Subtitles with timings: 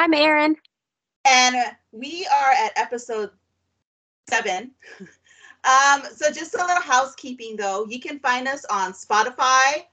[0.00, 0.56] I'm Erin.
[1.26, 3.32] And we are at episode
[4.30, 4.70] seven.
[5.00, 7.84] um, so just a little housekeeping though.
[7.84, 9.84] You can find us on Spotify,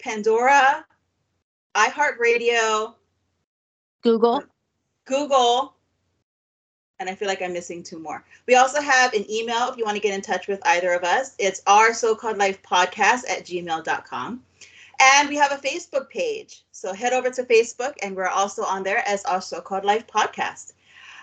[0.00, 0.86] Pandora,
[1.74, 2.94] iHeartRadio,
[4.02, 4.44] Google,
[5.04, 5.74] Google,
[6.98, 8.24] and I feel like I'm missing two more.
[8.46, 11.04] We also have an email if you want to get in touch with either of
[11.04, 11.34] us.
[11.38, 14.42] It's our so-called life podcast at gmail.com.
[15.00, 16.64] And we have a Facebook page.
[16.72, 20.72] So head over to Facebook and we're also on there as our so-called life podcast.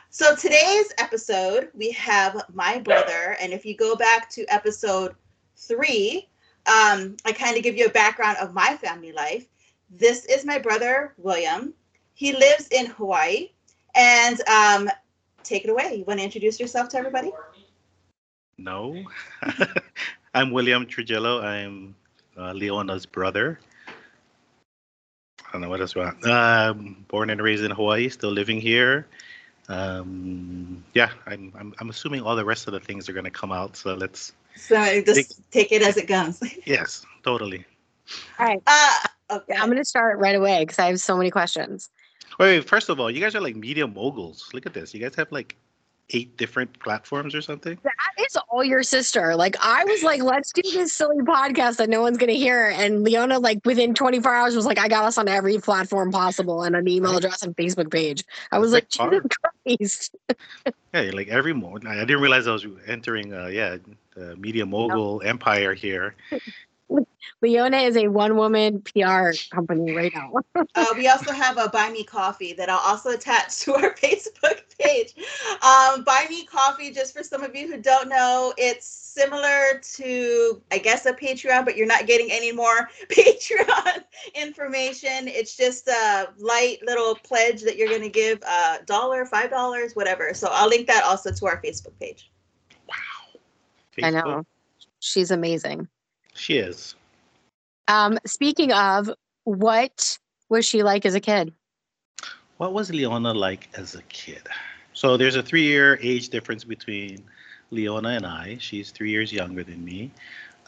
[0.10, 3.38] So today's episode, we have my brother.
[3.40, 5.16] And if you go back to episode
[5.56, 6.28] three,
[6.68, 9.48] um, I kind of give you a background of my family life.
[9.90, 11.74] This is my brother, William.
[12.14, 13.52] He lives in Hawaii.
[13.96, 14.90] And um,
[15.44, 15.96] take it away.
[15.96, 17.32] You want to introduce yourself to everybody?
[18.58, 19.04] No.
[20.34, 21.42] I'm William Trujillo.
[21.42, 21.96] I'm
[22.38, 23.60] uh, Leona's brother.
[25.52, 25.96] I don't know what else.
[26.26, 29.08] Um, born and raised in Hawaii, still living here.
[29.68, 33.32] Um, yeah, I'm, I'm, I'm assuming all the rest of the things are going to
[33.32, 33.76] come out.
[33.76, 34.34] So let's.
[34.56, 36.42] So just take, take it as it comes.
[36.66, 37.66] yes, totally.
[38.40, 38.62] All right.
[38.66, 38.98] Uh,
[39.32, 39.54] okay.
[39.54, 41.90] I'm going to start right away because I have so many questions.
[42.40, 44.50] Wait, wait, first of all, you guys are like media moguls.
[44.54, 44.94] Look at this.
[44.94, 45.56] You guys have like
[46.14, 47.78] eight different platforms or something.
[47.84, 49.36] That is all your sister.
[49.36, 52.70] Like I was like, let's do this silly podcast that no one's gonna hear.
[52.70, 56.64] And Leona, like within 24 hours, was like, I got us on every platform possible
[56.64, 58.24] and an email address and Facebook page.
[58.52, 59.22] I was like, Jesus
[59.66, 60.16] Christ.
[60.94, 61.88] yeah, like every moment.
[61.88, 63.78] I didn't realize I was entering uh yeah,
[64.16, 66.16] the media mogul empire here.
[67.42, 70.32] Leona is a one woman PR company right now.
[70.76, 74.62] uh, we also have a Buy Me Coffee that I'll also attach to our Facebook
[74.80, 75.14] page.
[75.62, 80.62] Um, Buy Me Coffee, just for some of you who don't know, it's similar to,
[80.72, 84.04] I guess, a Patreon, but you're not getting any more Patreon
[84.36, 85.28] information.
[85.28, 89.96] It's just a light little pledge that you're going to give a dollar, five dollars,
[89.96, 90.34] whatever.
[90.34, 92.32] So I'll link that also to our Facebook page.
[92.88, 93.40] Wow.
[93.98, 94.06] Facebook.
[94.06, 94.46] I know.
[95.00, 95.88] She's amazing.
[96.34, 96.96] She is.
[97.88, 99.10] Um, speaking of,
[99.44, 100.18] what
[100.50, 101.54] was she like as a kid?
[102.58, 104.48] What was Leona like as a kid?
[104.94, 107.24] So there's a three year age difference between
[107.72, 108.58] Leona and I.
[108.60, 110.12] She's three years younger than me.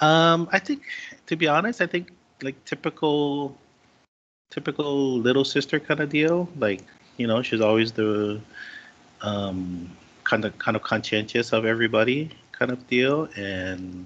[0.02, 0.84] Um, I think,
[1.28, 3.56] to be honest, I think like typical,
[4.50, 6.50] typical little sister kind of deal.
[6.58, 6.82] Like,
[7.18, 8.42] you know, she's always the
[9.22, 9.92] um,
[10.24, 14.06] kind of kind of conscientious of everybody kind of deal, and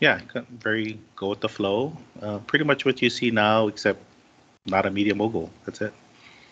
[0.00, 0.20] yeah,
[0.58, 1.96] very go with the flow.
[2.20, 4.00] Uh, pretty much what you see now, except
[4.66, 5.50] not a media mogul.
[5.64, 5.92] That's it.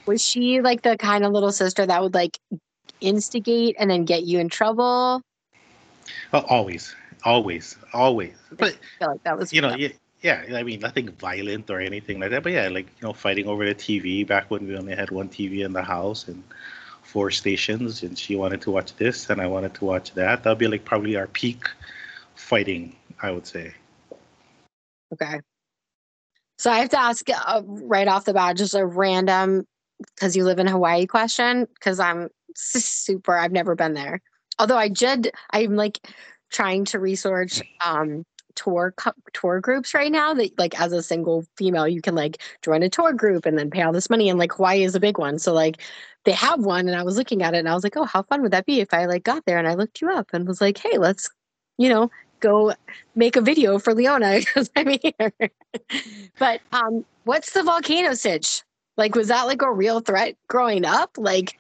[0.06, 2.38] Was she like the kind of little sister that would like
[3.00, 5.20] instigate and then get you in trouble?
[6.32, 6.94] Well, always,
[7.24, 8.34] always, always.
[8.50, 9.88] But I feel like that was you know, yeah,
[10.22, 10.44] yeah.
[10.54, 12.42] I mean, nothing violent or anything like that.
[12.42, 15.28] But yeah, like you know, fighting over the TV back when we only had one
[15.28, 16.42] TV in the house and
[17.02, 20.42] four stations, and she wanted to watch this and I wanted to watch that.
[20.42, 21.64] That'll be like probably our peak
[22.34, 23.72] fighting I would say.
[25.14, 25.40] Okay.
[26.58, 29.66] So I have to ask uh, right off the bat, just a random,
[29.98, 34.20] because you live in Hawaii question, because I'm super, I've never been there.
[34.58, 36.06] Although I did, I'm like
[36.52, 38.24] trying to research um,
[38.56, 38.94] tour
[39.32, 42.88] tour groups right now that like as a single female you can like join a
[42.88, 45.40] tour group and then pay all this money and like Hawaii is a big one
[45.40, 45.82] so like
[46.24, 48.22] they have one and I was looking at it and I was like oh how
[48.22, 50.46] fun would that be if I like got there and I looked you up and
[50.46, 51.28] was like hey let's
[51.78, 52.12] you know
[52.44, 52.74] go
[53.14, 55.32] make a video for Leona because I'm here.
[56.38, 58.62] but um, what's the volcano sitch?
[58.96, 61.16] Like, was that like a real threat growing up?
[61.16, 61.58] Like,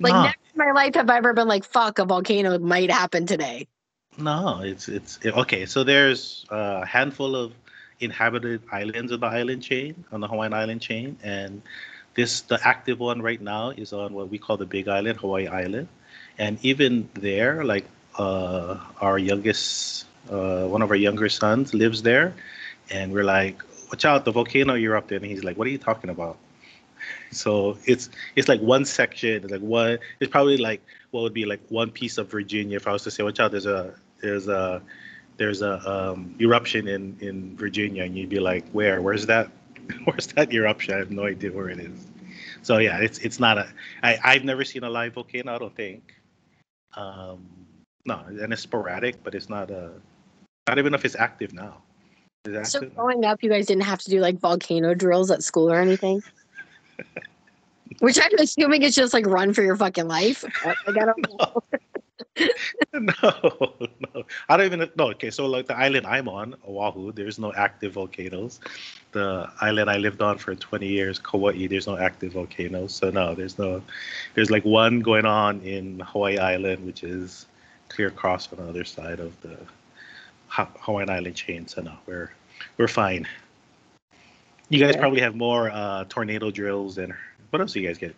[0.00, 0.22] like no.
[0.22, 3.68] never in my life have I ever been like, fuck, a volcano might happen today.
[4.18, 5.66] No, it's it's okay.
[5.66, 7.52] So there's a handful of
[8.00, 11.62] inhabited islands on the island chain, on the Hawaiian island chain, and
[12.14, 15.48] this the active one right now is on what we call the Big Island, Hawaii
[15.48, 15.88] Island,
[16.38, 17.86] and even there, like
[18.18, 22.34] uh, our youngest, uh, one of our younger sons lives there,
[22.90, 26.10] and we're like, "Watch out, the volcano erupted!" And he's like, "What are you talking
[26.10, 26.38] about?"
[27.30, 29.98] So it's it's like one section, like one.
[30.20, 32.76] It's probably like what would be like one piece of Virginia.
[32.76, 34.82] If I was to say, "Watch out, there's a there's a
[35.36, 39.02] there's a um, eruption in in Virginia," and you'd be like, "Where?
[39.02, 39.50] Where's that?
[40.04, 42.06] Where's that eruption?" I have no idea where it is.
[42.62, 43.68] So yeah, it's it's not a.
[44.02, 45.54] I I've never seen a live volcano.
[45.54, 46.14] I don't think.
[46.96, 47.63] Um,
[48.06, 49.88] no, and it's sporadic, but it's not uh
[50.68, 51.82] not even if it's active now.
[52.46, 55.70] It's so growing up, you guys didn't have to do like volcano drills at school
[55.70, 56.22] or anything.
[58.00, 60.44] Which I'm assuming is just like run for your fucking life.
[60.64, 61.62] Like, I don't know.
[62.92, 63.12] no,
[64.14, 64.24] no.
[64.48, 65.10] I don't even know.
[65.10, 68.60] Okay, so like the island I'm on, Oahu, there's no active volcanoes.
[69.12, 72.94] The island I lived on for 20 years, Kauai, there's no active volcanoes.
[72.94, 73.82] So no, there's no.
[74.34, 77.46] There's like one going on in Hawaii Island, which is
[77.94, 79.56] clear across on the other side of the
[80.48, 81.66] Hawaiian Island chain.
[81.66, 82.32] So no, we're
[82.76, 83.26] we're fine.
[84.68, 87.12] You guys probably have more uh, tornado drills and
[87.50, 88.14] what else do you guys get?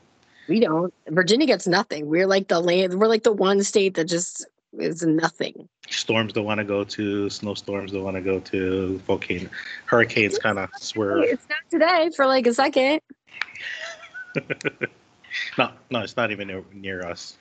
[0.49, 0.95] We don't.
[1.09, 2.07] Virginia gets nothing.
[2.07, 2.95] We're like the land.
[2.99, 4.47] We're like the one state that just
[4.79, 5.69] is nothing.
[5.91, 7.29] Storms don't want to go to.
[7.29, 8.99] Snowstorms don't want to go to.
[9.07, 9.49] Volcano,
[9.87, 11.25] hurricanes kind of swerve.
[11.25, 13.01] It's not today for like a second.
[15.59, 17.37] no, no, it's not even near, near us.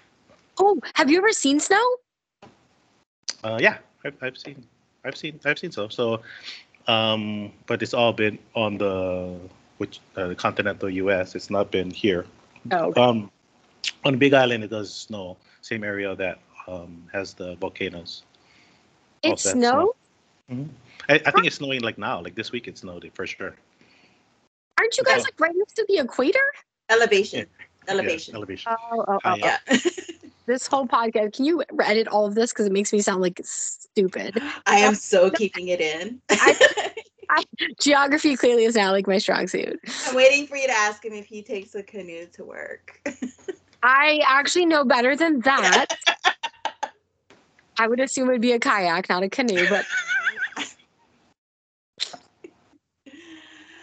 [0.58, 1.84] Oh, have you ever seen snow?
[3.44, 4.66] Uh, yeah, I've, I've seen,
[5.04, 5.88] I've seen, I've seen so.
[5.88, 6.22] So,
[6.88, 9.40] um, but it's all been on the
[9.78, 11.36] which uh, the continental U.S.
[11.36, 12.26] It's not been here.
[12.72, 13.02] Oh, okay.
[13.02, 13.32] Um,
[14.04, 15.38] on Big Island, it does snow.
[15.62, 18.24] Same area that um, has the volcanoes.
[19.22, 19.96] It that's snow?
[20.52, 20.70] Mhm.
[21.10, 22.22] I, I think it's snowing like now.
[22.22, 23.56] Like this week, it snowed for sure.
[24.78, 26.44] Aren't you guys like right next to the equator?
[26.90, 27.40] Elevation.
[27.40, 28.36] Yeah, Elevation.
[28.36, 28.76] elevation.
[28.92, 29.58] Oh, oh, oh, yeah.
[30.48, 31.36] This whole podcast.
[31.36, 34.40] Can you edit all of this because it makes me sound like stupid?
[34.68, 36.22] I am so keeping it in.
[37.80, 39.80] Geography clearly is not like my strong suit.
[40.08, 43.02] I'm waiting for you to ask him if he takes a canoe to work.
[43.84, 45.88] I actually know better than that.
[47.80, 49.86] I would assume it would be a kayak, not a canoe, but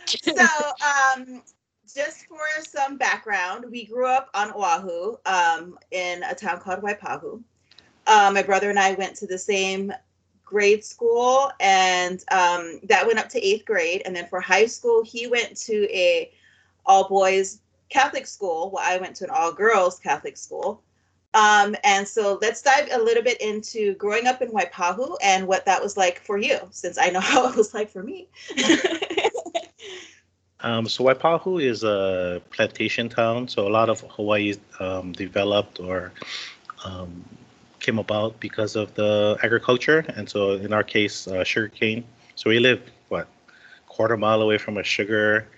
[0.07, 0.47] so,
[1.17, 1.43] um,
[1.95, 7.43] just for some background, we grew up on Oahu um, in a town called Waipahu.
[8.07, 9.93] Uh, my brother and I went to the same
[10.45, 14.03] grade school, and um, that went up to eighth grade.
[14.05, 16.31] And then for high school, he went to a
[16.85, 20.83] all boys Catholic school, while I went to an all girls Catholic school.
[21.35, 25.65] Um, and so let's dive a little bit into growing up in Waipahu and what
[25.65, 28.29] that was like for you, since I know how it was like for me.
[30.63, 33.49] Um, so Waipahu is a plantation town.
[33.49, 36.13] So a lot of Hawaii um, developed or
[36.85, 37.25] um,
[37.81, 42.05] came about because of the agriculture, and so in our case, uh, sugarcane.
[42.37, 43.27] So we live what
[43.89, 45.49] quarter mile away from a sugar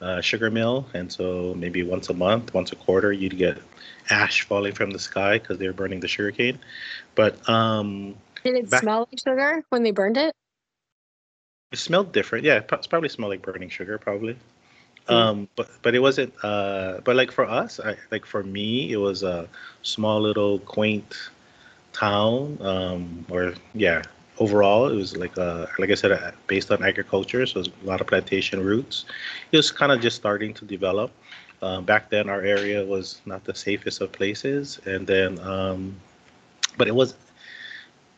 [0.00, 3.58] uh, sugar mill, and so maybe once a month, once a quarter, you'd get
[4.10, 6.58] ash falling from the sky because they were burning the sugarcane.
[7.14, 10.34] But um, did it Back- smell like sugar when they burned it?
[11.72, 12.44] it smelled different.
[12.44, 14.36] Yeah, it probably smelled like burning sugar, probably.
[15.08, 15.14] Mm.
[15.14, 16.32] Um, but but it wasn't.
[16.42, 19.48] Uh, but like for us, I, like for me, it was a
[19.82, 21.14] small little quaint
[21.92, 22.58] town.
[22.60, 24.02] Um, or yeah,
[24.38, 28.00] overall, it was like uh like I said, uh, based on agriculture, so a lot
[28.00, 29.04] of plantation roots.
[29.52, 31.10] It was kind of just starting to develop.
[31.62, 35.96] Um, back then, our area was not the safest of places, and then um,
[36.76, 37.14] but it was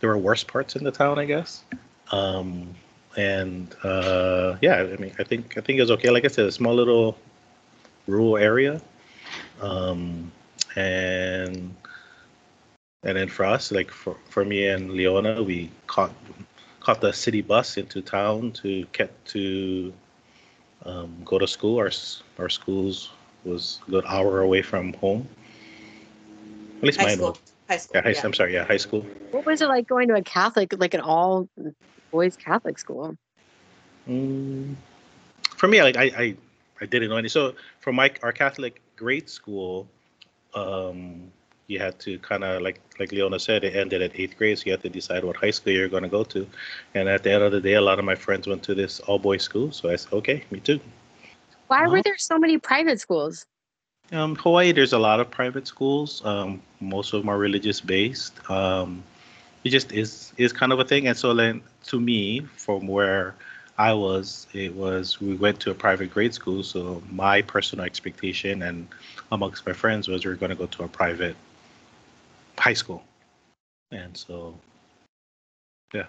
[0.01, 1.65] there were worse parts in the town, I guess.
[2.13, 2.75] Um,
[3.17, 6.11] and uh, yeah, I mean, I think I think it was okay.
[6.11, 7.17] Like I said, a small little
[8.07, 8.81] rural area,
[9.61, 10.31] um,
[10.77, 11.75] and
[13.03, 16.13] and then for us, like for, for me and Leona, we caught
[16.81, 19.93] caught the city bus into town to get to
[20.85, 21.79] um, go to school.
[21.79, 21.91] Our
[22.39, 23.11] our schools
[23.45, 25.27] was a good hour away from home.
[26.79, 27.31] At least high mine school.
[27.31, 27.41] was.
[27.69, 27.93] High school.
[27.97, 28.21] Yeah, high, yeah.
[28.23, 28.55] I'm sorry.
[28.55, 29.05] Yeah, high school.
[29.33, 31.49] What was it like going to a Catholic, like an all
[32.17, 33.17] boys Catholic school?
[34.09, 34.77] Mm,
[35.57, 36.37] for me, like I, I,
[36.81, 37.29] I didn't know any.
[37.29, 39.89] So for my our Catholic grade school,
[40.55, 41.31] um,
[41.69, 44.65] you had to kind of like like Leona said, it ended at eighth grade, so
[44.67, 46.47] you had to decide what high school you're going to go to.
[46.95, 49.01] And at the end of the day, a lot of my friends went to this
[49.01, 50.81] all boys school, so I said, okay, me too.
[51.69, 52.03] Why were Uh-huh.
[52.03, 53.47] there so many private schools?
[54.13, 56.25] Um, Hawaii, there's a lot of private schools.
[56.25, 58.35] Um, most of them are religious based.
[58.51, 59.03] Um,
[59.67, 61.09] it just is is kind of a thing.
[61.09, 63.35] And so then, to me, from where
[63.79, 66.63] I was, it was we went to a private grade school.
[66.63, 68.87] So my personal expectation and
[69.33, 71.37] amongst my friends was we are going to go to a private
[72.57, 73.03] high school.
[73.91, 74.55] And so,
[75.93, 76.07] yeah.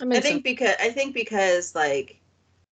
[0.00, 2.18] I makes think because I think because like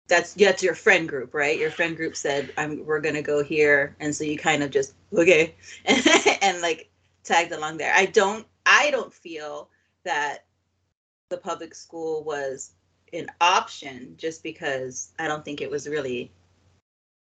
[0.09, 1.57] that's that's your friend group, right?
[1.57, 4.95] Your friend group said, "I'm we're gonna go here," and so you kind of just
[5.12, 5.54] okay,
[5.85, 6.02] and,
[6.42, 6.90] and like
[7.23, 7.92] tagged along there.
[7.95, 9.70] I don't I don't feel
[10.04, 10.44] that
[11.30, 12.72] the public school was
[13.12, 16.30] an option just because I don't think it was really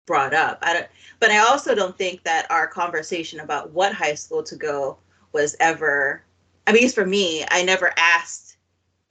[0.08, 0.58] brought up.
[0.64, 0.88] I don't,
[1.20, 4.98] but I also don't think that our conversation about what high school to go
[5.34, 6.24] was ever.
[6.68, 8.58] I mean, at least for me, I never asked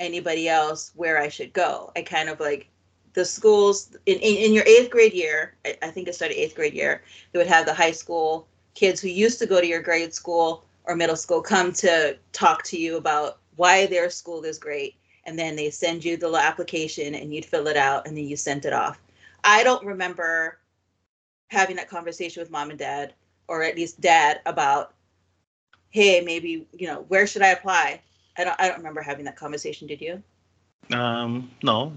[0.00, 1.92] anybody else where I should go.
[1.94, 2.68] I kind of like
[3.12, 6.56] the schools in, in, in your eighth grade year, I, I think it started eighth
[6.56, 9.82] grade year, they would have the high school kids who used to go to your
[9.82, 14.58] grade school or middle school come to talk to you about why their school is
[14.58, 14.94] great
[15.26, 18.36] and then they send you the application and you'd fill it out and then you
[18.36, 19.00] sent it off
[19.44, 20.58] i don't remember
[21.48, 23.14] having that conversation with mom and dad
[23.48, 24.94] or at least dad about
[25.90, 28.00] hey maybe you know where should i apply
[28.36, 30.22] i don't i don't remember having that conversation did you
[30.92, 31.92] Um, no,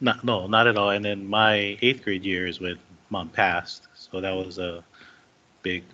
[0.00, 0.90] not no, not at all.
[0.90, 2.78] And then my eighth grade year is when
[3.10, 4.84] mom passed, so that was a
[5.62, 5.84] big.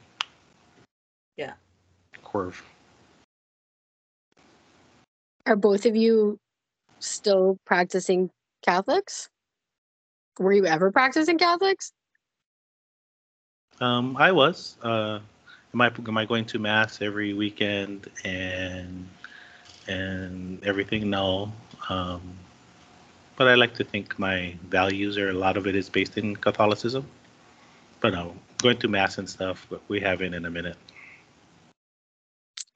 [2.31, 2.63] Curve.
[5.47, 6.39] Are both of you
[7.01, 8.31] still practicing
[8.63, 9.29] Catholics?
[10.39, 11.93] Were you ever practicing Catholics?
[13.81, 14.77] Um, I was.
[14.83, 15.21] Uh,
[15.73, 19.09] am I am I going to mass every weekend and
[19.87, 21.09] and everything?
[21.11, 21.53] No.
[21.89, 22.21] Um,
[23.37, 26.35] but I like to think my values are a lot of it is based in
[26.35, 27.07] Catholicism.
[28.01, 29.67] But no, going to mass and stuff.
[29.71, 30.77] But we haven't in a minute.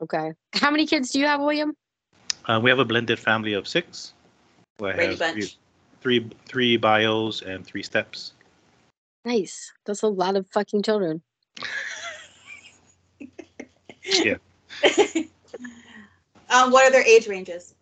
[0.02, 0.32] Okay.
[0.54, 1.76] How many kids do you have, William?
[2.46, 4.14] Uh, we have a blended family of six.
[4.80, 5.58] I Brady bunch
[6.00, 8.32] three, three three bios and three steps.
[9.24, 9.72] Nice.
[9.86, 11.22] That's a lot of fucking children.
[14.04, 14.38] Yeah.
[16.50, 17.74] um what are their age ranges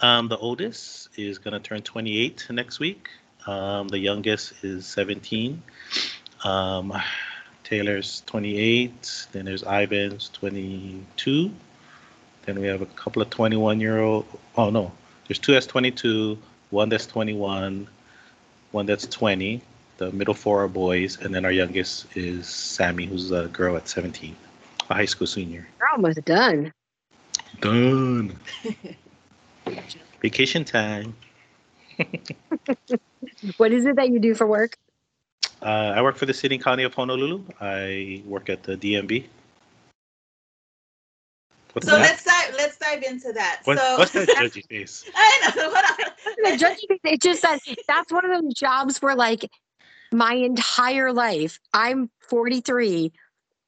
[0.00, 3.10] Um, the oldest is gonna turn 28 next week.
[3.46, 5.62] Um, the youngest is 17.
[6.44, 6.94] Um,
[7.62, 9.26] Taylor's 28.
[9.32, 11.52] Then there's Ivan's 22.
[12.46, 14.24] Then we have a couple of 21 year old.
[14.56, 14.92] Oh no,
[15.26, 16.38] there's two that's 22,
[16.70, 17.88] one that's 21,
[18.70, 19.60] one that's 20.
[19.98, 23.88] The middle four are boys, and then our youngest is Sammy, who's a girl at
[23.88, 24.36] 17,
[24.88, 25.66] a high school senior.
[25.78, 26.72] You're almost done.
[27.60, 28.38] Done.
[30.22, 31.14] Vacation time.
[33.56, 34.76] What is it that you do for work?
[35.62, 37.42] Uh, I work for the city and county of Honolulu.
[37.60, 39.24] I work at the DMV.
[41.72, 42.00] What's so that?
[42.00, 42.35] let's dive
[42.80, 45.04] let's dive into that What- so what's that judgy face?
[45.14, 46.12] i know hold.
[46.42, 49.50] The judging thing, it's just that that's one of those jobs where like
[50.12, 53.12] my entire life, I'm 43.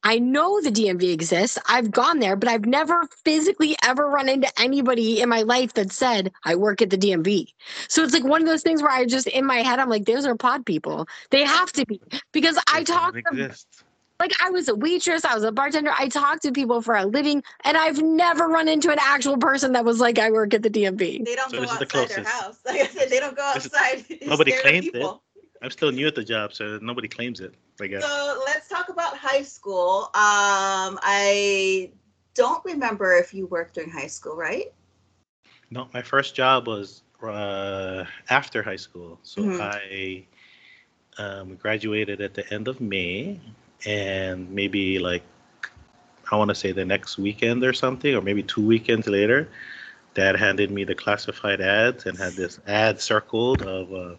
[0.01, 1.57] I know the DMV exists.
[1.67, 5.91] I've gone there, but I've never physically ever run into anybody in my life that
[5.91, 7.47] said I work at the DMV.
[7.89, 10.05] So it's like one of those things where I just in my head I'm like,
[10.05, 11.07] those are pod people.
[11.31, 12.01] They have to be
[12.31, 13.83] because I talk doesn't to them exist.
[14.19, 15.91] Like I was a waitress, I was a bartender.
[15.97, 19.71] I talked to people for a living, and I've never run into an actual person
[19.73, 21.23] that was like, I work at the DMV.
[21.25, 23.35] they don't So go this is the outside their house like i said they don't
[23.35, 25.07] go This is- outside nobody claims of it.
[25.61, 27.53] I'm still new at the job, so nobody claims it.
[27.81, 28.03] I guess.
[28.05, 30.03] So let's talk about high school.
[30.13, 31.91] Um, I
[32.33, 34.71] don't remember if you worked during high school, right?
[35.69, 39.19] No, my first job was uh, after high school.
[39.23, 39.59] So Mhm.
[39.61, 40.25] I
[41.21, 43.39] um, graduated at the end of May,
[43.85, 45.23] and maybe like
[46.31, 49.49] I want to say the next weekend or something, or maybe two weekends later,
[50.13, 54.17] Dad handed me the classified ads and had this ad circled of a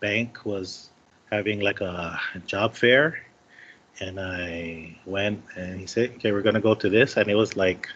[0.00, 0.90] bank was
[1.30, 3.18] having like a job fair,
[4.00, 7.56] and I went and he said, "Okay, we're gonna go to this," and it was
[7.56, 7.88] like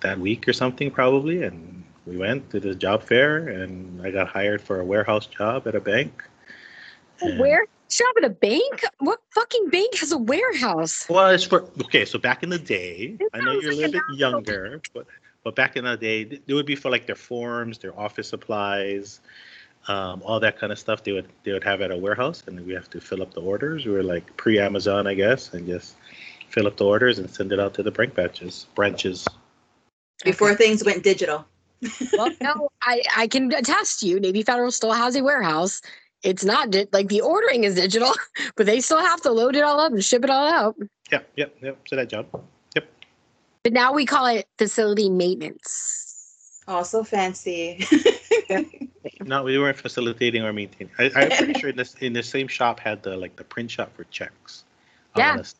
[0.00, 1.42] that week or something probably.
[1.42, 5.66] And we went to the job fair and i got hired for a warehouse job
[5.66, 6.22] at a bank.
[7.20, 7.66] And- Where?
[7.92, 8.84] Shop at a bank?
[8.98, 11.06] What fucking bank has a warehouse?
[11.08, 14.02] well it's for okay so back in the day i know you're a little bit
[14.14, 15.06] younger but
[15.44, 19.20] but back in the day it would be for like their forms their office supplies
[19.88, 22.64] um, all that kind of stuff they would they would have at a warehouse and
[22.66, 25.96] we have to fill up the orders we were like pre-amazon i guess and just
[26.48, 29.26] fill up the orders and send it out to the bank batches branches
[30.24, 31.44] Before things went digital.
[32.12, 34.20] Well, no, I, I can attest to you.
[34.20, 35.82] Navy Federal still has a warehouse.
[36.22, 38.12] It's not di- like the ordering is digital,
[38.56, 40.76] but they still have to load it all up and ship it all out.
[41.10, 42.26] yep yep yep so that job
[42.76, 42.86] Yep.
[43.64, 46.60] But now we call it facility maintenance.
[46.68, 47.84] Also fancy.
[49.24, 50.92] No, we weren't facilitating or maintaining.
[50.98, 53.70] I, I'm pretty sure in this in the same shop had the like the print
[53.70, 54.64] shop for checks.
[55.14, 55.30] I Yeah.
[55.30, 55.54] wanna s-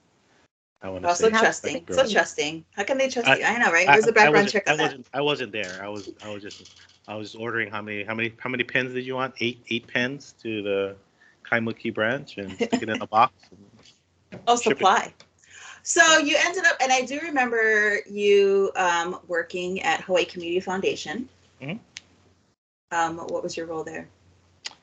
[0.82, 1.74] I want to oh, so say trusting.
[1.74, 2.64] like, So trusting.
[2.76, 3.44] How can they trust I- you?
[3.44, 3.88] I know, right?
[3.88, 4.84] I- Where's the background wasn't- check I on that?
[4.84, 5.06] wasn't.
[5.14, 5.80] I wasn't there.
[5.82, 6.10] I was.
[6.24, 6.70] I was just.
[7.12, 8.04] I was ordering how many.
[8.04, 8.32] How many?
[8.38, 9.34] How many pens did you want?
[9.40, 9.62] Eight.
[9.68, 10.96] Eight pens to the
[11.44, 13.34] Kaimuki branch and stick it in a box.
[14.46, 14.78] Oh, Ship it.
[14.78, 15.12] supply.
[15.82, 21.28] So you ended up, and I do remember you um, working at Hawaii Community Foundation.
[21.60, 21.78] Mhm.
[22.92, 24.08] Um, what was your role there?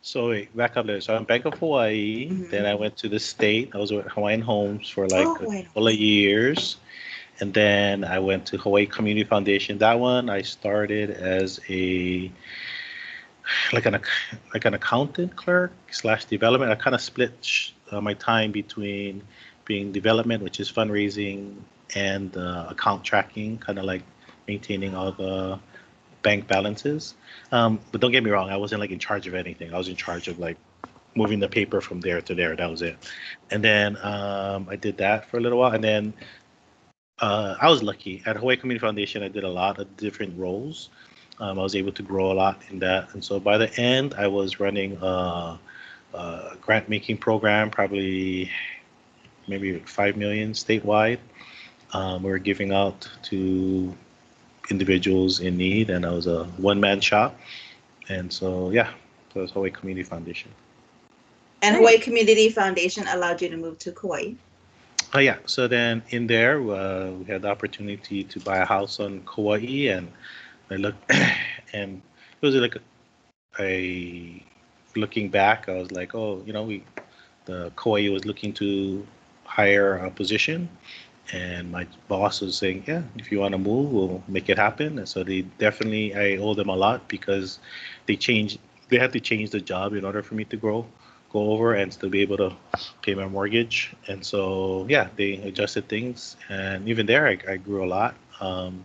[0.03, 1.01] So wait, back up there.
[1.01, 2.29] So I'm Bank of Hawaii.
[2.29, 2.51] Mhm.
[2.51, 3.71] Then I went to the state.
[3.73, 6.77] I was with Hawaiian Homes for like Oh, a couple of years.
[7.39, 9.77] And then I went to Hawaii Community Foundation.
[9.77, 12.31] That one I started as a
[13.73, 13.99] like an
[14.53, 16.71] like an accountant clerk slash development.
[16.71, 19.23] I kind of split sh- uh, my time between
[19.65, 21.55] being development, which is fundraising,
[21.95, 24.03] and uh, account tracking, kind of like
[24.47, 25.59] maintaining all the
[26.21, 27.15] bank balances.
[27.51, 29.73] Um, but don't get me wrong, I wasn't like in charge of anything.
[29.73, 30.57] I was in charge of like
[31.15, 32.55] moving the paper from there to there.
[32.55, 32.97] That was it.
[33.49, 36.13] And then um, I did that for a little while, and then
[37.21, 39.23] uh, I was lucky at Hawaii Community Foundation.
[39.23, 40.89] I did a lot of different roles.
[41.39, 44.13] Um, I was able to grow a lot in that, and so by the end,
[44.17, 45.57] I was running a,
[46.13, 48.51] a grant making program, probably
[49.47, 51.19] maybe five million statewide.
[51.93, 53.95] Um, we were giving out to
[54.69, 57.39] individuals in need, and I was a one man shop.
[58.09, 58.91] And so, yeah,
[59.33, 60.51] that was Hawaii Community Foundation.
[61.61, 64.33] And Hawaii Community Foundation allowed you to move to Kauai.
[65.13, 65.37] Oh yeah.
[65.45, 69.87] So then in there, uh, we had the opportunity to buy a house on Kauai,
[69.89, 70.11] and
[70.69, 71.11] I looked,
[71.73, 72.01] and
[72.41, 72.81] it was like a,
[73.59, 74.43] a
[74.95, 75.67] looking back.
[75.69, 76.83] I was like, oh, you know, we
[77.45, 79.05] the Kauai was looking to
[79.45, 80.69] hire a position,
[81.33, 84.99] and my boss was saying, yeah, if you want to move, we'll make it happen.
[84.99, 87.59] And so they definitely, I owe them a lot because
[88.05, 88.59] they changed.
[88.89, 90.87] They had to change the job in order for me to grow
[91.31, 92.55] go over and still be able to
[93.01, 93.93] pay my mortgage.
[94.07, 98.15] And so, yeah, they adjusted things, and even there, I, I grew a lot.
[98.39, 98.83] Um,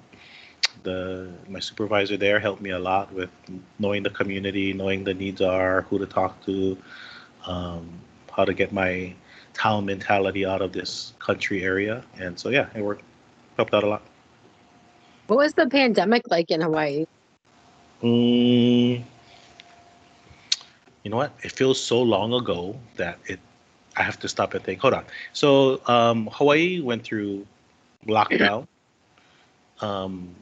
[0.83, 3.31] the my supervisor there helped me a lot with
[3.79, 6.77] knowing the community, knowing the needs are, who to talk to,
[7.47, 7.89] um,
[8.31, 9.15] how to get my
[9.55, 13.03] town mentality out of this country area, and so yeah, it worked,
[13.57, 14.03] helped out a lot.
[15.27, 17.07] What was the pandemic like in Hawaii?
[18.03, 19.03] Mm,
[21.05, 21.33] you know what?
[21.43, 23.39] It feels so long ago that it.
[23.97, 24.81] I have to stop and think.
[24.81, 25.05] Hold on.
[25.33, 27.47] So um, Hawaii went through
[28.07, 28.67] lockdown.
[29.81, 30.33] Um,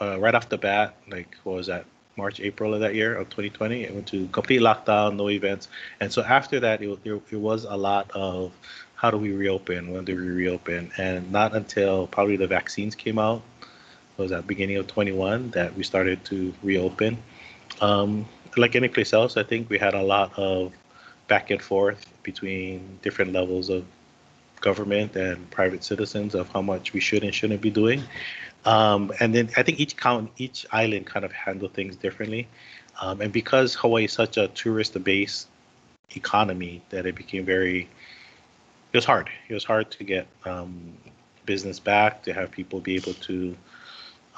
[0.00, 1.86] uh, right off the bat, like what was that?
[2.16, 5.68] March, April of that year of 2020, it went to complete lockdown, no events,
[6.00, 8.52] and so after that, it, it, it was a lot of
[8.96, 9.92] how do we reopen?
[9.92, 10.90] When do we reopen?
[10.98, 13.42] And not until probably the vaccines came out,
[14.18, 17.16] was that beginning of 21 that we started to reopen.
[17.80, 20.72] Um, like any place else, I think we had a lot of
[21.28, 23.84] back and forth between different levels of
[24.60, 28.02] government and private citizens of how much we should and shouldn't be doing.
[28.64, 32.48] Um, and then I think each count, each island kind of handle things differently.
[33.00, 35.48] Um, and because Hawaii is such a tourist-based
[36.10, 37.88] economy, that it became very,
[38.92, 39.30] it was hard.
[39.48, 40.92] It was hard to get um,
[41.46, 43.56] business back, to have people be able to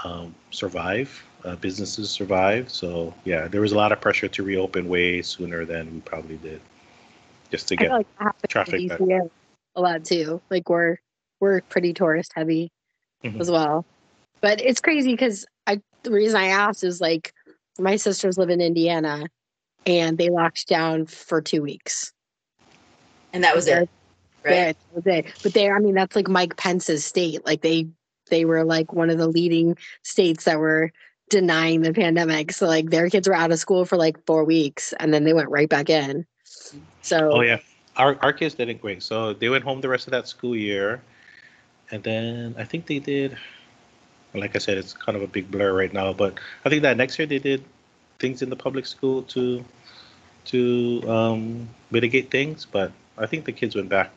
[0.04, 2.70] um, survive uh, businesses survive.
[2.70, 6.36] So yeah, there was a lot of pressure to reopen way sooner than we probably
[6.36, 6.60] did,
[7.50, 8.06] just to get like
[8.48, 9.00] traffic back.
[9.74, 10.40] A lot too.
[10.50, 10.98] Like we're
[11.40, 12.70] we're pretty tourist heavy
[13.24, 13.40] mm-hmm.
[13.40, 13.84] as well,
[14.40, 17.32] but it's crazy because I the reason I asked is like
[17.78, 19.26] my sisters live in Indiana,
[19.86, 22.12] and they locked down for two weeks,
[23.32, 23.88] and that was it.
[24.44, 24.54] Right.
[24.54, 24.72] Yeah,
[25.04, 25.24] that.
[25.42, 27.46] But they, I mean, that's like Mike Pence's state.
[27.46, 27.88] Like they,
[28.28, 30.90] they were like one of the leading states that were
[31.32, 32.52] denying the pandemic.
[32.52, 35.32] So like their kids were out of school for like four weeks and then they
[35.32, 36.24] went right back in.
[37.02, 37.58] So Oh yeah.
[37.96, 39.02] Our our kids didn't great.
[39.02, 41.02] So they went home the rest of that school year.
[41.90, 43.36] And then I think they did
[44.34, 46.96] like I said, it's kind of a big blur right now, but I think that
[46.96, 47.62] next year they did
[48.18, 49.64] things in the public school to
[50.44, 54.10] to um, mitigate things, but I think the kids went back.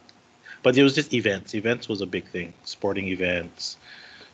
[0.63, 1.54] But it was just events.
[1.54, 2.54] Events was a big thing.
[2.63, 3.78] Sporting events,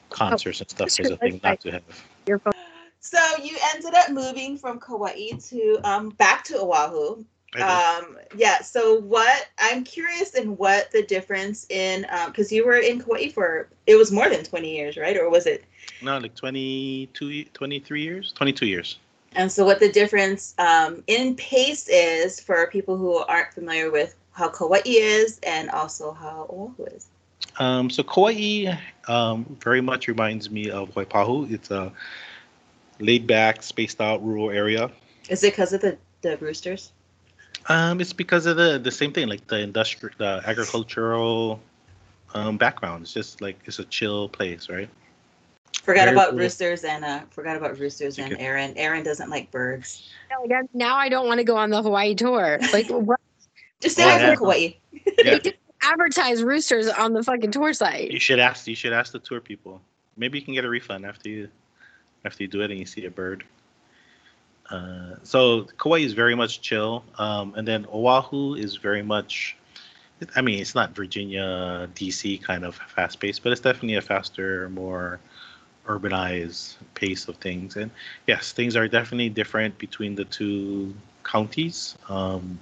[0.09, 1.83] concerts oh, and stuff was a thing not to have.
[2.27, 2.53] Your phone.
[3.01, 7.25] So you ended up moving from Kauai to um, back to Oahu.
[7.59, 8.61] Um, yeah.
[8.61, 13.29] So what I'm curious in what the difference in because um, you were in Kauai
[13.29, 15.17] for it was more than 20 years, right?
[15.17, 15.65] Or was it?
[16.01, 18.99] No, like 22, 23 years, 22 years.
[19.33, 24.15] And so what the difference um, in pace is for people who aren't familiar with
[24.31, 27.07] how Kauai is and also how Oahu is.
[27.59, 31.51] Um, so Kauai um, very much reminds me of Waipahu.
[31.51, 31.91] It's a
[33.01, 34.89] laid back, spaced out rural area.
[35.29, 36.91] Is it because of the, the roosters?
[37.67, 41.61] Um, it's because of the the same thing, like the industrial, the agricultural
[42.33, 43.03] um, background.
[43.03, 44.89] It's just like it's a chill place, right?
[45.83, 46.39] Forgot Very about cool.
[46.39, 48.73] roosters and uh, forgot about roosters and Erin.
[48.77, 50.09] Erin doesn't like birds.
[50.73, 52.59] Now I don't want to go on the Hawaii tour.
[52.71, 53.19] Like what?
[53.79, 54.35] Just stay oh, yeah.
[54.35, 54.75] Hawaii.
[55.23, 55.39] Yeah.
[55.81, 58.11] advertise roosters on the fucking tour site.
[58.11, 58.67] You should ask.
[58.67, 59.81] You should ask the tour people.
[60.17, 61.49] Maybe you can get a refund after you
[62.25, 63.43] after you do it and you see a bird.
[64.69, 69.57] Uh, so Kauai is very much chill, um, and then Oahu is very much.
[70.35, 74.69] I mean, it's not Virginia, DC kind of fast paced, but it's definitely a faster,
[74.69, 75.19] more
[75.87, 77.75] urbanized pace of things.
[77.75, 77.89] And
[78.27, 81.97] yes, things are definitely different between the two counties.
[82.07, 82.59] Um,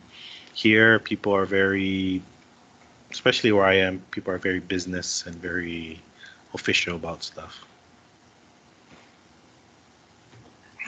[0.54, 2.22] here, people are very,
[3.12, 6.02] especially where I am, people are very business and very
[6.54, 7.66] official about stuff.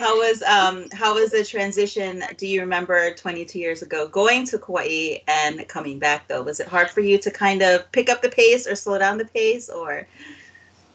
[0.01, 2.23] How was um how was the transition?
[2.35, 6.41] Do you remember 22 years ago going to Kauai and coming back though?
[6.41, 9.19] Was it hard for you to kind of pick up the pace or slow down
[9.19, 10.07] the pace or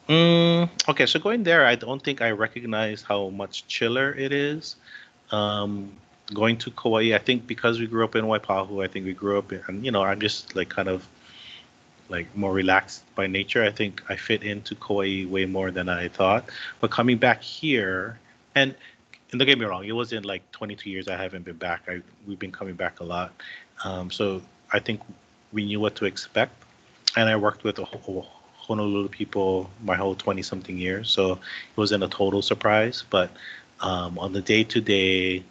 [0.08, 4.76] Mm, okay, so going there, I don't think I recognize how much chiller it is.
[5.30, 5.92] Um,
[6.34, 9.38] going to Kauai, I think because we grew up in Waipahu, I think we grew
[9.38, 11.06] up in, and you know, I'm just like kind of
[12.08, 13.62] like more relaxed by nature.
[13.64, 16.44] I think I fit into Kauai way more than I thought.
[16.80, 18.18] But coming back here,
[18.54, 18.74] and,
[19.30, 21.82] and don't get me wrong, it wasn't like 22 years I haven't been back.
[21.88, 23.32] I we've been coming back a lot.
[23.84, 25.00] Um, so I think
[25.52, 26.52] we knew what to expect,
[27.16, 31.10] and I worked with Honolulu people my whole 20 something years.
[31.10, 33.04] So it wasn't a total surprise.
[33.08, 33.30] But
[33.80, 35.44] um, on the day to day,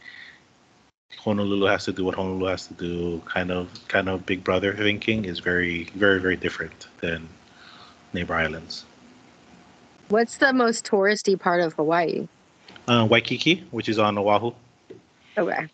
[1.18, 3.22] Honolulu has to do what Honolulu has to do.
[3.26, 7.28] Kind of, kind of Big Brother thinking is very, very, very different than
[8.14, 8.86] neighbor islands.
[10.10, 12.28] What's the most touristy part of Hawaii?
[12.88, 14.52] Uh, Waikiki, which is on Oahu.
[15.38, 15.68] Okay.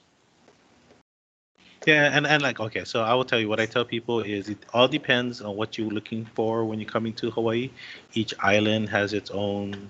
[1.86, 4.50] Yeah, and, and like okay, so I will tell you what I tell people is
[4.50, 7.72] it all depends on what you're looking for when you're coming to Hawaii.
[8.14, 9.90] Each island has its own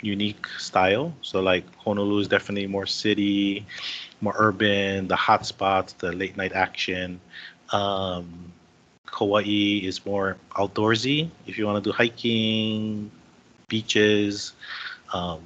[0.00, 1.14] unique style.
[1.20, 3.66] So like Honolulu is definitely more city,
[4.20, 7.20] more urban, the hot spots, the late night action.
[7.72, 8.52] Um,
[9.06, 9.44] Kauai
[9.84, 11.30] is more outdoorsy.
[11.46, 13.10] If you want to do hiking,
[13.68, 14.54] beaches,
[15.12, 15.40] um,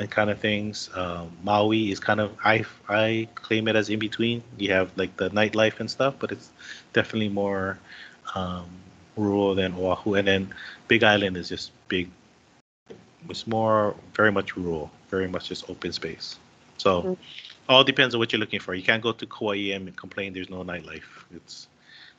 [0.00, 0.90] and kind of things.
[0.94, 4.42] Um, Maui is kind of I I claim it as in between.
[4.58, 6.50] You have like the nightlife and stuff, but it's
[6.92, 7.78] definitely more
[8.34, 8.66] um,
[9.16, 10.14] rural than Oahu.
[10.14, 10.54] And then
[10.88, 12.10] Big Island is just big.
[13.28, 16.38] It's more very much rural, very much just open space.
[16.78, 17.16] So Mm.
[17.68, 18.74] all depends on what you're looking for.
[18.74, 21.10] You can't go to Kauai and complain there's no nightlife.
[21.34, 21.68] It's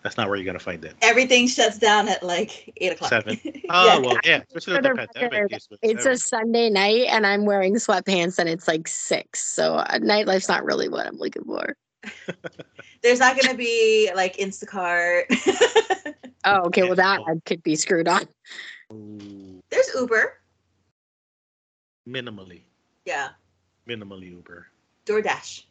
[0.03, 0.95] that's not where you're gonna find it.
[1.01, 3.09] everything shuts down at like eight o'clock?
[3.09, 3.39] Seven.
[3.43, 3.51] Yeah.
[3.73, 4.41] Oh well, yeah.
[4.47, 5.31] Especially with the the pandemic.
[5.31, 9.41] record, it's- It's a Sunday night and I'm wearing sweatpants and it's like six.
[9.53, 11.75] So uh, nightlife's not really what I'm looking for.
[13.01, 15.25] There's not gonna be like Instacart.
[16.43, 16.81] Oh, okay.
[16.81, 18.27] Well, that I could be screwed on.
[19.69, 20.39] There's Uber.
[22.09, 22.61] minimally,
[23.05, 23.29] Yeah.
[23.87, 24.65] minimally Uber.
[25.05, 25.65] DoorDash.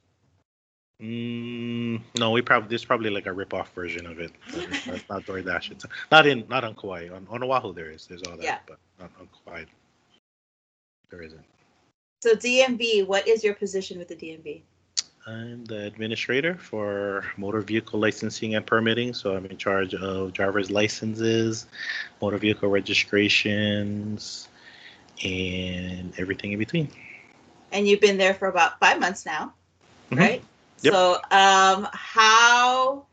[1.00, 4.32] Mm, no, we probably there's probably like a rip-off version of it.
[4.48, 5.70] It's not, DoorDash.
[5.70, 7.08] It's not in not on Kauai.
[7.08, 8.06] On, on Oahu there is.
[8.06, 8.58] There's all that, Yeah.
[8.66, 9.64] but not on Kauai.
[11.10, 11.44] There isn't.
[12.22, 14.60] So DMV, what is your position with the DMV?
[15.26, 19.14] I'm the administrator for motor vehicle licensing and permitting.
[19.14, 21.66] So I'm in charge of driver's licenses,
[22.20, 24.48] motor vehicle registrations,
[25.24, 26.88] and everything in between.
[27.72, 29.54] And you've been there for about five months now,
[30.10, 30.18] Mhm.
[30.18, 30.44] right?
[30.82, 30.92] Yep.
[30.92, 33.06] So, um, how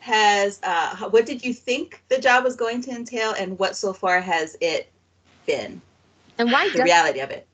[0.00, 3.92] has uh, what did you think the job was going to entail, and what so
[3.92, 4.90] far has it
[5.46, 5.80] been?
[6.38, 7.46] And why The reality of it.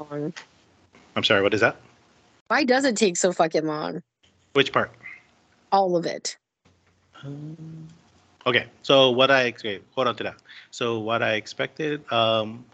[0.00, 0.32] it long?
[1.16, 1.76] I'm sorry, what is that?
[2.48, 4.02] Why does it take so fucking long?
[4.54, 4.92] Which part?
[5.70, 6.38] All of it.
[7.22, 7.88] Um,
[8.46, 10.36] okay, so what I okay, hold on to that.
[10.70, 12.64] So what I expected, um,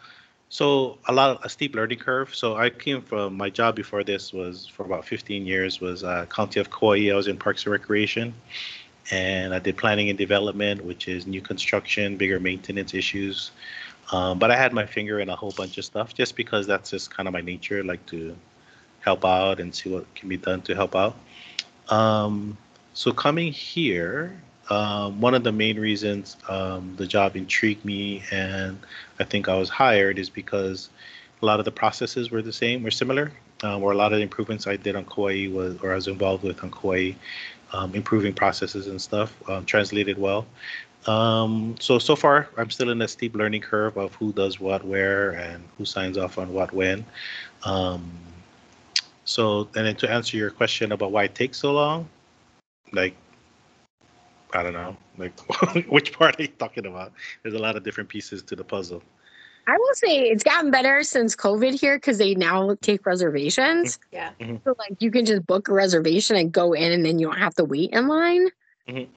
[0.55, 2.33] so a lot of a steep learning curve.
[2.33, 6.27] So I came from my job before this was for about 15 years was uh,
[6.27, 7.11] County of Kauai.
[7.11, 8.33] I was in Parks and Recreation,
[9.11, 13.51] and I did planning and development, which is new construction, bigger maintenance issues.
[14.13, 16.91] Um, but I had my finger in a whole bunch of stuff just because that's
[16.91, 18.37] just kind of my nature, like to
[19.01, 21.17] help out and see what can be done to help out.
[21.89, 22.57] Um,
[22.93, 28.79] so coming here, um, one of the main reasons um, the job intrigued me and
[29.21, 30.91] I think I was hired is because
[31.43, 33.33] a lot of the processes were the same, were similar.
[33.63, 36.09] Um, or a lot of the improvements I did on Kauai was, or I was
[36.09, 37.13] involved with on Kauai,
[37.73, 40.45] um, improving processes and stuff, um, translated well.
[41.07, 44.85] Um, so so far, I'm still in a steep learning curve of who does what,
[44.85, 47.05] where, and who signs off on what, when.
[49.25, 52.09] So, and then to answer your question about why it takes so long,
[52.93, 53.15] like,
[54.55, 55.39] I don't know, like,
[55.89, 57.13] which part are you talking about?
[57.43, 59.03] There's a lot of different pieces to the puzzle.
[59.67, 63.99] I will say it's gotten better since COVID here because they now take reservations.
[64.13, 64.31] Yeah.
[64.65, 67.39] So like you can just book a reservation and go in and then you don't
[67.39, 68.49] have to wait in line.
[68.89, 69.09] Mhm.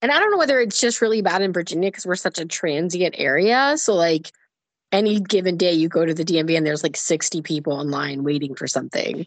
[0.00, 2.46] And I don't know whether it's just really bad in Virginia because we're such a
[2.46, 3.74] transient area.
[3.76, 4.30] So like
[4.90, 8.24] any given day you go to the DMV and there's like 60 people in line
[8.24, 9.26] waiting for something.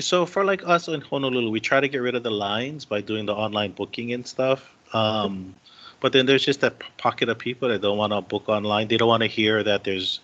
[0.00, 3.00] So for like us in Honolulu, we try to get rid of the lines by
[3.00, 4.70] doing the online booking and stuff.
[4.92, 5.54] Um,
[6.00, 8.88] but then there's just that pocket of people that don't want to book online.
[8.88, 10.20] They don't want to hear that there's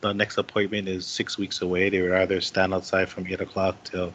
[0.00, 1.90] the next appointment is six weeks away.
[1.90, 4.12] They would rather stand outside from eight o'clock till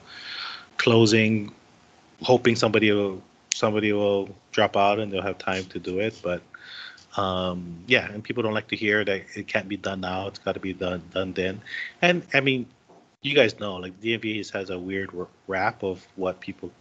[0.78, 1.54] closing,
[2.21, 3.21] hoping somebody will
[3.54, 6.19] somebody will drop out and they'll have time to do it.
[6.23, 6.41] But
[7.17, 10.28] Um, yeah, and people don't like to hear that it can't be done now.
[10.28, 11.62] It's got to be done done then.
[12.02, 12.67] And I mean,
[13.21, 15.12] you guys know, like DMV has a weird
[15.47, 16.71] rap of what people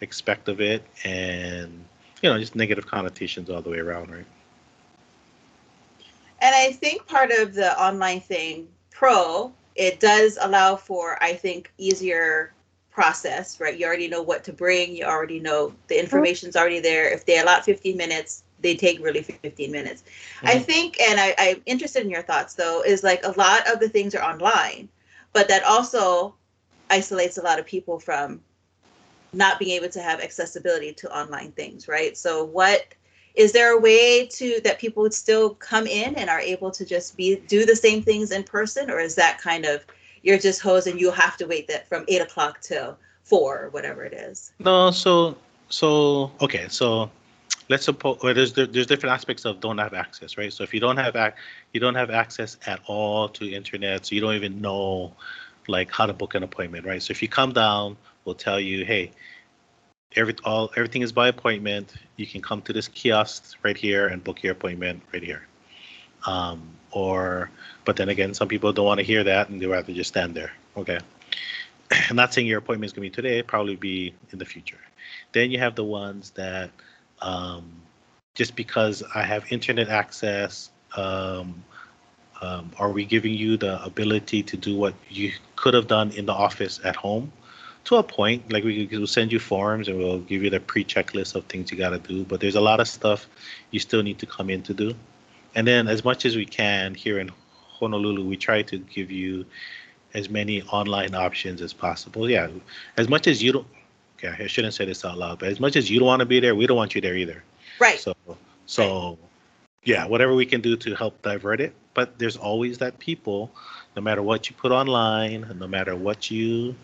[0.00, 1.84] expect of it, and
[2.22, 4.26] you know, just negative connotations all the way around, right?
[6.40, 11.72] And I think part of the online thing, pro, it does allow for, I think,
[11.78, 12.52] easier
[12.90, 13.78] process, right?
[13.78, 14.96] You already know what to bring.
[14.96, 17.08] You already know the information's already there.
[17.08, 20.02] If they allot 15 minutes, they take really 15 minutes.
[20.02, 20.46] Mm-hmm.
[20.48, 23.80] I think, and I, I'm interested in your thoughts though, is like a lot of
[23.80, 24.88] the things are online,
[25.32, 26.34] but that also
[26.90, 28.40] isolates a lot of people from
[29.32, 32.16] not being able to have accessibility to online things, right?
[32.16, 32.94] So what
[33.34, 36.84] is there a way to that people would still come in and are able to
[36.84, 39.86] just be do the same things in person, or is that kind of
[40.22, 43.70] you're just hosed and you have to wait that from eight o'clock till four or
[43.70, 44.52] whatever it is?
[44.58, 45.36] No, so
[45.70, 47.10] so okay, so
[47.72, 50.52] let's suppose well, there's there's different aspects of don't have access, right?
[50.52, 51.36] So if you don't have ac-
[51.72, 55.12] you don't have access at all to internet, so you don't even know
[55.68, 57.02] like how to book an appointment, right?
[57.02, 59.10] So if you come down, we'll tell you, hey,
[60.16, 61.94] every all everything is by appointment.
[62.16, 65.46] You can come to this kiosk right here and book your appointment right here.
[66.26, 66.60] Um,
[66.92, 67.50] or,
[67.84, 70.34] but then again, some people don't want to hear that and they rather just stand
[70.34, 70.52] there.
[70.76, 70.98] Okay.
[72.10, 74.78] I'm not saying your appointment is going to be today, probably be in the future.
[75.32, 76.70] Then you have the ones that
[77.22, 77.70] um,
[78.34, 81.64] just because I have internet access, um,
[82.40, 86.26] um, are we giving you the ability to do what you could have done in
[86.26, 87.32] the office at home?
[87.84, 88.52] to a point.
[88.52, 91.78] Like we will send you forms and we'll give you the pre-checklist of things you
[91.78, 92.24] got to do.
[92.24, 93.26] But there's a lot of stuff
[93.70, 94.94] you still need to come in to do.
[95.54, 97.30] And then as much as we can here in
[97.78, 99.44] Honolulu, we try to give you
[100.14, 102.28] as many online options as possible.
[102.28, 102.48] Yeah,
[102.96, 103.66] as much as you don't.
[104.24, 106.26] Okay, I shouldn't say this out loud, but as much as you don't want to
[106.26, 107.42] be there, we don't want you there either.
[107.80, 107.98] Right.
[107.98, 108.14] So,
[108.66, 109.18] so, right.
[109.84, 111.74] yeah, whatever we can do to help divert it.
[111.94, 113.50] But there's always that people,
[113.96, 116.74] no matter what you put online, no matter what you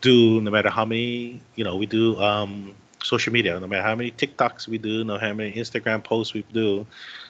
[0.00, 3.94] do, no matter how many, you know, we do um, social media, no matter how
[3.94, 6.86] many TikToks we do, no matter how many Instagram posts we do,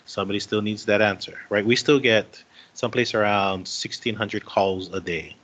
[0.07, 1.64] somebody still needs that answer, right?
[1.64, 2.42] We still get
[2.74, 5.37] someplace around 1,600 calls a day.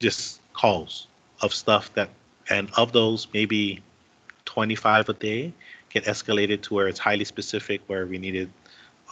[0.00, 1.06] Just calls
[1.42, 2.10] of stuff that,
[2.48, 3.82] and of those, maybe
[4.44, 5.52] 25 a day
[5.90, 8.50] get escalated to where it's highly specific, where we needed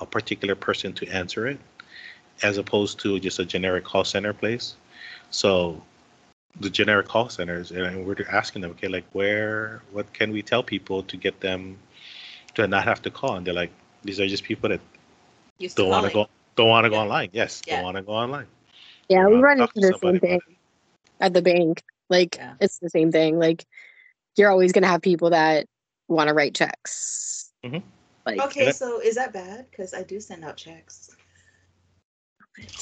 [0.00, 1.58] a particular person to answer it,
[2.42, 4.74] as opposed to just a generic call center place.
[5.30, 5.82] So
[6.60, 10.62] the generic call centers and we're asking them okay like where what can we tell
[10.62, 11.76] people to get them
[12.54, 13.36] to not have to call?
[13.36, 13.72] And they're like
[14.04, 14.80] these are just people that
[15.58, 16.96] Used don't want to go don't want to yeah.
[16.96, 17.30] go online.
[17.32, 17.76] Yes yeah.
[17.76, 18.46] don't want to go online.
[19.08, 20.40] Yeah we run into the same thing
[21.20, 22.54] at the bank like yeah.
[22.60, 23.64] it's the same thing like
[24.36, 25.66] you're always going to have people that
[26.08, 27.78] want to write checks mm-hmm.
[28.26, 31.14] like okay so is that bad because i do send out checks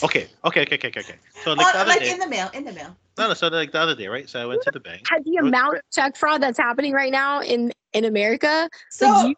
[0.03, 1.15] Okay, okay, okay, okay, okay.
[1.45, 2.95] So like, oh, like day, in the mail, in the mail.
[3.17, 3.35] No, no.
[3.35, 4.29] So like the other day, right?
[4.29, 5.07] So I went to the bank.
[5.25, 8.69] The amount of check fraud that's happening right now in in America.
[8.91, 9.35] So like you,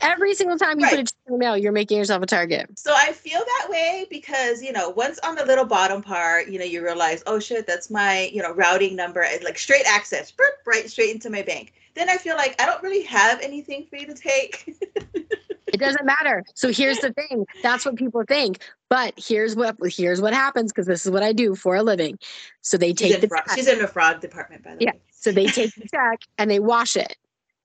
[0.00, 0.90] every single time you right.
[0.90, 2.78] put a check in the mail, you're making yourself a target.
[2.78, 6.58] So I feel that way because you know once on the little bottom part, you
[6.58, 10.32] know you realize, oh shit, that's my you know routing number, like straight access,
[10.66, 11.72] right straight into my bank.
[11.94, 14.76] Then I feel like I don't really have anything for you to take.
[15.72, 16.44] It doesn't matter.
[16.54, 17.44] So here's the thing.
[17.62, 18.60] That's what people think.
[18.88, 22.18] But here's what here's what happens because this is what I do for a living.
[22.60, 24.92] So they take the fraud, she's in the fraud department, by the yeah.
[24.92, 25.00] way.
[25.10, 27.16] So they take the check and they wash it.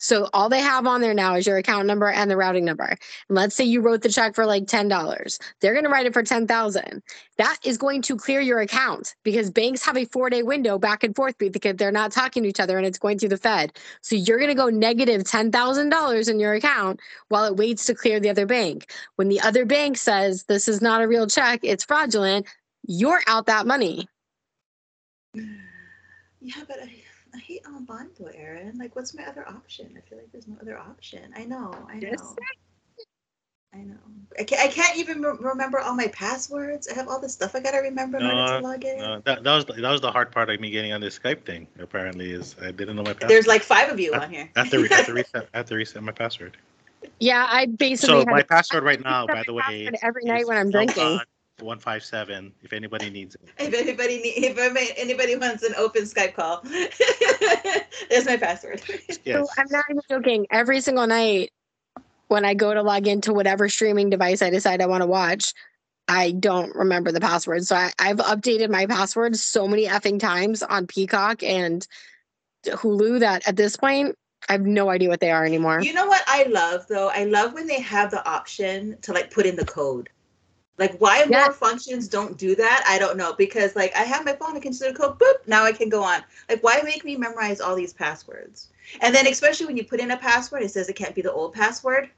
[0.02, 2.86] So all they have on there now is your account number and the routing number.
[2.86, 2.98] And
[3.30, 5.40] let's say you wrote the check for like $10.
[5.62, 7.04] They're going to write it for 10,000.
[7.38, 11.16] That is going to clear your account because banks have a 4-day window back and
[11.16, 13.74] forth because they're not talking to each other and it's going through the Fed.
[14.02, 18.20] So you're going to go negative $10,000 in your account while it waits to clear
[18.20, 18.92] the other bank.
[19.18, 22.48] When the other bank says this is not a real check, it's fraudulent,
[22.88, 24.08] you're out that money.
[25.34, 28.78] Yeah, but I I hate Albanto, Erin.
[28.78, 29.94] Like, what's my other option?
[29.98, 31.34] I feel like there's no other option.
[31.36, 32.02] I know, I know.
[32.02, 32.36] Yes.
[33.74, 33.96] I know.
[34.38, 36.90] I can't, I can't even re- remember all my passwords.
[36.90, 39.00] I have all this stuff I gotta remember in order to log in.
[39.00, 41.46] No, that, that was that was the hard part of me getting on this Skype
[41.46, 41.68] thing.
[41.80, 43.30] Apparently, is I didn't know my password.
[43.30, 44.50] There's like five of you on here.
[44.56, 45.50] I have to, I have to reset.
[45.54, 46.58] I have to reset my password.
[47.20, 48.26] Yeah, I basically.
[48.26, 51.22] So my password right now, by the way, every night when I'm drinking
[51.62, 52.54] one five seven.
[52.62, 53.42] If anybody needs it.
[53.58, 56.62] If anybody need, if anybody wants an open Skype call,
[58.10, 58.82] there's my password.
[59.26, 59.26] Yes.
[59.26, 60.48] So I'm not even joking.
[60.50, 61.52] Every single night
[62.28, 65.54] when I go to log into whatever streaming device I decide I want to watch,
[66.08, 67.66] I don't remember the password.
[67.66, 71.86] So I, I've updated my password so many effing times on Peacock and
[72.66, 74.16] Hulu that at this point
[74.48, 75.82] I have no idea what they are anymore.
[75.82, 77.10] You know what I love though?
[77.10, 80.10] I love when they have the option to like put in the code.
[80.82, 82.84] Like why more functions don't do that?
[82.88, 85.64] I don't know because like I have my phone, I can just code, boop, now
[85.64, 86.24] I can go on.
[86.50, 88.70] Like why make me memorize all these passwords?
[89.00, 91.32] And then especially when you put in a password, it says it can't be the
[91.32, 92.10] old password.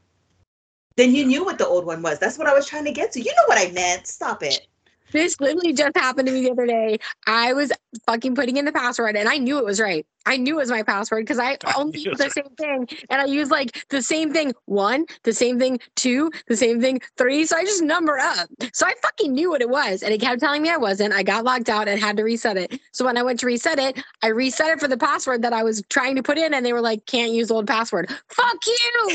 [0.95, 2.19] Then you knew what the old one was.
[2.19, 3.19] That's what I was trying to get to.
[3.19, 4.07] You know what I meant.
[4.07, 4.65] Stop it.
[5.13, 6.97] This literally just happened to me the other day.
[7.27, 7.71] I was
[8.07, 10.05] fucking putting in the password and I knew it was right.
[10.25, 12.87] I knew it was my password because I only use the same thing.
[13.09, 16.99] And I use like the same thing one, the same thing two, the same thing
[17.17, 17.45] three.
[17.45, 18.49] So I just number up.
[18.73, 20.01] So I fucking knew what it was.
[20.01, 21.13] And it kept telling me I wasn't.
[21.13, 22.79] I got locked out and had to reset it.
[22.91, 25.63] So when I went to reset it, I reset it for the password that I
[25.63, 28.09] was trying to put in and they were like, can't use old password.
[28.29, 28.73] Fuck you.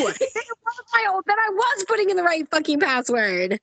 [0.21, 3.59] it was my old that I was putting in the right fucking password.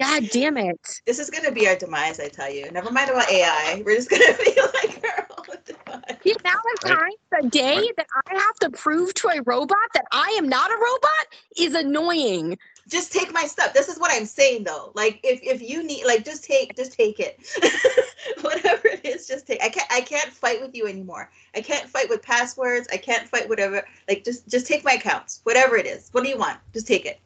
[0.00, 0.80] God damn it.
[1.06, 2.70] This is gonna be our demise, I tell you.
[2.70, 3.82] Never mind about AI.
[3.84, 6.18] We're just gonna be like our own demise.
[6.24, 6.98] The amount of Right.
[6.98, 10.70] times a day that I have to prove to a robot that I am not
[10.70, 12.56] a robot is annoying.
[12.88, 13.74] just take my stuff.
[13.74, 14.92] This is what I'm saying though.
[14.94, 17.38] Like if if you need like just take just take it.
[18.42, 19.62] whatever it is, just take.
[19.62, 21.30] I can't I can't fight with you anymore.
[21.54, 22.88] I can't fight with passwords.
[22.92, 23.84] I can't fight whatever.
[24.08, 25.40] Like just just take my accounts.
[25.44, 26.08] Whatever it is.
[26.12, 26.58] What do you want?
[26.72, 27.20] Just take it.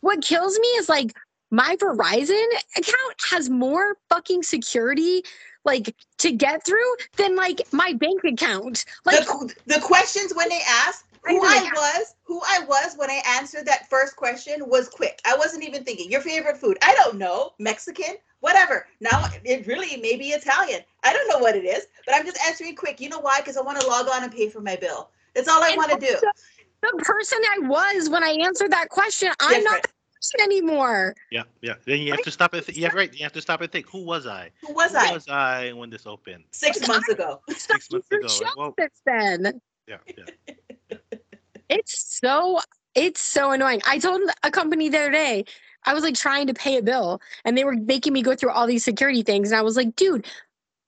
[0.00, 1.12] What kills me is like
[1.52, 5.22] my Verizon account has more fucking security
[5.64, 8.84] like to get through than like my bank account.
[9.04, 13.22] Like the, the questions when they ask who I was, who I was when I
[13.38, 15.20] answered that first question was quick.
[15.24, 16.78] I wasn't even thinking your favorite food.
[16.82, 18.86] I don't know, Mexican, whatever.
[19.00, 20.80] Now it really may be Italian.
[21.04, 22.98] I don't know what it is, but I'm just answering quick.
[22.98, 23.40] You know why?
[23.40, 25.10] Because I want to log on and pay for my bill.
[25.34, 26.16] That's all I want to do.
[26.80, 29.86] the person I was when I answered that question, I'm not Different.
[30.22, 31.14] Person anymore.
[31.30, 31.74] Yeah, yeah.
[31.86, 33.12] Then you have to stop and th- yeah, right.
[33.12, 33.88] You have to stop and think.
[33.90, 34.50] Who was I?
[34.66, 36.44] Who was Who I was I when this opened?
[36.52, 37.40] six months ago?
[37.48, 39.60] Six months ago, Show well- since then.
[39.86, 40.96] Yeah, yeah.
[41.68, 42.60] It's so
[42.94, 43.80] it's so annoying.
[43.86, 45.46] I told a company the other day,
[45.84, 48.50] I was like trying to pay a bill and they were making me go through
[48.50, 49.50] all these security things.
[49.50, 50.26] And I was like, dude,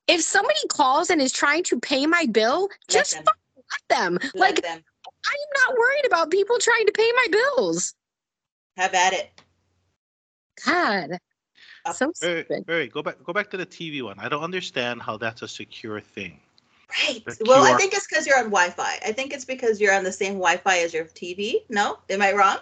[0.08, 3.24] if somebody calls and is trying to pay my bill, just them.
[3.24, 4.18] let them.
[4.34, 4.84] Let like them
[5.26, 7.94] I'm not worried about people trying to pay my bills.
[8.76, 9.30] Have at it.
[10.64, 11.18] God.
[11.84, 11.94] Up.
[11.94, 12.66] So Very, stupid.
[12.66, 12.88] very.
[12.88, 13.22] Go back.
[13.22, 14.18] Go back to the TV one.
[14.18, 16.40] I don't understand how that's a secure thing.
[17.02, 17.22] Right.
[17.24, 18.98] The Well, I think it's because you're on Wi-Fi.
[19.04, 21.62] I think it's because you're on the same Wi-Fi as your TV.
[21.68, 22.58] No, am I wrong?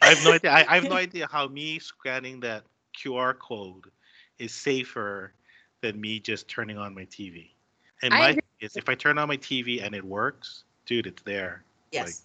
[0.00, 0.50] I have no idea.
[0.50, 2.64] I, I have no idea how me scanning that
[2.96, 3.86] QR code
[4.38, 5.32] is safer
[5.80, 7.50] than me just turning on my TV.
[8.02, 8.34] And I my agree.
[8.34, 11.64] thing is, if I turn on my TV and it works, dude, it's there.
[11.92, 12.24] Yes.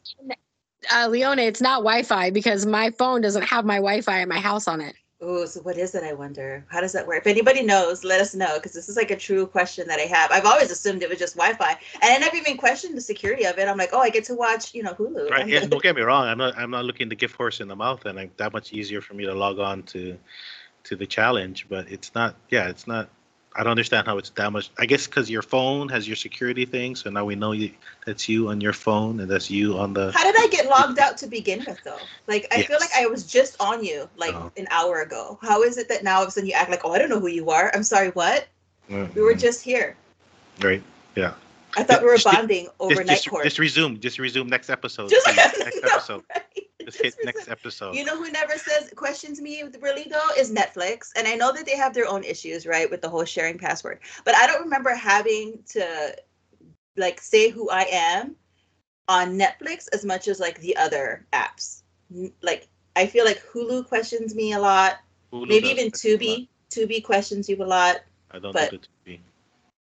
[0.93, 4.67] Uh, Leona, it's not Wi-Fi because my phone doesn't have my Wi-Fi at my house
[4.67, 4.95] on it.
[5.19, 6.03] Oh, so what is it?
[6.03, 6.63] I wonder.
[6.69, 7.17] How does that work?
[7.21, 10.03] If anybody knows, let us know because this is like a true question that I
[10.03, 10.31] have.
[10.31, 13.57] I've always assumed it was just Wi-Fi, and I never even questioned the security of
[13.57, 13.67] it.
[13.67, 15.31] I'm like, oh, I get to watch, you know, Hulu.
[15.31, 15.47] Right.
[15.47, 16.27] Yeah, don't get me wrong.
[16.27, 16.55] I'm not.
[16.55, 19.15] I'm not looking to give horse in the mouth, and like that much easier for
[19.15, 20.19] me to log on to,
[20.83, 21.65] to the challenge.
[21.67, 22.35] But it's not.
[22.51, 23.09] Yeah, it's not.
[23.57, 24.69] I don't understand how it's that much.
[24.77, 27.71] I guess because your phone has your security thing, so now we know you.
[28.05, 30.11] That's you on your phone, and that's you on the.
[30.11, 31.97] How did I get logged out to begin with, though?
[32.27, 34.51] Like, I feel like I was just on you like Oh.
[34.57, 35.39] an hour ago.
[35.41, 37.09] How is it that now all of a sudden you act like, oh, I don't
[37.09, 37.71] know who you are?
[37.73, 38.47] I'm sorry, what?
[38.89, 39.39] We were mm-hmm.
[39.39, 39.97] just here.
[40.61, 40.83] right.
[41.15, 41.33] Yeah.
[41.75, 43.97] I thought we were bonding Just, night just, just resume.
[43.99, 45.09] Just resume next episode.
[45.09, 46.23] Just- next episode.
[46.33, 46.66] right?
[46.87, 47.95] Just hit next episode.
[47.95, 51.65] You know who never says questions me really though is Netflix, and I know that
[51.65, 53.99] they have their own issues, right, with the whole sharing password.
[54.23, 56.15] But I don't remember having to
[56.95, 58.37] like say who I am
[59.09, 61.81] on Netflix as much as like the other apps.
[62.41, 64.99] Like I feel like Hulu questions me a lot,
[65.33, 66.19] Hulu maybe even that a lot.
[66.21, 66.47] Tubi.
[66.69, 67.97] Tubi questions you a lot.
[68.31, 69.19] I don't but- do the TV.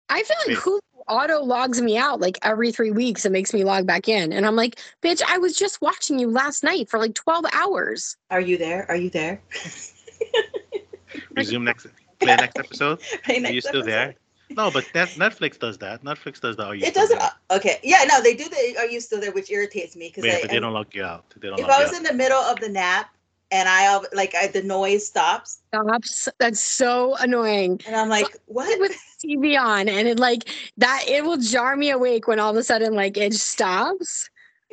[0.09, 0.57] I feel like Wait.
[0.57, 4.31] Hulu auto logs me out like every three weeks and makes me log back in.
[4.33, 8.15] And I'm like, bitch, I was just watching you last night for like 12 hours.
[8.29, 8.85] Are you there?
[8.89, 9.41] Are you there?
[11.35, 11.87] Resume next.
[12.19, 12.99] Play next episode.
[13.27, 13.85] Right, Are you still episode.
[13.89, 14.15] there?
[14.51, 16.03] No, but that Netflix does that.
[16.03, 16.65] Netflix does that.
[16.67, 17.19] Are you It still doesn't.
[17.19, 17.31] there?
[17.51, 18.75] Uh, okay, yeah, no, they do the.
[18.79, 19.31] Are you still there?
[19.31, 21.25] Which irritates me because Yeah, they don't log you out.
[21.39, 21.97] They don't if log I you was out.
[21.97, 23.11] in the middle of the nap
[23.51, 26.27] and I like I, the noise stops Stops.
[26.39, 27.79] That's so annoying.
[27.85, 28.79] and I'm like, what?
[28.79, 32.57] With TV on and it like that, it will jar me awake when all of
[32.57, 34.29] a sudden like it stops.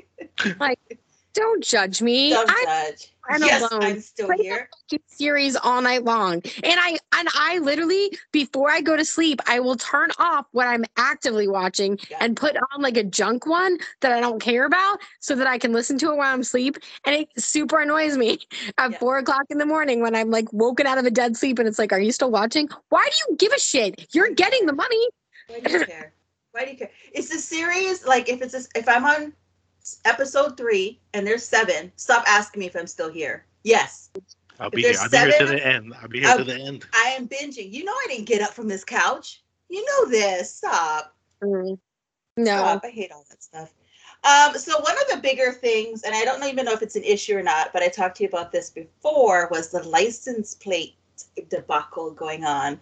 [0.60, 0.98] like,
[1.36, 2.30] don't judge me.
[2.30, 3.12] Don't I'm judge.
[3.28, 3.82] I'm yes, alone.
[3.82, 4.70] I'm still Play here.
[5.08, 6.34] series all night long.
[6.62, 10.66] And I and I literally before I go to sleep, I will turn off what
[10.68, 12.18] I'm actively watching Yeah.
[12.20, 15.58] and put on like a junk one that I don't care about so that I
[15.58, 16.78] can listen to it while I'm asleep.
[17.04, 18.38] And it super annoys me
[18.78, 18.98] at Yeah.
[18.98, 21.66] four o'clock in the morning when I'm like woken out of a dead sleep and
[21.68, 22.68] it's like, Are you still watching?
[22.90, 24.14] Why do you give a shit?
[24.14, 25.08] You're getting the money.
[25.48, 26.12] Why do you care?
[26.52, 26.90] Why do you care?
[27.12, 29.32] Is the series like if it's a, if I'm on
[30.04, 33.46] episode three and there's seven, stop asking me if I'm still here.
[33.62, 34.10] Yes,
[34.60, 34.94] I'll be here.
[35.00, 35.94] I'll be here to the end.
[36.00, 36.84] I'll be here I'll- to the end.
[36.94, 37.72] I am binging.
[37.72, 39.42] You know I didn't get up from this couch.
[39.68, 40.54] You know this.
[40.54, 41.14] Stop.
[41.42, 41.78] Mm.
[42.36, 42.56] No.
[42.56, 42.82] Stop.
[42.84, 43.72] I hate all that stuff.
[44.24, 47.04] Um, so one of the bigger things, and I don't even know if it's an
[47.04, 50.96] issue or not, but I talked to you about this before, was the license plate
[51.48, 52.72] debacle going on.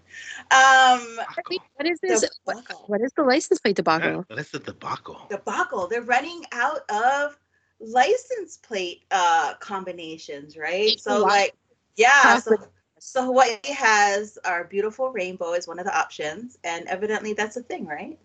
[0.50, 1.18] Um,
[1.50, 2.20] Wait, What is this?
[2.46, 2.84] Debacle.
[2.88, 4.24] what is the license plate Yeah, debacle?
[4.30, 5.26] that's the debacle.
[5.30, 5.86] debacle.
[5.88, 7.38] They're running out of
[7.80, 10.98] license plate uh combinations, right?
[10.98, 11.28] So Wow.
[11.28, 11.54] like,
[11.96, 12.36] yeah.
[12.38, 12.68] So, Possibly.
[12.98, 17.62] so Hawaii has our beautiful rainbow is one of the options, and evidently that's a
[17.62, 18.18] thing, right?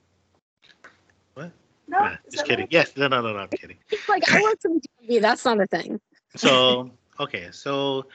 [1.34, 1.51] What?
[1.88, 2.64] No, just kidding.
[2.64, 2.72] right?
[2.72, 3.39] Yes, no, no, no, no.
[3.39, 3.78] I'm kidding.
[3.91, 5.20] It's like I want some TV.
[5.22, 5.99] That's not a thing.
[6.36, 8.05] So okay, so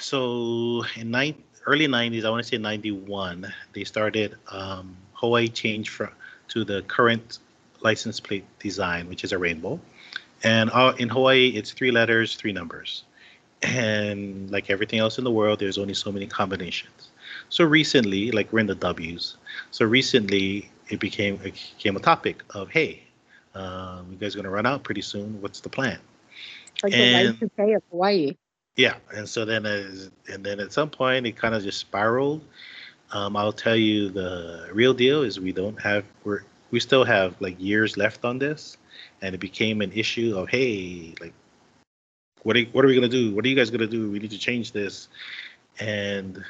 [0.00, 1.34] so in nine
[1.66, 6.10] early '90s, I want to say '91, they started um, Hawaii changed from
[6.48, 7.38] to the current
[7.80, 9.80] license plate design, which is a rainbow,
[10.42, 13.04] and uh, in Hawaii, it's three letters, three numbers,
[13.62, 17.10] and like everything else in the world, there's only so many combinations.
[17.48, 19.36] So recently, like we're in the W's,
[19.70, 23.02] so recently it became it became a topic of hey,
[23.54, 25.40] um, you guys are gonna run out pretty soon.
[25.40, 25.98] What's the plan?
[26.82, 28.36] Like And- the Y2K of Hawaii.
[28.76, 32.42] Yeah, and so then and then at some point it kind of just spiraled.
[33.10, 37.38] Um, I'll tell you the real deal is we don't have we're we still have
[37.40, 38.78] like years left on this,
[39.20, 41.34] and it became an issue of hey like
[42.44, 43.34] what are what are we gonna do?
[43.34, 44.10] What are you guys gonna do?
[44.10, 45.08] We need to change this,
[45.78, 46.42] and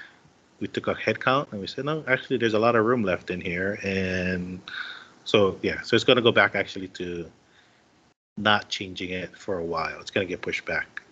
[0.60, 3.02] we took a head count and we said no, actually there's a lot of room
[3.02, 4.60] left in here, and
[5.24, 7.28] so yeah, so it's gonna go back actually to
[8.36, 10.00] not changing it for a while.
[10.00, 11.02] It's gonna get pushed back.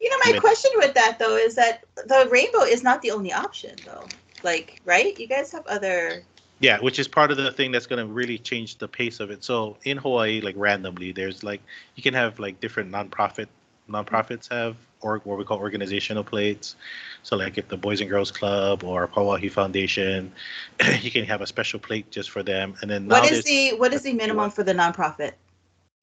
[0.00, 3.10] You know, my Mid- question with that though is that the rainbow is not the
[3.10, 4.06] only option though.
[4.42, 5.18] Like, right?
[5.18, 6.22] You guys have other
[6.60, 9.30] Yeah, which is part of the thing that's going to really change the pace of
[9.30, 9.42] it.
[9.42, 11.60] So in Hawaii, like randomly, there's like
[11.96, 13.48] you can have like different nonprofit
[13.90, 16.76] nonprofits have or what we call organizational plates.
[17.22, 20.32] So like if the Boys and Girls Club or Hawaii Foundation,
[21.00, 22.74] you can have a special plate just for them.
[22.82, 25.32] And then what is the what is the minimum for the nonprofit?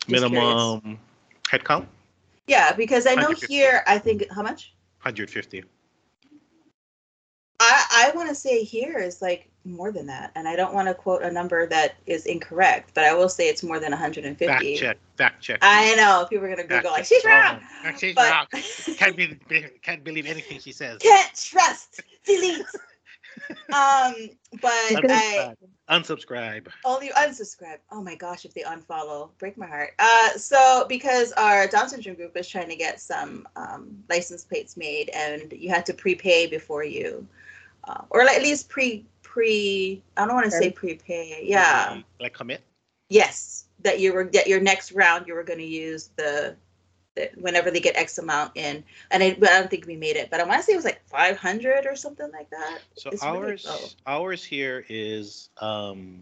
[0.08, 1.00] Just minimum
[1.50, 1.88] head count
[2.48, 4.74] Yeah, because I know here I think how much?
[5.02, 5.64] 150.
[7.60, 10.88] I, I want to say here is like more than that, and I don't want
[10.88, 14.46] to quote a number that is incorrect, but I will say it's more than 150.
[14.46, 15.60] Fact check, fact check.
[15.62, 18.46] I know people are gonna Fact Google like she's wrong, Oh, she's but wrong.
[18.98, 19.40] Can't be,
[19.82, 21.00] can't believe anything she says.
[21.00, 22.02] can't trust.
[22.26, 22.66] Delete.
[23.74, 24.30] Um,
[24.62, 25.54] but Look I
[25.90, 26.68] Unsubscribe.
[26.84, 27.78] only unsubscribe.
[27.92, 29.94] Oh my gosh, if they unfollow, break my heart.
[30.00, 34.78] Uh, so because our Down syndrome group was trying to get some um, license plates
[34.78, 37.28] made, and you had to prepay before you,
[37.88, 40.02] uh, or like at least pre pre.
[40.18, 41.42] I don't want to say prepay.
[41.44, 42.02] Yeah.
[42.20, 42.62] Like commit.
[43.10, 46.65] Yes, that you were that your next round you were going to use the, the
[47.38, 50.30] whenever they get X amount in, and I, I don't think we made it.
[50.30, 52.80] But I want to say it was like 500 or something like that.
[52.96, 53.90] So It's ours low.
[54.06, 56.22] ours here is um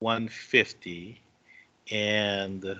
[0.00, 1.20] 150
[1.90, 2.78] and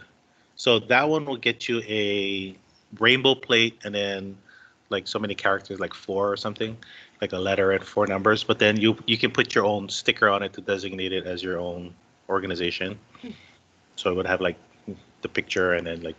[0.57, 2.57] so that one will get you a
[2.99, 4.37] rainbow plate and then
[4.91, 6.77] like so many characters like four or something
[7.21, 10.29] like a letter and four numbers but then you you can put your own sticker
[10.29, 11.93] on it to designate it as your own
[12.29, 12.99] organization
[13.97, 14.57] so it would have like
[15.23, 16.17] the picture and then like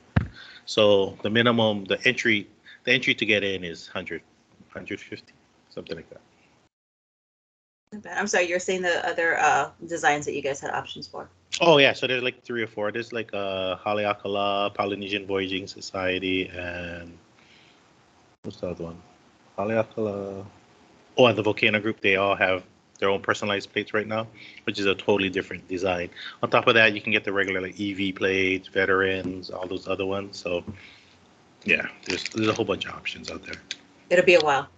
[0.70, 2.48] so the minimum the entry
[2.84, 4.22] the entry to get in is 100
[4.68, 5.34] 150
[5.70, 6.22] something like that.
[8.16, 11.28] I'm sorry, you're saying the other uh, designs that you guys had options for.
[11.60, 12.92] Oh yeah, so there's like three or four.
[12.92, 17.18] There's like uh Haleakala, Polynesian Voyaging Society, and
[18.44, 19.02] what's the other one?
[19.58, 20.46] Haleakala.
[21.18, 22.00] Oh, and the Volcano Group.
[22.00, 22.64] They all have
[23.00, 24.28] their own personalized plates right now,
[24.66, 26.10] which is a totally different design.
[26.43, 29.88] On top of that, you can get the regular like EV plates, veterans, all those
[29.88, 30.38] other ones.
[30.38, 30.64] So
[31.66, 33.56] yeah, there's there's a whole bunch of options out there.
[34.10, 34.68] It'll be a while.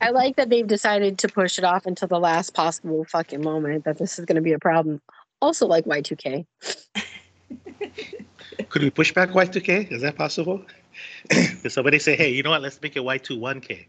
[0.00, 3.84] I like that they've decided to push it off until the last possible fucking moment
[3.84, 5.00] that this is going to be a problem.
[5.40, 6.44] Also, like Y2K.
[8.68, 9.92] Could we push back Y2K?
[9.92, 10.64] Is that possible?
[11.30, 12.62] Did somebody say, hey, you know what?
[12.62, 13.86] Let's make it Y21K.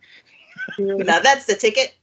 [0.78, 1.96] Now that's the ticket.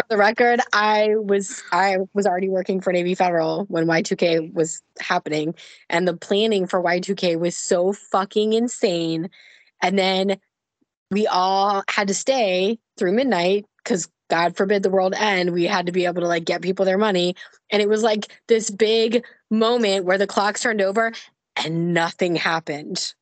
[0.00, 4.80] For the record, I was I was already working for Navy Federal when Y2K was
[4.98, 5.54] happening,
[5.90, 9.28] and the planning for Y2K was so fucking insane.
[9.82, 10.38] And then
[11.10, 15.52] we all had to stay through midnight because God forbid the world end.
[15.52, 17.36] We had to be able to like get people their money,
[17.68, 21.12] and it was like this big moment where the clocks turned over
[21.56, 23.12] and nothing happened.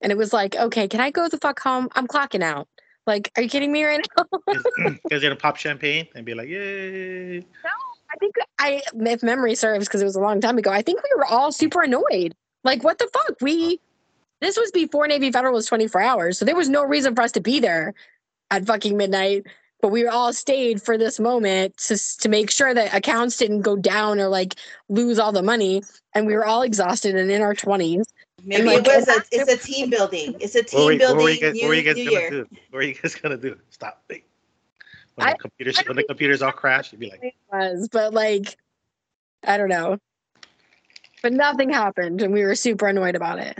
[0.00, 1.88] And it was like, okay, can I go the fuck home?
[1.96, 2.68] I'm clocking out.
[3.06, 4.24] Like, are you kidding me right now?
[4.46, 7.38] Because they're gonna pop champagne and be like, yay.
[7.38, 7.70] No,
[8.10, 11.02] I think I, if memory serves, because it was a long time ago, I think
[11.02, 12.34] we were all super annoyed.
[12.64, 13.36] Like, what the fuck?
[13.40, 13.80] We,
[14.40, 16.38] this was before Navy Federal was 24 hours.
[16.38, 17.94] So there was no reason for us to be there
[18.50, 19.46] at fucking midnight.
[19.82, 23.76] But we all stayed for this moment to, to make sure that accounts didn't go
[23.76, 24.56] down or like
[24.88, 25.82] lose all the money.
[26.14, 28.04] And we were all exhausted and in our 20s.
[28.44, 30.36] Maybe like, it was a it's a team building.
[30.40, 31.96] It's a What were, team what were building you guys, new, what were you guys
[31.96, 32.30] new gonna year.
[32.30, 32.38] do?
[32.70, 33.58] What were you guys gonna do?
[33.70, 34.02] Stop.
[34.08, 34.24] Wait.
[35.14, 38.12] When I- the computers when the computers all crash, you'd be like, It was, but
[38.12, 38.56] like,
[39.44, 39.98] I don't know.
[41.22, 43.58] But nothing happened and we were super annoyed about it.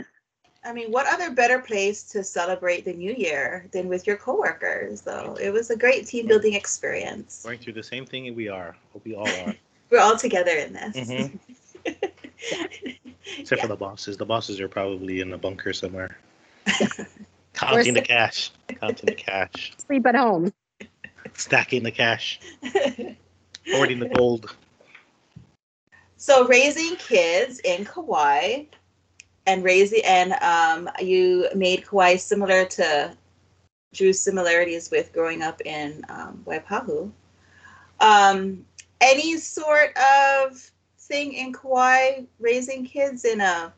[0.63, 5.01] I mean, what other better place to celebrate the new year than with your coworkers?
[5.01, 7.41] Though it was a great team building experience.
[7.43, 8.75] going through the same thing we are.
[8.91, 9.55] What we all are.
[9.89, 10.97] We're all together in this.
[10.97, 11.39] Mhm.
[13.39, 14.17] Except for the bosses.
[14.17, 16.17] The bosses are probably in a bunker somewhere.
[17.53, 18.51] Counting the cash.
[18.67, 19.73] Counting the cash.
[19.77, 20.53] Sleep at home.
[21.33, 22.39] Stacking the cash.
[23.71, 24.55] Hoarding the gold.
[26.15, 28.65] so raising kids in Kauai
[29.45, 33.15] and raising and um, you made Kauai similar to
[33.93, 37.11] Drew's similarities with growing up in um, Waipahu.
[37.99, 38.65] Um,
[39.01, 40.71] any sort of
[41.07, 43.73] thing in Kauai raising kids in a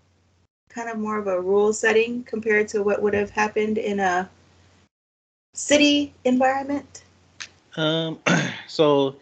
[0.69, 4.29] kind of more of a rural setting compared to what would have happened in a
[5.53, 7.03] city environment?
[7.75, 8.19] Um,
[8.67, 9.15] so,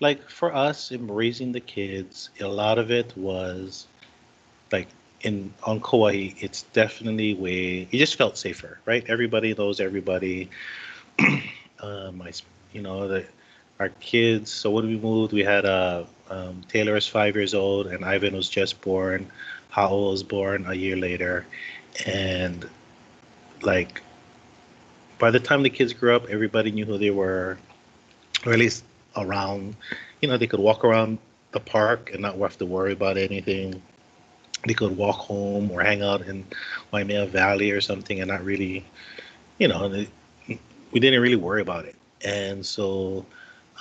[0.00, 3.86] like for us in raising the kids, a lot of it was
[4.72, 4.88] like
[5.22, 6.30] in on Kauai.
[6.38, 9.04] It's definitely way you just felt safer, right?
[9.08, 10.48] Everybody knows everybody.
[11.80, 12.32] um, I,
[12.72, 13.24] you know, the
[13.78, 14.50] our kids.
[14.50, 18.34] So when we moved, we had uh, um, Taylor was five years old, and Ivan
[18.34, 19.30] was just born.
[19.70, 21.44] Howell was born a year later,
[22.06, 22.68] and
[23.62, 24.00] like
[25.18, 27.58] by the time the kids grew up, everybody knew who they were
[28.46, 28.84] or at least
[29.16, 29.76] around.
[30.22, 31.18] You know, they could walk around
[31.52, 33.82] the park and not have to worry about anything.
[34.66, 36.44] They could walk home or hang out in
[36.92, 38.84] Waimea Valley or something and not really,
[39.58, 40.06] you know,
[40.92, 41.96] we didn't really worry about it.
[42.24, 43.24] And so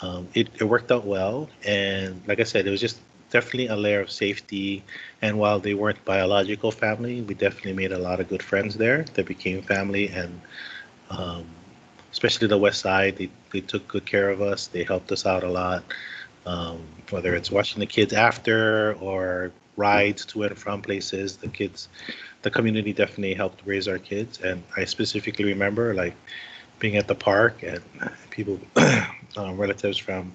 [0.02, 1.50] um, it, it worked out well.
[1.66, 4.84] And like I said, it was just definitely a layer of safety.
[5.22, 9.04] And while they weren't biological family, we definitely made a lot of good friends there
[9.14, 10.10] that became family.
[10.10, 10.42] And
[11.10, 11.46] um,
[12.12, 15.44] especially the west side they, they took good care of us they helped us out
[15.44, 15.84] a lot
[16.46, 16.80] um,
[17.12, 21.88] whether it's watching the kids after or rides to and from places the kids
[22.42, 26.16] the community definitely helped raise our kids and i specifically remember like
[26.80, 27.82] being at the park and
[28.30, 28.60] people
[29.38, 30.34] um, relatives from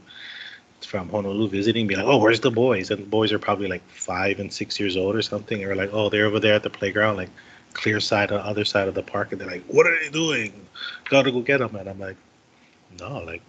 [0.85, 3.87] from Honolulu visiting, be like, "Oh, where's the boys?" And the boys are probably like
[3.89, 5.65] five and six years old or something.
[5.65, 7.31] Or like, "Oh, they're over there at the playground, like
[7.73, 10.11] clear side on the other side of the park." And they're like, "What are they
[10.11, 10.53] doing?
[11.09, 12.17] Gotta go get them." And I'm like,
[13.01, 13.43] "No, like,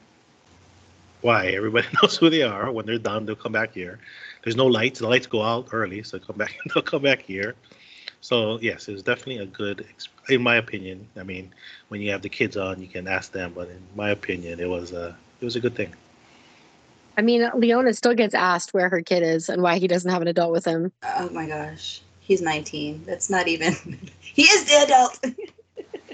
[1.22, 1.48] why?
[1.48, 2.72] Everybody knows who they are.
[2.72, 4.00] When they're done, they'll come back here.
[4.44, 5.00] There's no lights.
[5.00, 6.56] The lights go out early, so come back.
[6.74, 7.56] They'll come back here."
[8.22, 9.86] So yes, it was definitely a good,
[10.30, 11.08] in my opinion.
[11.16, 11.54] I mean,
[11.90, 14.68] when you have the kids on, you can ask them, but in my opinion, it
[14.68, 15.16] was a
[15.46, 15.94] it was a good thing.
[17.18, 20.24] I mean, Leona still gets asked where her kid is and why he doesn't have
[20.24, 20.92] an adult with him.
[21.04, 22.02] Oh my gosh.
[22.20, 23.04] He's 19.
[23.06, 23.74] That's not even.
[24.20, 25.14] he is the adult.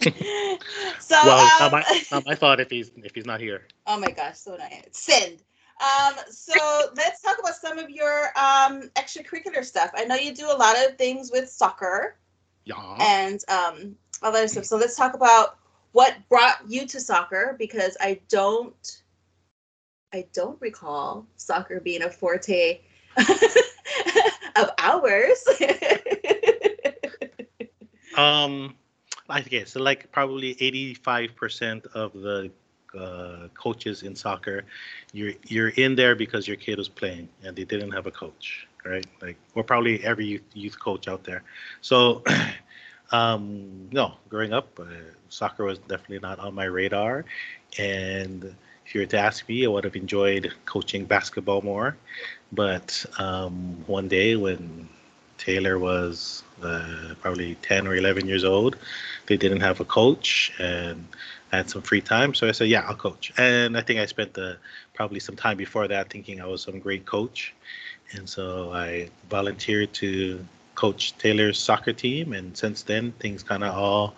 [1.00, 3.68] so, well, it's um, not my, not my fault if he's if he's not here.
[3.88, 4.84] oh my gosh, so nice.
[4.92, 5.42] Send.
[5.80, 6.54] Um, so
[6.98, 9.92] let's talk about some of your um, extracurricular stuff.
[9.96, 12.18] I know you do a lot of things with soccer
[12.66, 12.98] Yeah.
[13.00, 14.66] and um, other stuff.
[14.66, 15.58] So let's talk about
[15.94, 19.01] what brought you to soccer because I don't,
[20.14, 22.82] I don't recall soccer being a forte
[23.18, 25.43] of ours.
[28.18, 28.76] Um,
[29.30, 32.51] I guess like probably eighty five percent of the
[32.97, 34.64] uh, coaches in soccer,
[35.14, 38.68] you're you're in there because your kid was playing and they didn't have a coach,
[38.84, 39.05] right?
[39.22, 41.43] Like, or probably every youth, youth coach out there.
[41.80, 42.24] So,
[43.12, 44.86] um, no, growing up, uh,
[45.30, 47.24] soccer was definitely not on my radar.
[47.80, 48.53] And
[48.92, 51.96] if you were to ask me, I would have enjoyed coaching basketball more.
[52.52, 54.89] But um, one day when
[55.38, 58.76] Taylor was uh, probably 10 or 11 years old.
[59.28, 61.08] They didn't have a coach and
[61.54, 62.34] I had some free time.
[62.34, 63.32] So I said, yeah, I'll coach.
[63.38, 64.58] And I think I spent the,
[64.94, 67.54] probably some time before that thinking I was some great coach.
[68.12, 72.34] And so I volunteered to coach Taylor's soccer team.
[72.34, 74.16] And since then, things kind of all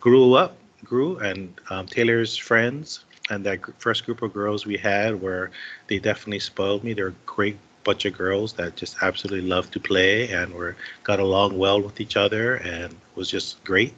[0.00, 1.18] grew up, grew.
[1.18, 5.50] And um, Taylor's friends and that first group of girls we had were,
[5.88, 6.92] they definitely spoiled me.
[6.92, 11.20] They're a great bunch of girls that just absolutely loved to play and were got
[11.20, 13.94] along well with each other and was just great.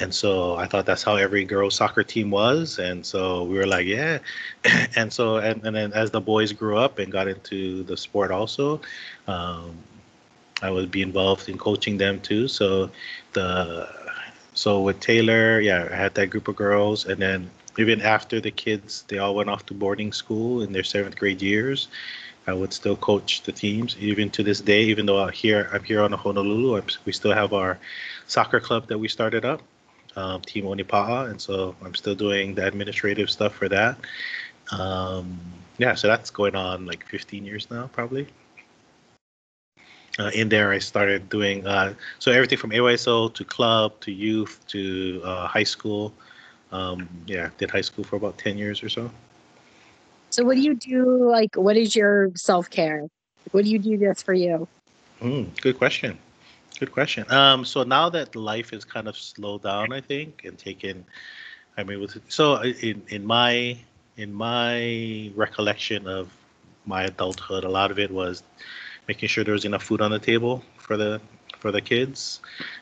[0.00, 2.78] And so I thought that's how every girls soccer team was.
[2.78, 4.18] And so we were like, yeah.
[4.96, 8.30] and so and, and then as the boys grew up and got into the sport
[8.30, 8.80] also,
[9.26, 9.76] um,
[10.62, 12.48] I would be involved in coaching them too.
[12.48, 12.90] So
[13.32, 13.88] the
[14.54, 18.50] so with Taylor, yeah, I had that group of girls, and then even after the
[18.50, 21.88] kids, they all went off to boarding school in their seventh grade years.
[22.46, 24.82] I would still coach the teams even to this day.
[24.84, 26.76] Even though I'm here, I'm here on Honolulu.
[26.76, 27.78] I'm, we still have our
[28.28, 29.62] soccer club that we started up,
[30.14, 33.98] um, Team Onipa'a, and so I'm still doing the administrative stuff for that.
[34.70, 35.38] Um,
[35.78, 38.26] yeah, so that's going on like 15 years now, probably.
[40.18, 44.64] Uh, in there, I started doing uh, so everything from AYSO to club to youth
[44.68, 46.14] to uh, high school.
[46.72, 49.10] Um, yeah, did high school for about 10 years or so.
[50.30, 51.28] So what do you do?
[51.30, 53.06] Like, what is your self care?
[53.52, 54.68] What do you do this for you?
[55.20, 56.18] Mm, good question.
[56.78, 57.24] Good question.
[57.30, 61.04] Um, so now that life is kind of slowed down, I think, and taken,
[61.78, 63.78] I mean, with so in in my
[64.16, 66.30] in my recollection of
[66.84, 68.42] my adulthood, a lot of it was
[69.08, 71.20] making sure there was enough food on the table for the
[71.58, 72.40] for the kids,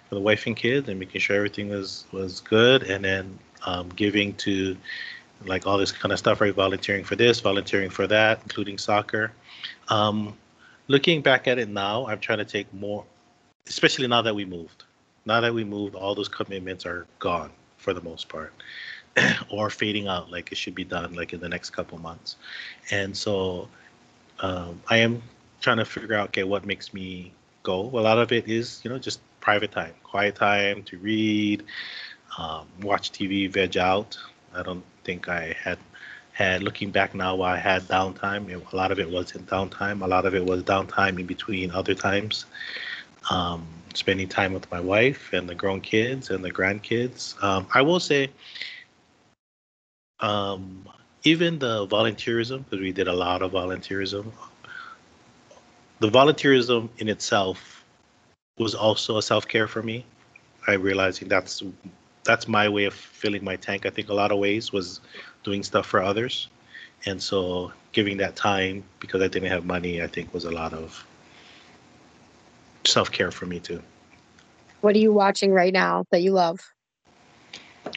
[0.08, 3.88] for the wife and kids, and making sure everything was was good, and then um,
[3.90, 4.76] giving to
[5.44, 6.54] like all this kind of stuff, right?
[6.54, 9.32] Volunteering for this, volunteering for that, including soccer.
[9.88, 10.36] Um,
[10.88, 13.04] looking back at it now, I'm trying to take more,
[13.66, 14.84] especially now that we moved.
[15.26, 18.52] Now that we moved, all those commitments are gone for the most part,
[19.50, 20.30] or fading out.
[20.30, 22.36] Like it should be done like in the next couple months,
[22.90, 23.68] and so
[24.40, 25.22] um, I am
[25.60, 27.80] trying to figure out okay what makes me go.
[27.80, 31.62] A lot of it is you know just private time, quiet time to read,
[32.38, 34.18] um, watch TV, veg out.
[34.54, 35.78] I don't think I had
[36.32, 38.50] had looking back now I had downtime.
[38.72, 40.02] A lot of it wasn't downtime.
[40.02, 42.46] A lot of it was downtime in between other times.
[43.30, 47.40] Um, spending time with my wife and the grown kids and the grandkids.
[47.42, 48.30] Um, I will say,
[50.20, 50.88] um,
[51.22, 54.30] even the volunteerism, because we did a lot of volunteerism,
[56.00, 57.84] the volunteerism in itself
[58.58, 60.04] was also a self care for me.
[60.66, 61.62] I realizing that's
[62.24, 63.86] that's my way of filling my tank.
[63.86, 65.00] I think a lot of ways was
[65.42, 66.48] doing stuff for others,
[67.06, 70.72] and so giving that time because I didn't have money, I think was a lot
[70.72, 71.06] of
[72.86, 73.82] self care for me too.
[74.80, 76.60] What are you watching right now that you love?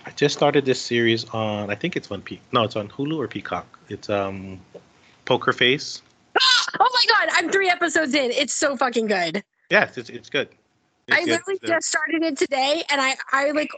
[0.06, 1.70] I just started this series on.
[1.70, 2.40] I think it's on P.
[2.52, 3.68] No, it's on Hulu or Peacock.
[3.90, 4.60] It's um,
[5.26, 6.02] Poker Face.
[6.40, 7.30] oh my god!
[7.34, 8.32] I'm three episodes in.
[8.32, 9.44] It's so fucking good.
[9.70, 10.50] Yes, it's it's good.
[11.08, 11.68] It's I literally good.
[11.68, 13.70] just started it today, and I I like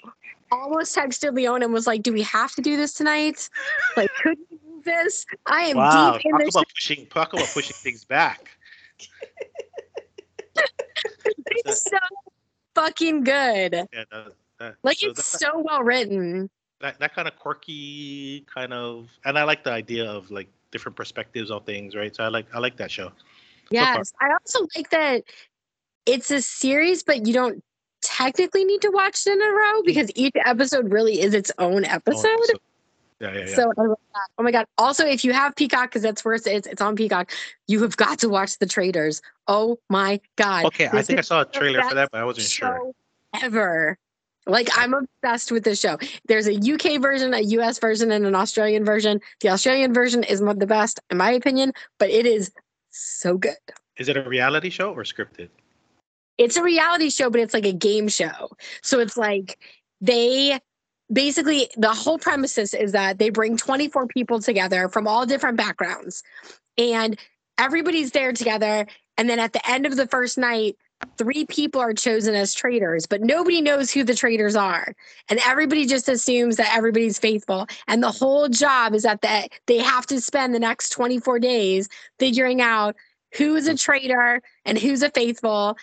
[0.52, 3.50] almost texted Leon and was like, "Do we have to do this tonight?
[3.98, 6.56] Like, could we do this?" I am wow, deep in talk this.
[6.56, 8.50] About pushing, talk about pushing things back.
[11.26, 11.98] it's so
[12.76, 13.74] fucking good.
[13.74, 16.50] Yeah, that, that, like so it's that, so well written.
[16.82, 20.96] That that kind of quirky kind of, and I like the idea of like different
[20.96, 22.16] perspectives on things, right?
[22.16, 23.12] So I like I like that show.
[23.72, 25.24] Yes, so I also like that
[26.06, 27.64] it's a series, but you don't
[28.02, 29.86] technically need to watch it in a row mm-hmm.
[29.86, 32.28] because each episode really is its own episode.
[32.28, 32.60] Oh, episode.
[33.20, 33.56] Yeah, yeah, yeah.
[33.56, 34.66] So oh my god!
[34.78, 37.32] Also, if you have Peacock, because that's where it's it's on Peacock,
[37.68, 39.22] you have got to watch The Traitors.
[39.48, 40.66] Oh my god!
[40.66, 42.92] Okay, this I think I saw a trailer for that, but I wasn't sure.
[43.44, 43.98] Ever,
[44.48, 45.98] like I'm obsessed with this show.
[46.28, 49.20] There's a UK version, a US version, and an Australian version.
[49.42, 52.52] The Australian version is the best, in my opinion, but it is
[52.90, 53.58] so good.
[53.98, 55.50] Is it a reality show or scripted?
[56.40, 58.50] It's a reality show, but it's like a game show.
[58.82, 59.60] So it's like
[60.02, 60.58] they
[61.12, 66.24] basically the whole premises is that they bring 24 people together from all different backgrounds
[66.78, 67.20] and
[67.58, 68.86] everybody's there together
[69.18, 70.78] and then at the end of the first night
[71.18, 74.94] three people are chosen as traitors but nobody knows who the traitors are
[75.30, 79.80] and everybody just assumes that everybody's faithful and the whole job is that the, they
[79.80, 82.96] have to spend the next 24 days figuring out
[83.34, 85.76] who's a traitor and who's a faithful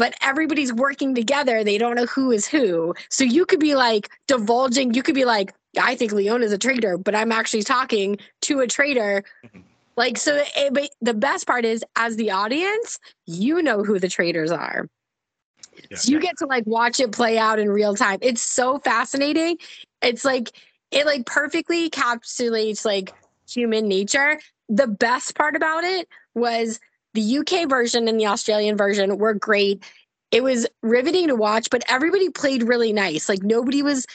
[0.00, 1.62] but everybody's working together.
[1.62, 2.94] They don't know who is who.
[3.10, 6.58] So you could be like divulging, you could be like, I think Leon is a
[6.58, 9.22] traitor, but I'm actually talking to a traitor.
[9.44, 9.60] Mm-hmm.
[9.96, 13.98] Like, so it, eh, but the best part is, as the audience, you know who
[13.98, 14.88] the traitors are.
[15.90, 16.22] Yeah, so you yeah.
[16.22, 18.20] get to like watch it play out in real time.
[18.22, 19.58] It's so fascinating.
[20.00, 20.50] It's like,
[20.90, 23.12] it like perfectly encapsulates like
[23.46, 24.40] human nature.
[24.70, 26.80] The best part about it was
[27.14, 29.84] the UK version and the Australian version were great.
[30.30, 33.28] It was riveting to watch, but everybody played really nice.
[33.28, 34.06] Like nobody was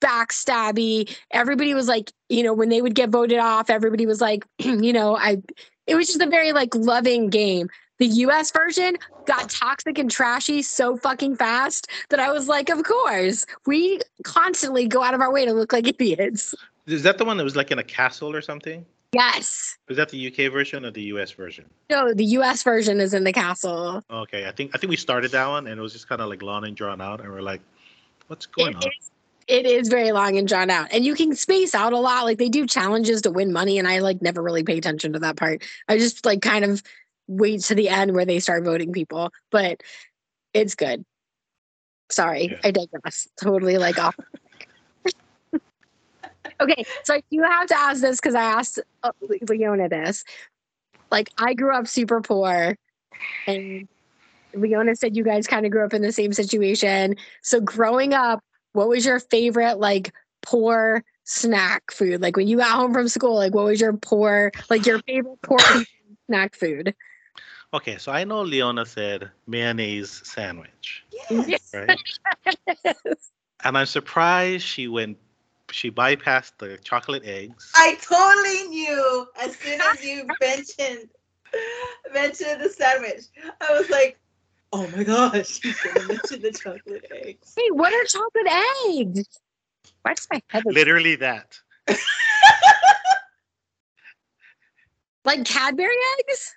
[0.00, 1.16] backstabby.
[1.32, 4.92] Everybody was like, you know, when they would get voted off, everybody was like, you
[4.92, 5.42] know, I
[5.86, 7.68] it was just a very like loving game.
[7.98, 8.96] The US version
[9.26, 14.86] got toxic and trashy so fucking fast that I was like, of course, we constantly
[14.86, 16.54] go out of our way to look like idiots.
[16.86, 18.84] Is that the one that was like in a castle or something?
[19.14, 19.76] Yes.
[19.88, 21.66] Was that the UK version or the US version?
[21.90, 24.02] No, the US version is in the castle.
[24.10, 26.28] Okay, I think I think we started that one and it was just kind of
[26.28, 27.60] like long and drawn out, and we're like,
[28.28, 28.82] what's going It on?
[28.88, 29.10] is,
[29.46, 30.88] it is very long and drawn out.
[30.90, 32.24] And you can space out a lot.
[32.24, 35.18] Like they do challenges to win money, and I like never really pay attention to
[35.20, 35.62] that part.
[35.88, 36.82] I just like kind of
[37.28, 39.30] wait to the end where they start voting people.
[39.50, 39.82] But
[40.52, 41.04] it's good.
[42.10, 42.58] Sorry, Yeah.
[42.64, 43.28] I digress.
[43.42, 44.14] Totally like off.
[46.64, 49.12] Okay, so you have to ask this because I asked uh,
[49.48, 50.24] Leona this.
[51.10, 52.76] Like I grew up super poor,
[53.46, 53.88] and
[54.54, 57.16] Leona said you guys kind of grew up in the same situation.
[57.42, 58.42] So growing up,
[58.72, 60.12] what was your favorite like
[60.42, 62.20] poor snack food?
[62.20, 65.40] Like when you got home from school, like what was your poor like your favorite
[65.42, 65.58] poor
[66.26, 66.94] snack food?
[67.72, 71.72] Okay, so I know Leona said mayonnaise sandwich, Yes.
[71.74, 71.98] right?
[73.64, 75.18] and I'm surprised she went,
[75.74, 77.72] she bypassed the chocolate eggs.
[77.74, 81.08] I totally knew as soon as you mentioned
[82.12, 83.24] mentioned the sandwich.
[83.60, 84.16] I was like,
[84.72, 87.54] oh my gosh, she's gonna mention the chocolate eggs.
[87.56, 88.46] Wait, what are chocolate
[88.88, 89.40] eggs?
[90.02, 91.58] Why does my head Literally that.
[95.24, 96.54] like Cadbury eggs?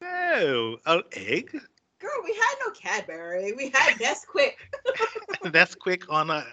[0.00, 1.50] No, an egg?
[1.98, 3.54] Girl, we had no Cadbury.
[3.54, 4.54] We had Nesquik.
[5.52, 6.46] That's quick on a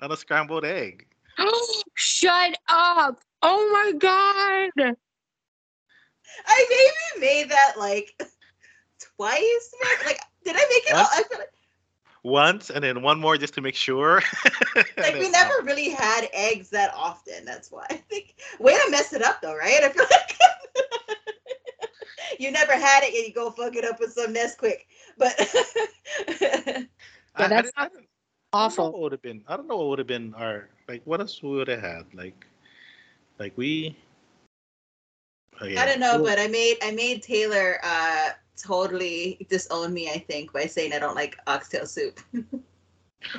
[0.00, 1.06] on a scrambled egg.
[1.94, 3.20] Shut up.
[3.42, 4.96] Oh my god.
[6.46, 8.14] I maybe made that like
[9.16, 9.74] twice.
[10.06, 10.94] Like, did I make it?
[10.94, 11.06] All?
[11.10, 11.48] I feel like,
[12.22, 14.22] Once and then one more just to make sure.
[14.96, 17.44] like we never really had eggs that often.
[17.44, 18.34] That's why I think.
[18.58, 19.82] Way to mess it up though, right?
[19.82, 20.38] I feel like
[22.38, 24.86] you never had it and you go fuck it up with some Nesquik.
[25.16, 25.34] But
[27.34, 28.00] I, I, that's I, I don't know
[28.52, 28.92] Awful.
[28.92, 29.44] what would have been.
[29.46, 31.02] I don't know what would have been our like.
[31.04, 32.04] What else we would have had?
[32.14, 32.46] Like,
[33.38, 33.96] like we.
[35.60, 35.82] Oh, yeah.
[35.82, 40.52] I don't know, but I made I made Taylor uh totally disown me, I think,
[40.52, 42.20] by saying I don't like oxtail soup.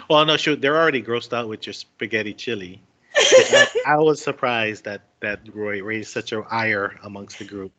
[0.10, 2.82] Well, no, shoot, They're already grossed out with your spaghetti chili.
[3.16, 7.72] I, I was surprised that that Roy raised such a ire amongst the group.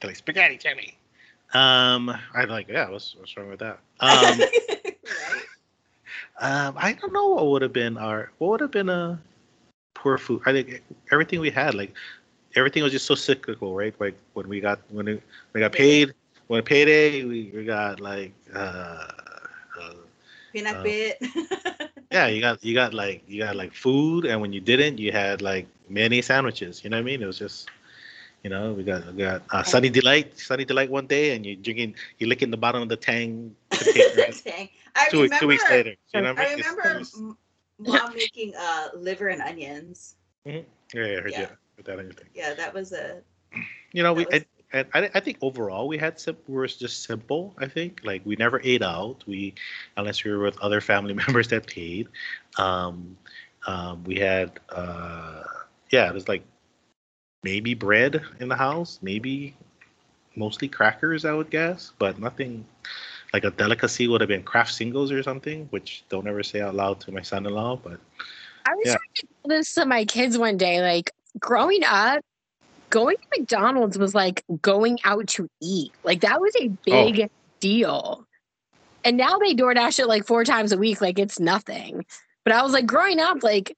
[0.00, 0.98] They're like spaghetti chili.
[1.54, 3.80] Um, I'm like, yeah, what's what's wrong with that?
[4.00, 4.40] Um?
[6.40, 9.20] Um, I don't know what would have been our what would have been a
[9.94, 10.42] poor food.
[10.46, 10.82] I think
[11.12, 11.94] everything we had, like
[12.56, 13.94] everything was just so cyclical, right?
[13.98, 15.20] Like when we got when we,
[15.52, 16.14] we got paid,
[16.48, 19.06] when payday, we, we got like uh,
[19.80, 19.94] uh
[20.70, 21.18] Uh, bit.
[22.12, 25.12] yeah, you got you got like you got like food, and when you didn't, you
[25.12, 26.82] had like many sandwiches.
[26.84, 27.22] You know what I mean?
[27.22, 27.68] It was just,
[28.46, 31.56] you know, we got we got uh, Sunny Delight, Sunny Delight one day, and you're
[31.56, 33.56] drinking, you're licking the bottom of the Tang.
[33.72, 34.68] Dang.
[34.94, 37.02] I two, remember, two weeks later, you know I remember
[37.80, 40.14] mom making uh liver and onions.
[40.44, 40.60] yeah,
[40.94, 41.40] yeah, I heard yeah.
[41.40, 41.48] you.
[41.76, 42.28] Put that on your thing.
[42.36, 43.20] Yeah, that was a
[43.92, 47.02] You know, we was- I, I, I think overall we had sim- we were just
[47.02, 47.52] simple.
[47.58, 49.24] I think like we never ate out.
[49.26, 49.54] We
[49.96, 52.06] unless we were with other family members that paid.
[52.58, 53.16] Um,
[53.66, 55.42] um, we had uh,
[55.90, 56.44] yeah, it was like
[57.46, 59.54] maybe bread in the house, maybe
[60.34, 62.66] mostly crackers, I would guess, but nothing
[63.32, 66.74] like a delicacy would have been Kraft Singles or something, which don't ever say out
[66.74, 67.76] loud to my son-in-law.
[67.76, 68.00] But
[68.66, 68.96] I was Yeah.
[68.96, 70.82] trying to this to my kids one day.
[70.82, 72.20] Like growing up,
[72.90, 75.92] going to McDonald's was like going out to eat.
[76.02, 76.76] Like that was a oh.
[76.84, 77.30] big
[77.60, 78.26] deal.
[79.04, 82.04] And now they DoorDash it like four times a week, like it's nothing.
[82.42, 83.76] But I was like, growing up, like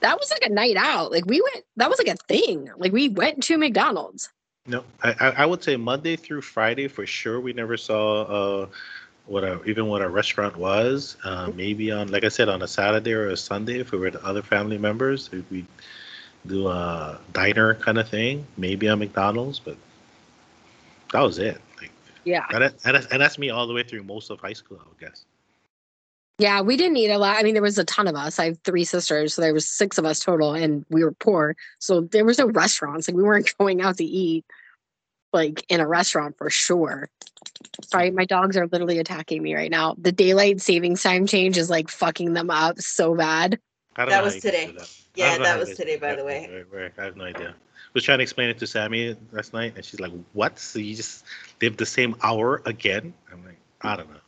[0.00, 1.10] that was like a night out.
[1.10, 2.70] Like we went, that was like a thing.
[2.76, 4.30] Like we went to McDonald's.
[4.66, 7.38] No, I, I would say Monday through Friday for sure.
[7.40, 8.66] We never saw uh,
[9.26, 11.16] what a even what a restaurant was.
[11.24, 14.10] Uh, maybe on like I said on a Saturday or a Sunday if we were
[14.10, 15.66] the other family members, if we
[16.46, 18.46] do a diner kind of thing.
[18.56, 19.76] Maybe on McDonald's, but
[21.12, 21.60] that was it.
[21.80, 21.90] Like
[22.24, 22.44] Yeah.
[22.50, 24.78] and, that, and, that's, and that's me all the way through most of high school,
[24.82, 25.24] I would guess.
[26.38, 27.36] Yeah, we didn't eat a lot.
[27.36, 28.38] I mean, there was a ton of us.
[28.38, 31.56] I have three sisters, so there was six of us total, and we were poor.
[31.78, 33.08] So there was no restaurants.
[33.08, 34.44] Like we weren't going out to eat
[35.32, 37.08] like in a restaurant for sure.
[37.82, 39.94] Sorry, my dogs are literally attacking me right now.
[39.98, 43.58] The daylight savings time change is like fucking them up so bad.
[43.96, 44.72] That was how you can today.
[44.76, 44.96] that.
[45.14, 46.64] Yeah, that was today, by the way.
[46.72, 46.92] Right, right.
[46.98, 47.54] I have no idea.
[47.92, 50.58] was trying to explain it to Sammy last night, and she's like, "What?
[50.58, 51.24] So you just
[51.62, 54.18] live the same hour again?" I'm like, "I don't know."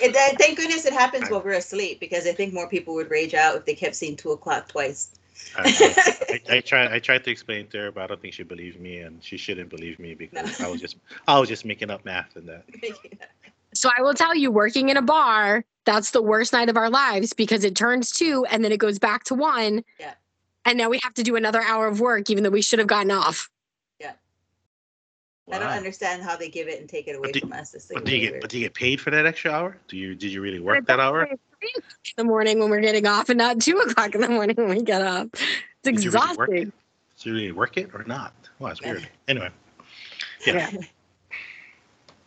[0.00, 3.10] It, uh, thank goodness it happens while we're asleep because I think more people would
[3.10, 5.10] rage out if they kept seeing two o'clock twice.
[5.56, 8.42] I, I, I tried I tried to explain to her, but I don't think she
[8.42, 10.96] believed me, and she shouldn't believe me because I was just
[11.26, 12.64] I was just making up math and that.
[13.74, 16.88] So I will tell you, working in a bar, that's the worst night of our
[16.88, 19.84] lives because it turns two and then it goes back to one.
[20.00, 20.14] Yeah.
[20.64, 22.88] And now we have to do another hour of work, even though we should have
[22.88, 23.50] gotten off.
[25.52, 27.74] I don't understand how they give it and take it away do- from us.
[27.74, 28.40] It's But do you get weird.
[28.42, 29.76] but do you get paid for that extra hour?
[29.88, 31.24] Do you did you really work that hour?
[31.24, 31.36] In
[32.16, 34.82] the morning when we're getting off, and not two o'clock in the morning when we
[34.82, 35.28] get up.
[35.32, 35.42] It's
[35.82, 36.54] Did you really exhausting.
[36.56, 36.72] it?
[37.16, 38.34] Did you really work it or not?
[38.58, 38.92] Well, that's Yeah.
[38.92, 39.08] weird.
[39.26, 39.50] Anyway.
[40.46, 40.70] Yeah.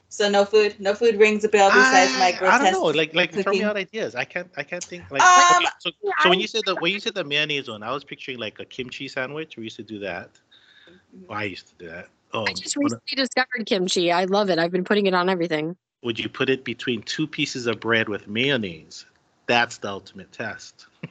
[0.09, 2.83] So no food, no food rings a bell besides my I, I don't know.
[2.83, 4.13] Like like throw me out ideas.
[4.13, 6.91] I can't I can't think like Um, okay, so, so when you said the when
[6.91, 9.55] you said the mayonnaise one, I was picturing like a kimchi sandwich.
[9.55, 10.29] We used to do that.
[11.15, 11.27] Mhm.
[11.29, 12.09] Well, I used to do that.
[12.33, 14.11] Oh, I just recently discovered kimchi.
[14.11, 14.59] I love it.
[14.59, 15.75] I've been putting it on everything.
[16.03, 19.05] would you put it between two pieces of bread with mayonnaise?
[19.47, 20.87] That's the ultimate test.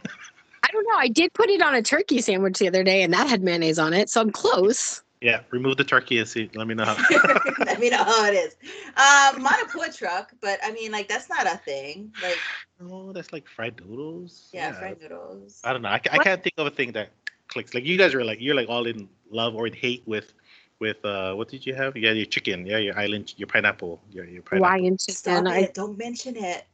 [0.62, 0.98] I don't know.
[0.98, 3.78] I did put it on a turkey sandwich the other day, and that had mayonnaise
[3.78, 5.02] on it, so I'm close.
[5.20, 6.50] Yeah, remove the turkey and see.
[6.54, 6.96] Let me know how.
[7.58, 8.56] Let me know how it is.
[8.96, 12.12] Um, I'm on a food truck, but I mean, like that's not a thing.
[12.22, 12.38] Like,
[12.82, 14.48] oh, that's like fried noodles.
[14.52, 15.60] yeah, fried noodles.
[15.62, 15.90] I don't know.
[15.90, 17.10] I, I can't think of a thing that
[17.48, 17.74] clicks.
[17.74, 20.32] Like you guys are like you're like all in love or in hate with
[20.80, 21.96] with uh what did you have?
[21.96, 22.66] Yeah, your chicken.
[22.66, 24.00] Yeah, your island, your pineapple.
[24.10, 24.68] Your your pineapple.
[24.68, 25.46] Hawaiian Stop chicken.
[25.46, 25.74] I, it!
[25.74, 26.66] Don't mention it.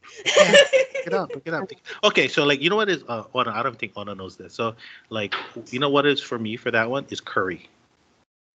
[1.03, 1.69] Get up, get up.
[2.03, 4.53] Okay, so like you know what is uh Ona, I don't think Ona knows this.
[4.53, 4.75] So
[5.09, 5.33] like
[5.69, 7.69] you know what is for me for that one is curry.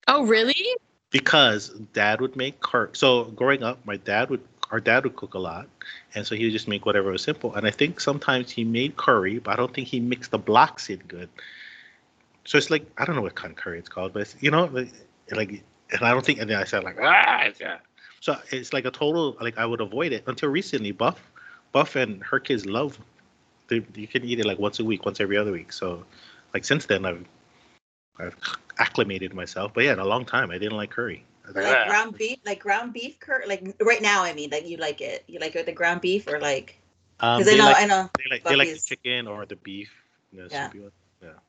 [0.09, 0.67] oh, really?
[1.11, 2.91] Because dad would make curry.
[2.95, 4.41] So growing up, my dad would
[4.73, 5.69] our dad would cook a lot.
[6.15, 7.55] And so he would just make whatever was simple.
[7.55, 10.89] And I think sometimes he made curry, but I don't think he mixed the blocks
[10.89, 11.29] in good.
[12.47, 14.51] So it's like I don't know what kind of curry it's called, but it's, you
[14.51, 14.67] know,
[15.31, 15.63] like, like
[15.93, 17.79] and I don't think and then I said like ah yeah.
[18.21, 20.93] So it's like a total like I would avoid it until recently.
[20.93, 21.21] Buff,
[21.73, 22.99] Buff and her kids love.
[23.69, 25.73] They, you can eat it like once a week, once every other week.
[25.73, 26.05] So
[26.55, 27.25] like since then I've
[28.19, 28.37] I've
[28.79, 29.73] acclimated myself.
[29.75, 31.25] But yeah, in a long time I didn't like curry.
[31.47, 33.47] Like, Like ground beef, like ground beef curry.
[33.47, 35.25] Like right now, I mean, like you like it.
[35.27, 36.79] You like it with the ground beef or like?
[37.19, 38.11] Um, Because I know, like, I know.
[38.17, 39.91] they like they like the chicken or the beef.
[40.33, 40.67] The Yeah.
[40.67, 40.93] soupy one.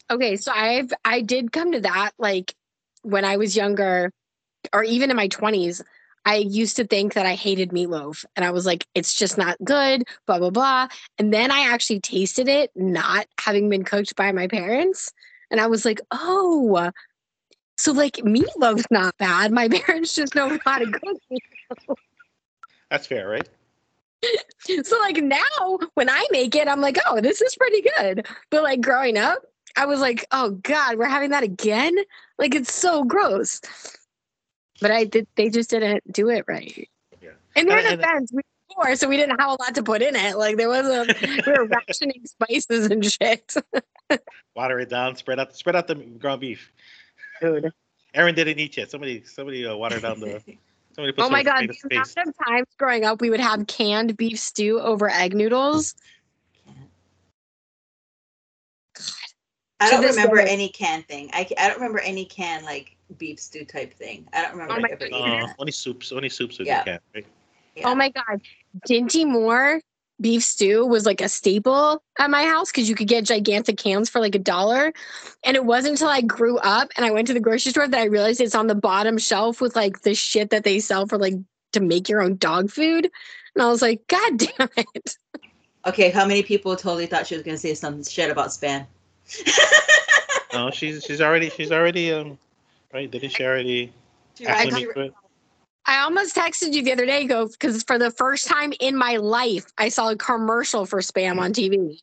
[0.10, 2.56] Okay, so I've I did come to that like
[3.04, 4.12] when I was younger,
[4.74, 5.84] or even in my twenties.
[6.26, 9.58] I used to think that I hated meatloaf, and I was like, "It's just not
[9.64, 10.88] good." Blah blah blah.
[11.20, 15.12] And then I actually tasted it, not having been cooked by my parents,
[15.52, 16.92] and I was like, "Oh."
[17.78, 19.52] So like meatloaf's not bad.
[19.52, 21.98] My parents just know how to cook.
[22.90, 23.50] That's fair, right?
[24.84, 28.26] So like now when I make it, I'm like, oh, this is pretty good.
[28.50, 29.44] But like growing up,
[29.76, 31.96] I was like, oh God, we're having that again?
[32.38, 33.60] Like it's so gross.
[34.82, 36.88] But I did they just didn't do it right.
[37.22, 37.30] Yeah.
[37.56, 39.84] In their And- and- defense, we were poor, so we didn't have a lot to
[39.84, 40.38] put in it.
[40.38, 41.06] Like there was a
[41.48, 43.54] we were rationing spices and shit.
[44.56, 46.72] Water it down, spread out spread out the ground beef.
[47.42, 47.72] Dude.
[48.14, 48.92] Erin didn't eat yet.
[48.92, 50.40] Somebody somebody uh, watered down the
[50.96, 54.16] somebody put Oh my god, the amount of times growing up we would have canned
[54.18, 55.96] beef stew over egg noodles.
[59.84, 61.30] I don't remember day- any can thing.
[61.34, 64.28] I, I don't remember any can like beef stew type thing.
[64.34, 65.18] I don't remember Oh my ever God.
[65.18, 66.84] eating Uh, only soups, only soups would Yeah.
[66.84, 67.26] can, right?
[67.76, 67.90] Yeah.
[67.90, 68.42] Oh my god,
[68.88, 69.82] Dinty Moore
[70.22, 74.10] beef stew was like a staple at my house because you could get gigantic cans
[74.10, 74.94] for like a dollar.
[75.44, 78.00] And it wasn't until I grew up and I went to the grocery store that
[78.00, 81.18] I realized it's on the bottom shelf with like the shit that they sell for
[81.18, 81.34] like
[81.74, 83.10] to make your own dog food.
[83.56, 85.18] And I was like, God damn it.
[85.86, 88.86] Okay, how many people totally thought she was gonna say some shit about spam?
[90.54, 92.38] No, she's she's already she's already um
[92.94, 93.10] right.
[93.10, 93.92] Didn't she already
[94.38, 95.14] She I ran- acclimate she- to it?
[95.86, 99.18] I almost texted you the other day, go because for the first time in my
[99.18, 102.00] life, I saw a commercial for spam on TV.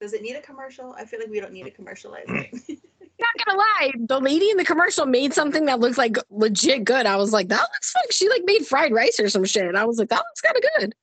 [0.00, 0.92] Does it need a commercial?
[0.98, 2.50] I feel like we don't need to commercialize it.
[3.20, 7.06] Not gonna lie, the lady in the commercial made something that looked like legit good.
[7.06, 9.64] I was like, that looks like she like made fried rice or some shit.
[9.64, 10.94] And I was like, that looks kind of good.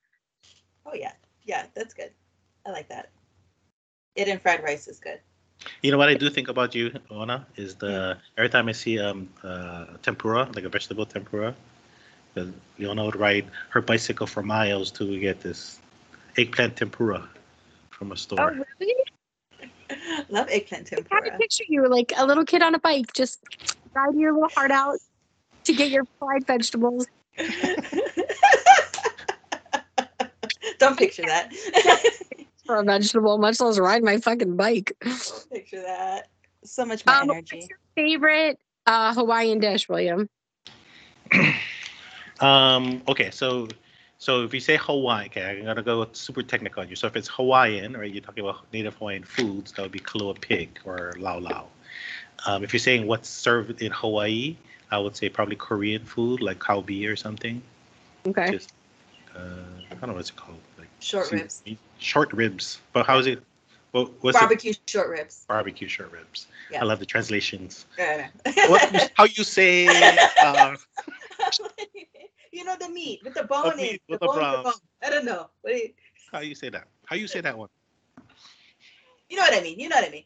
[0.86, 1.12] oh yeah,
[1.44, 2.10] yeah, that's good.
[2.66, 3.10] I like that.
[4.14, 5.20] It and fried rice is good.
[5.82, 8.98] You know what I do think about you, Ona, is the every time I see
[8.98, 11.54] um uh tempura, like a vegetable tempura,
[12.34, 15.78] the Leona would ride her bicycle for miles to get this
[16.36, 17.28] eggplant tempura
[17.90, 18.54] from a store.
[18.56, 18.94] Oh, really?
[20.30, 21.34] Love eggplant I kind tempura.
[21.34, 23.40] of picture you like a little kid on a bike, just
[23.94, 24.98] riding your little heart out
[25.64, 27.06] to get your fried vegetables.
[30.78, 31.52] Don't picture that.
[32.70, 34.92] for a vegetable, much less ride my fucking bike.
[35.52, 36.28] Picture that.
[36.62, 37.56] So much more Um, energy.
[37.56, 40.28] what's your favorite uh, Hawaiian dish, William?
[42.40, 43.02] Um.
[43.06, 43.30] Okay.
[43.30, 43.68] So,
[44.16, 46.96] So if you say Hawaii, okay, I'm gonna go super technical on you.
[46.96, 50.40] So if it's Hawaiian, right, you're talking about Native Hawaiian foods, that would be kalua
[50.40, 51.66] pig or lau lau.
[52.46, 54.56] Um, if you're saying what's served in Hawaii,
[54.90, 57.60] I would say probably Korean food like kalbi or something.
[58.26, 58.50] Okay.
[58.50, 58.72] Just
[59.36, 59.40] uh,
[59.90, 60.60] I don't know what's it called.
[61.00, 61.62] Short ribs.
[61.98, 62.80] Short ribs.
[62.92, 63.42] But how is it?
[63.92, 64.40] What, what's it?
[64.40, 65.44] Barbecue short ribs.
[65.48, 66.46] Barbecue short ribs.
[66.70, 66.82] Yeah.
[66.82, 67.86] I love the translations.
[67.98, 68.28] Yeah.
[68.68, 69.86] What how you say?
[70.42, 70.76] Uh,
[72.52, 74.64] you know the meat with the bone in the the bone, brown.
[74.64, 74.72] bone.
[75.02, 75.48] I don't know.
[75.62, 75.90] What do you,
[76.30, 76.86] how you say that?
[77.06, 77.68] How you say that one?
[79.30, 79.78] you know what I mean.
[79.78, 80.24] You know what I mean.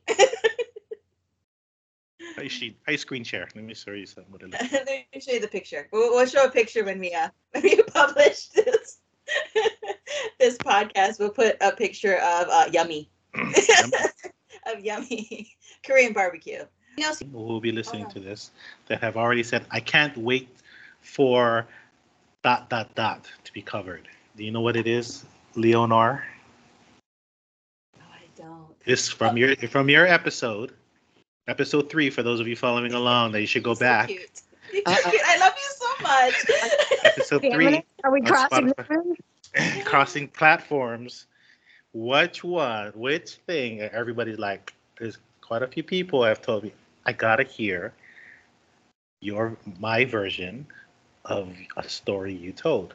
[2.49, 3.49] She, how you screen share?
[3.55, 4.35] Let me show you something.
[4.41, 5.89] It Let me show you the picture.
[5.93, 8.99] We'll, we'll show a picture when we uh when we publish this
[10.39, 11.19] this podcast.
[11.19, 15.55] We'll put a picture of uh, yummy of yummy
[15.85, 16.65] Korean barbecue.
[16.97, 18.51] You know, People who will be listening Hold to this
[18.87, 20.49] that have already said, I can't wait
[21.01, 21.67] for
[22.43, 24.07] dot dot dot to be covered.
[24.37, 25.25] Do you know what it is,
[25.57, 26.23] Leona?
[27.99, 28.85] no, I don't.
[28.85, 30.73] This from your from your episode,
[31.49, 32.11] episode three.
[32.11, 34.09] For those of you following along, that you should go so back.
[34.09, 34.43] cute.
[34.73, 35.11] You're Uh-uh.
[35.11, 35.23] cute.
[35.27, 36.35] I love you so much.
[37.05, 38.89] Episode Okay, three, gonna- are we crossing the Spotify.
[38.89, 39.17] room?
[39.85, 41.27] crossing platforms.
[41.93, 42.93] Which one?
[42.95, 43.81] Which thing?
[43.83, 46.73] Everybody's like, there's quite a few people have told me,
[47.07, 47.93] I gotta hear
[49.21, 50.67] your my version
[51.25, 52.95] of a story you told.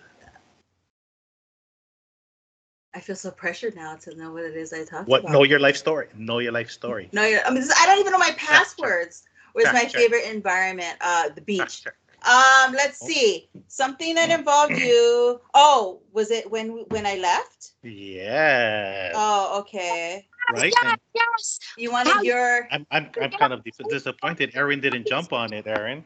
[2.95, 5.21] I feel so pressured now to know what it is I talked What?
[5.21, 5.31] about.
[5.31, 6.07] Know your life story.
[6.17, 7.07] Know your life story.
[7.11, 9.23] No, I mean, I don't even know my passwords.
[9.53, 9.91] Where's Check, my check.
[9.93, 10.97] favorite environment?
[11.01, 11.83] Uh, the beach.
[11.83, 11.95] Check.
[12.27, 13.49] Um, let's see.
[13.67, 15.39] Something that involved you.
[15.53, 17.71] Oh, was it when when I left?
[17.83, 19.11] Yeah.
[19.15, 20.27] Oh, okay.
[20.53, 20.73] right.
[20.83, 21.59] Yeah, And yes.
[21.77, 22.67] You wanted How- your.
[22.71, 24.51] I'm I'm I'm kind of disappointed.
[24.55, 25.65] Erin didn't jump on it.
[25.65, 26.03] Erin.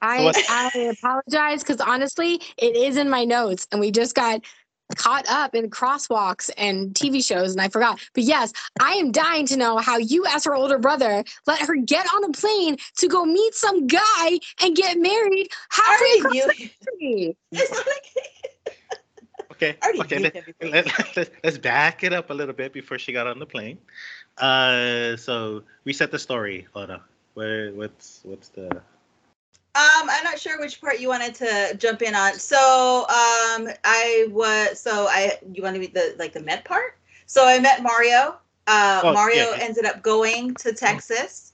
[0.00, 4.40] I what- I apologize because honestly, it is in my notes, and we just got
[4.96, 8.00] caught up in crosswalks and TV shows, and I forgot.
[8.14, 11.76] But yes, I am dying to know how you, as her older brother, let her
[11.76, 16.36] get on a plane to go meet some guy and get married halfway I across
[16.36, 17.36] already the country.
[17.52, 18.78] It's not like-
[19.52, 19.76] Okay.
[20.00, 20.18] Okay.
[20.18, 20.70] Let, him before.
[20.70, 23.78] let, let, let's back it up a little bit before she got on the plane.
[24.38, 27.00] Uh, so reset the story, Hold on.
[27.34, 28.82] Where what's what's the
[29.74, 32.38] Um, I'm not sure which part you wanted to jump in on.
[32.38, 36.98] So, um, I was so I you want to be the like the met part.
[37.26, 38.36] So I met Mario.
[38.66, 41.52] Uh, Oh, Mario yeah, ended up going to Texas,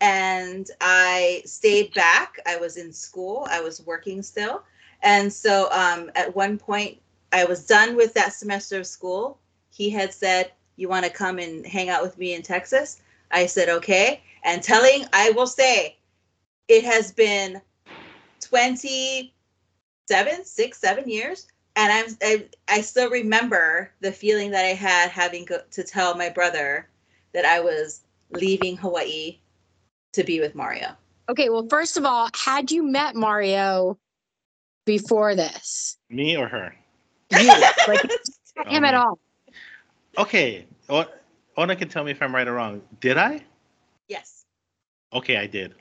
[0.00, 2.38] and I stayed back.
[2.46, 3.46] I was in school.
[3.50, 4.62] I was working still,
[5.02, 6.98] and so um, at one point
[7.32, 9.38] I was done with that semester of school.
[9.70, 13.00] He had said, "You want to come and hang out with me in Texas?"
[13.30, 15.96] I said, "Okay." And telling, I will say,
[16.68, 17.60] it has been
[18.42, 21.46] 27 six seven years
[21.76, 26.14] and i'm I, I still remember the feeling that i had having go, to tell
[26.16, 26.88] my brother
[27.32, 29.38] that i was leaving hawaii
[30.12, 30.88] to be with mario
[31.28, 33.98] Okay, well, first of all, had you met Mario
[34.84, 35.98] before this?
[36.08, 36.72] me or her?
[37.30, 38.00] You, like
[38.56, 39.18] not him at Um, all.
[40.18, 40.66] Okay.
[40.88, 41.10] O-
[41.56, 42.80] Ona can tell me if I'm right or wrong.
[43.00, 43.42] Did I?
[44.08, 44.44] yes
[45.12, 45.74] Okay, I did.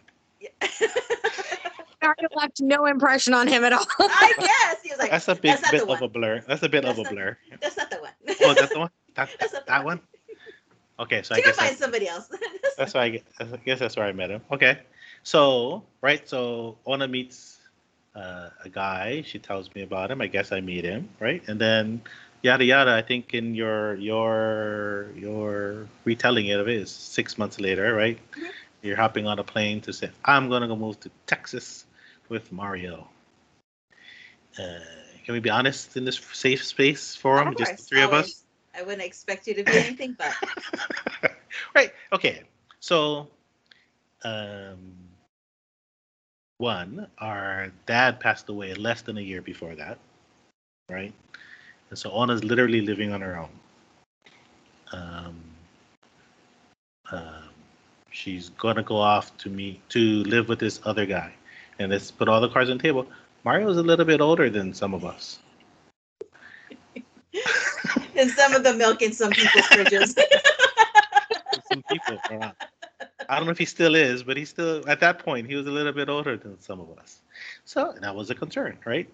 [2.02, 3.86] Mario left no impression on him at all.
[4.00, 6.44] i guess he was like That's a big that's not bit the of a blur.
[6.48, 7.38] That's a bit That's of a not- blur.
[7.62, 8.12] that's not the one
[8.44, 8.90] Oh, that's the one.
[9.16, 9.98] That, That's not the that one.
[9.98, 11.06] one.
[11.08, 12.30] Okay, so I you can guess I, find somebody else
[12.78, 14.42] That's why I, get, I guess that's where I met him.
[14.52, 14.80] Okay,
[15.24, 17.60] so right, so Ona meets
[18.14, 19.22] uh, a guy.
[19.26, 20.20] She tells me about him.
[20.22, 22.02] I guess I meet him, right, and then
[22.42, 22.94] yada yada.
[22.94, 28.20] I think in your your your retelling it of it is six months later, right?
[28.34, 28.50] Mhm.
[28.86, 31.86] You're hopping on a plane to say, "I'm gonna go move to Texas
[32.30, 33.10] with Mario."
[34.60, 34.80] Uh,
[35.26, 38.14] can we be honest in this safe space forum, Of just the course, three of
[38.14, 38.44] us?
[38.76, 40.34] i wouldn't expect you to be anything but
[41.76, 41.92] right.
[42.14, 42.44] Okay.
[42.80, 43.28] So,
[44.24, 44.94] um,
[46.58, 49.98] one, our dad passed away less than a year before that,
[50.90, 51.14] right?
[51.90, 53.50] And so Anna's literally living on her own.
[54.92, 55.44] Um,
[57.12, 57.45] um,
[58.16, 61.34] she's gonna go off to meet to live with this other guy,
[61.80, 63.08] and let's put all the cards on the table.
[63.44, 65.40] Mario's a little bit older than some of us.
[68.16, 70.18] and some of the milk in some people's fridges
[71.72, 72.18] some people.
[73.28, 75.68] I don't know if he still is, but he still at that point he was
[75.68, 77.22] a little bit older than some of us.
[77.66, 79.10] So that was a concern, right?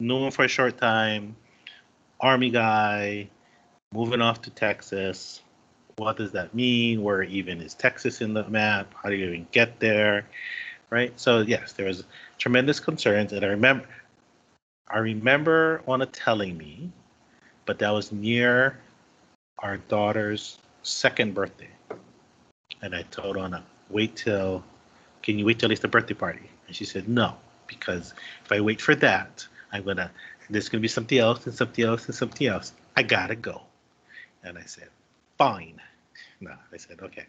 [0.00, 1.36] Knew him for a short time,
[2.20, 3.28] army guy,
[3.92, 5.42] moving off to Texas.
[5.98, 7.02] What does that mean?
[7.02, 8.94] Where even is Texas in the map?
[9.02, 10.26] How do you even get there?
[10.90, 11.12] Right?
[11.18, 12.04] So yes, there was
[12.38, 13.86] tremendous concerns, and I remember
[14.90, 16.90] I remember Ona telling me,
[17.66, 18.78] but that was near
[19.58, 21.68] our daughter's second birthday.
[22.80, 24.64] And I told Ona, wait till,
[25.22, 26.48] can you wait till it's the birthday party?
[26.66, 27.36] And she said, no,
[27.66, 30.10] because if I wait for that, I'm gonna,
[30.48, 32.72] there's gonna be something else and something else and something else.
[32.96, 33.62] I gotta go.
[34.42, 34.88] And I said,
[35.36, 35.80] fine.
[36.40, 37.26] No, I said, okay.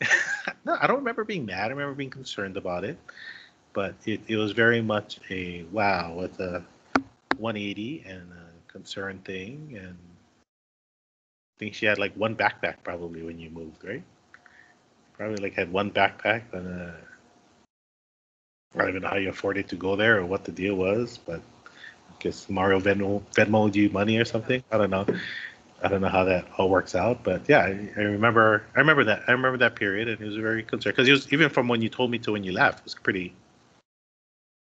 [0.64, 1.66] no, I don't remember being mad.
[1.66, 2.98] I remember being concerned about it,
[3.72, 6.64] but it, it was very much a wow, with a
[7.38, 9.74] 180 and a concerned thing.
[9.76, 9.96] And
[11.56, 14.02] I think she had like one backpack probably when you moved, right?
[15.14, 16.94] Probably like had one backpack and uh,
[18.74, 21.18] I don't even know how you afforded to go there or what the deal was,
[21.18, 24.62] but I guess Mario Venmo Venmoed you money or something.
[24.72, 25.06] I don't know.
[25.82, 28.64] I don't know how that all works out, but yeah, I, I remember.
[28.76, 29.22] I remember that.
[29.26, 31.82] I remember that period, and it was very concerned because it was even from when
[31.82, 32.80] you told me to when you left.
[32.80, 33.34] It was pretty.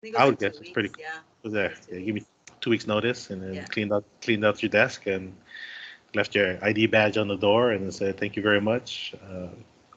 [0.03, 1.19] was I would guess it's pretty- Yeah.
[1.43, 1.73] Was there?
[1.91, 2.23] Yeah, give me
[2.59, 3.65] two weeks notice, and then Yeah.
[3.65, 5.33] cleaned out cleaned out your desk and
[6.13, 9.13] left your ID badge on the door, and said thank you very much.
[9.29, 9.47] Uh,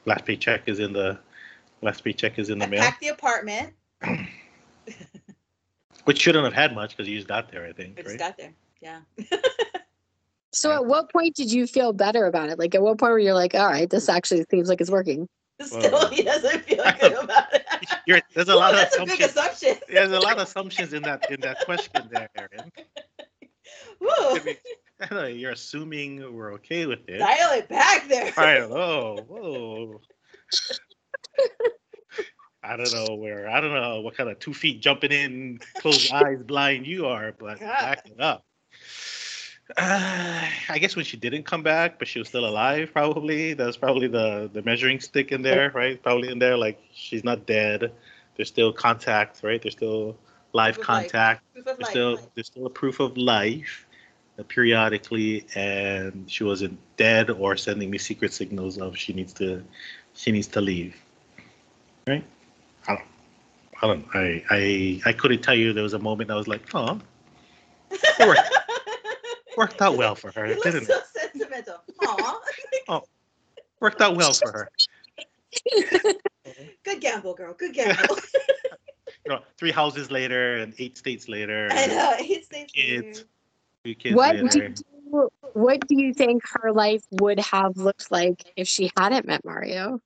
[0.05, 1.17] last paycheck is in the
[1.81, 3.73] last paycheck is in the I mail, packed the apartment.
[6.05, 7.65] which shouldn't have had much because you just got there.
[7.65, 7.99] I think.
[7.99, 8.19] I just Right?
[8.19, 8.53] got there.
[8.81, 9.01] Yeah.
[10.51, 12.57] So at what point did you feel better about it?
[12.57, 15.27] Like at what point were you like, all right, this actually seems like it's working?
[15.61, 16.07] Still, Whoa.
[16.07, 18.23] he doesn't feel good about it.
[18.33, 19.61] There's a lot of That's a big assumptions.
[19.61, 19.77] assumption.
[19.93, 22.71] There's a lot of assumptions in that in that question there, Erin.
[23.99, 24.39] Woo.
[25.11, 27.19] Know, You're assuming we're okay with it.
[27.19, 28.33] Dial it back there.
[28.37, 29.25] I don't know.
[29.27, 30.01] Whoa.
[32.63, 33.49] I don't know where.
[33.49, 37.33] I don't know what kind of two feet jumping in, closed eyes, blind you are,
[37.37, 37.67] but God.
[37.67, 38.45] back it up.
[39.77, 43.53] Uh, I guess when she didn't come back, but she was still alive, probably.
[43.53, 46.01] That's probably the the measuring stick in there, right?
[46.01, 47.91] Probably in there, like she's not dead.
[48.35, 49.61] There's still contact, right?
[49.61, 50.17] There's still
[50.53, 51.11] live Proof of life.
[51.11, 51.43] contact.
[51.53, 51.89] There's life.
[51.89, 53.85] still there's still a proof of life
[54.39, 59.63] uh, periodically, and she wasn't dead or sending me secret signals of she needs to
[60.13, 60.95] she needs to leave.
[62.07, 62.23] Right?
[62.87, 63.05] I don't.
[63.81, 64.05] I don't.
[64.13, 66.99] I I I couldn't tell you there was a moment I was like, oh,
[67.91, 68.41] it worked,
[69.59, 71.03] worked out well for her, You look didn't so it?
[71.33, 71.83] sentimental.
[72.01, 72.39] Aw.
[72.87, 73.03] Oh,
[73.81, 74.69] worked out well for her.
[76.83, 77.53] Good gamble, girl.
[77.53, 78.15] Good gamble.
[79.25, 82.13] You know, three houses later and eight states later, I know.
[82.19, 83.19] Eight states Kids.
[83.19, 83.27] later.
[83.83, 84.69] three kids what later.
[84.69, 89.27] do you, what do you think her life would have looked like if she hadn't
[89.27, 89.99] met Mario?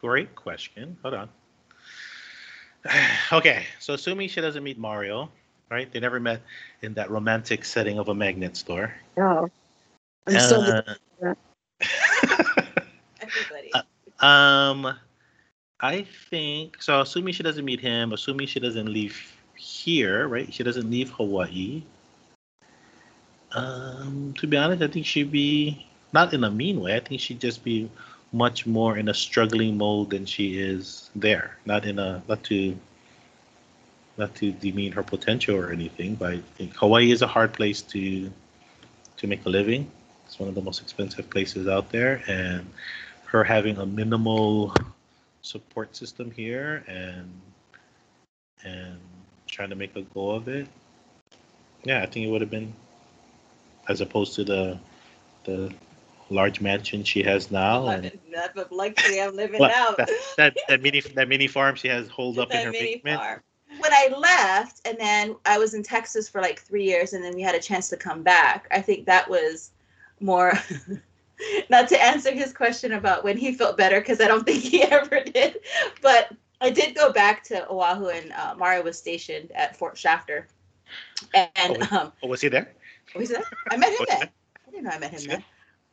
[0.00, 0.98] Great question.
[1.02, 1.28] Hold on.
[3.32, 5.30] okay, so assuming she doesn't meet Mario,
[5.70, 5.90] right?
[5.90, 6.40] They never met
[6.82, 8.94] in that romantic setting of a magnet store.
[9.16, 9.50] Oh,
[10.26, 10.82] I'm still Uh,
[13.20, 13.72] Everybody.
[14.20, 14.94] um,
[15.80, 17.00] I think so.
[17.00, 20.52] Assuming she doesn't meet him, assuming she doesn't leave here, right?
[20.52, 21.82] She doesn't leave Hawaii.
[23.52, 26.96] Um, to be honest, I think she'd be not in a mean way.
[26.96, 27.90] I think she'd just be
[28.34, 31.56] much more in a struggling mode than she is there.
[31.64, 32.76] Not in a not to
[34.18, 37.80] not to demean her potential or anything, but I think Hawaii is a hard place
[37.82, 38.30] to
[39.16, 39.90] to make a living.
[40.26, 42.66] It's one of the most expensive places out there, and
[43.26, 44.74] her having a minimal
[45.42, 47.30] support system here and
[48.64, 48.98] and
[49.46, 50.66] trying to make a go of it.
[51.84, 52.72] Yeah, I think it would have been
[53.88, 54.78] as opposed to the
[55.44, 55.72] the
[56.34, 59.70] large mansion she has now and That's luxury I'm living What?
[59.70, 59.94] now.
[59.98, 63.20] that, that that mini that mini farm she has holed up in her mini basement.
[63.20, 63.42] farm.
[63.78, 67.34] When I left, and then I was in Texas for like three years, and then
[67.34, 68.68] we had a chance to come back.
[68.70, 69.70] I think that was
[70.20, 70.52] more.
[71.68, 74.82] Not to answer his question about when he felt better, because I don't think he
[74.84, 75.58] ever did.
[76.02, 80.46] But I did go back to Oahu, and uh, Mario was stationed at Fort Shafter.
[81.56, 82.72] And um, Oh, was he there?
[83.16, 83.42] was that?
[83.70, 84.30] I met him there.
[84.66, 85.44] I didn't know I met him there.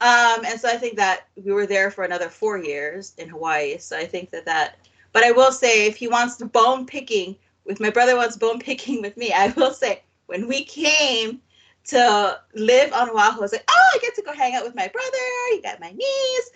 [0.01, 3.77] Um, and so I think that we were there for another four years in Hawaii.
[3.77, 4.77] So I think that that,
[5.13, 8.59] but I will say, if he wants to bone picking, with my brother wants bone
[8.59, 11.39] picking with me, I will say, when we came
[11.85, 14.75] to live on Oahu, I was like, oh, I get to go hang out with
[14.75, 15.17] my brother.
[15.51, 16.51] You got my niece.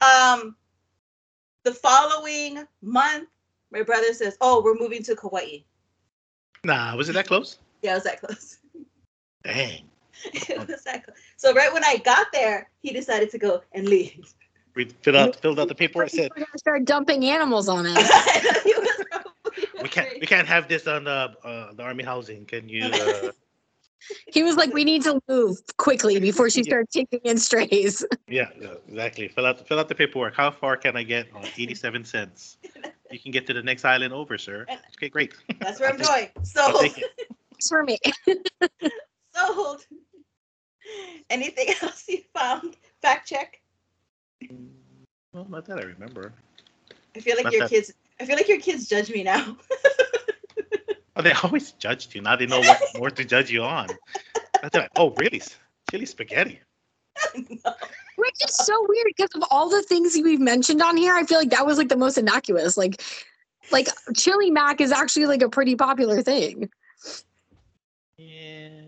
[0.00, 0.56] Um,
[1.62, 3.28] the following month,
[3.70, 5.58] my brother says, oh, we're moving to Kauai.
[6.64, 7.58] Nah, was it that close?
[7.82, 8.58] Yeah, it was that close.
[9.44, 9.84] Dang.
[10.24, 11.16] it was that close.
[11.38, 14.34] So right when I got there, he decided to go and leave.
[14.74, 16.10] We filled out filled out the paperwork.
[16.10, 17.96] Said We're gonna start dumping animals on us.
[18.64, 22.44] He was probably we can't we can't have this on the uh, the army housing.
[22.44, 22.90] Can you?
[22.90, 23.30] Uh,
[24.32, 26.70] He was like, "We need to move quickly before she Yeah.
[26.70, 29.28] starts taking in strays." yeah, yeah, exactly.
[29.28, 30.34] Fill out fill out the paperwork.
[30.34, 32.58] How far can I get on eighty seven cents?
[33.10, 34.66] you can get to the next island over, sir.
[34.96, 35.34] Okay, great.
[35.60, 36.28] That's where I'm going.
[36.36, 36.80] I'll Sold.
[36.80, 37.04] take.
[37.58, 37.98] It's for me.
[39.34, 39.86] Sold.
[41.30, 42.76] Anything else you found?
[43.02, 43.60] Fact check.
[45.32, 46.32] Well, not that I remember.
[47.16, 47.92] I feel like Not your that- kids.
[48.20, 49.56] I feel like your kids judge me now.
[51.18, 52.20] Oh, they always judged you.
[52.20, 53.88] Now they know what more to judge you on.
[54.62, 55.42] I thought, oh, really?
[55.90, 56.60] Chili spaghetti.
[57.34, 61.38] Which is so weird because of all the things we've mentioned on here, I feel
[61.38, 62.76] like that was like the most innocuous.
[62.76, 63.02] Like,
[63.72, 66.70] like chili mac is actually like a pretty popular thing.
[68.16, 68.82] Yeah.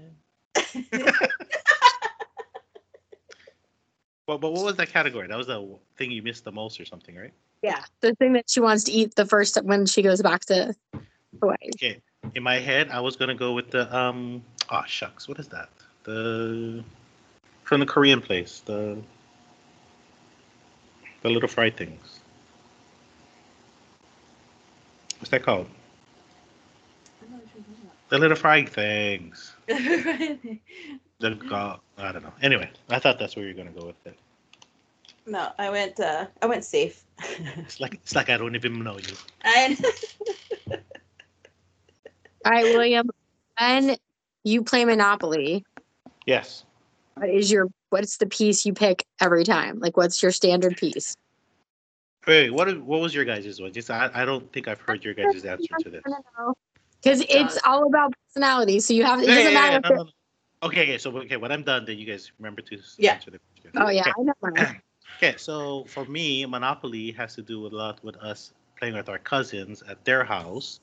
[4.31, 5.27] But, but what was that category?
[5.27, 7.33] That was the thing you missed the most or something, right?
[7.63, 10.73] Yeah, the thing that she wants to eat the first when she goes back to
[11.41, 11.57] Hawaii.
[11.75, 12.01] Okay.
[12.37, 14.45] In my head, I was gonna go with the um.
[14.71, 15.69] Oh shucks, what is that?
[16.05, 16.85] The
[17.65, 18.99] from the Korean place, the
[21.23, 22.21] the little fried things.
[25.19, 25.67] What's that called?
[28.11, 29.57] The little fried things.
[31.21, 32.33] The go- I don't know.
[32.43, 34.17] Anyway, I thought that's where you're gonna go with it.
[35.27, 36.01] no, I went.
[36.01, 37.05] Uh, I went safe.
[37.57, 39.15] It's like it's like I don't even know you.
[39.43, 39.79] and
[42.45, 43.09] All right, William.
[43.59, 43.97] When
[44.45, 45.65] you play Monopoly,
[46.27, 46.65] Yes.
[47.15, 49.79] what is your what's the piece you pick every time?
[49.79, 51.15] Like, what's your standard piece?
[52.27, 53.73] Wait, what what was your guys' one?
[53.73, 56.03] Just I, I don't think I've heard your guys' answer to this.
[57.03, 58.81] Because it's all about personality.
[58.81, 59.81] So you have it doesn't yeah, matter.
[59.85, 60.11] yeah, no, no, no.
[60.63, 63.15] Okay, okay, so okay, when I'm done, then you guys remember to Yeah.
[63.15, 63.73] answer the question.
[63.77, 64.13] Oh yeah, Okay.
[64.19, 64.35] I know.
[64.43, 64.69] mine.
[65.19, 69.19] Okay, so for me, Monopoly has to do a lot with us playing with our
[69.19, 70.81] cousins at their house.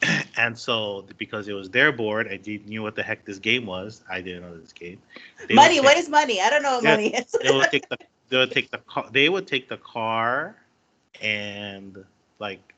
[0.36, 3.66] and so because it was their board, I didn't knew what the heck this game
[3.66, 4.02] was.
[4.10, 4.98] I didn't know this game.
[5.48, 5.80] They money.
[5.80, 6.40] take- What is money?
[6.40, 7.34] I don't know what Yeah, money is.
[7.42, 7.98] they would take the
[8.30, 10.56] they would take the car they would take the car
[11.20, 12.04] and
[12.38, 12.74] like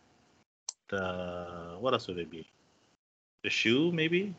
[0.89, 2.47] the what else would it be
[3.43, 4.35] the shoe maybe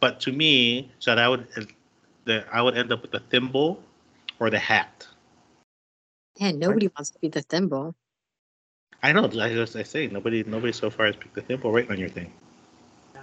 [0.00, 1.46] but to me so that I would
[2.24, 3.82] the I would end up with the thimble
[4.38, 5.06] or the hat
[6.40, 7.94] Man, nobody wants to be the thimble.
[9.02, 11.88] I know I just I say nobody nobody so far has picked the thimble right
[11.90, 12.32] on your thing
[13.14, 13.22] Yeah.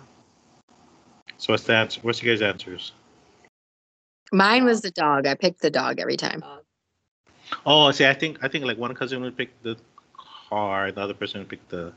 [1.37, 2.91] so what's the answer what's your guys answers
[4.33, 5.25] Mine was the dog.
[5.25, 6.43] I picked the dog every time.
[7.65, 9.77] oh see I think I think like one cousin would pick the
[10.49, 11.93] car the other person would pick the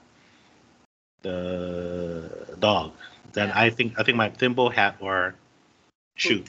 [1.23, 2.93] the dog
[3.32, 3.59] then Yeah.
[3.59, 5.35] I think I think my thimble hat or
[6.16, 6.44] shoe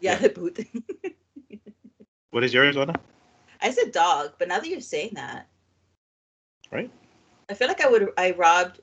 [0.00, 0.58] yeah, the boot.
[2.30, 2.94] what is yours Anna?
[3.60, 5.46] I said dog, but now that you're saying that,
[6.72, 6.90] right
[7.48, 8.08] I feel like I would.
[8.16, 8.80] I robbed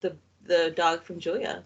[0.00, 1.64] the the dog from Julia.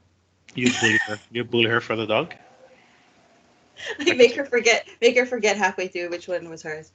[0.55, 2.35] you bully her you bully her for the dog
[3.99, 4.87] Like make her forget.
[5.01, 6.93] Make her forget halfway through which one was hers.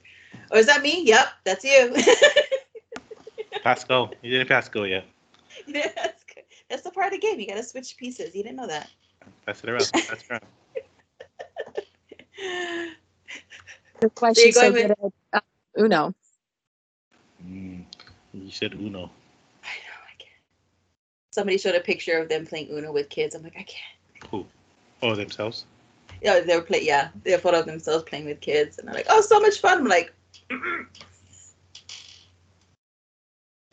[0.50, 1.02] Oh, is that me?
[1.04, 1.94] Yep, that's you.
[3.62, 5.04] Pasco you didn't Pasco yet
[5.66, 5.90] Yeah,
[6.68, 7.40] that's, the part of the game.
[7.40, 8.34] You gotta switch pieces.
[8.34, 8.90] You didn't know that.
[9.46, 10.42] pass it around pass it around
[14.00, 15.40] That's why So you're she's so going good at uh,
[15.78, 16.14] Uno.
[17.46, 17.82] mm,
[18.34, 19.10] you said Uno
[19.64, 20.30] I know I can't.
[21.32, 23.34] Somebody showed a picture of them playing Uno with kids.
[23.34, 24.30] I'm like, I can't.
[24.30, 24.46] who
[25.02, 25.64] oh themselves
[26.22, 26.82] Yeah, they were play.
[26.82, 29.40] Yeah, they have a photo of themselves playing with kids, and they're like, oh, so
[29.40, 29.78] much fun.
[29.78, 30.12] I'm like,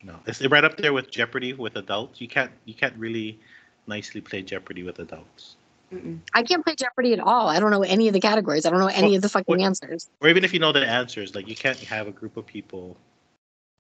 [0.04, 2.20] No, it's right up there with Jeopardy with adults.
[2.20, 3.40] You can't you can't really
[3.88, 5.56] nicely play Jeopardy with adults.
[5.94, 6.20] Mm-mm.
[6.34, 7.48] I can't play Jeopardy at all.
[7.48, 8.66] I don't know any of the categories.
[8.66, 10.10] I don't know any Well, of the fucking what- answers.
[10.22, 12.98] Or even if you know the answers, like you can't have a group of people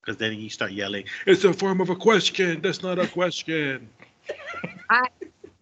[0.01, 1.05] because then you start yelling.
[1.25, 2.61] It's a form of a question.
[2.61, 3.89] That's not a question.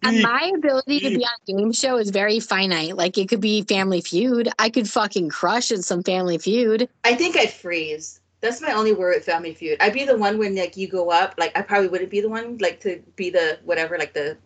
[0.02, 2.96] And my ability to be on a game show is very finite.
[2.96, 4.48] Like it could be Family Feud.
[4.58, 6.88] I could fucking crush in some Family Feud.
[7.04, 8.20] I think I'd freeze.
[8.42, 9.78] That's my only word with Family Feud.
[9.80, 11.34] I'd be the one when like you go up.
[11.38, 14.36] Like I probably wouldn't be the one like to be the whatever like the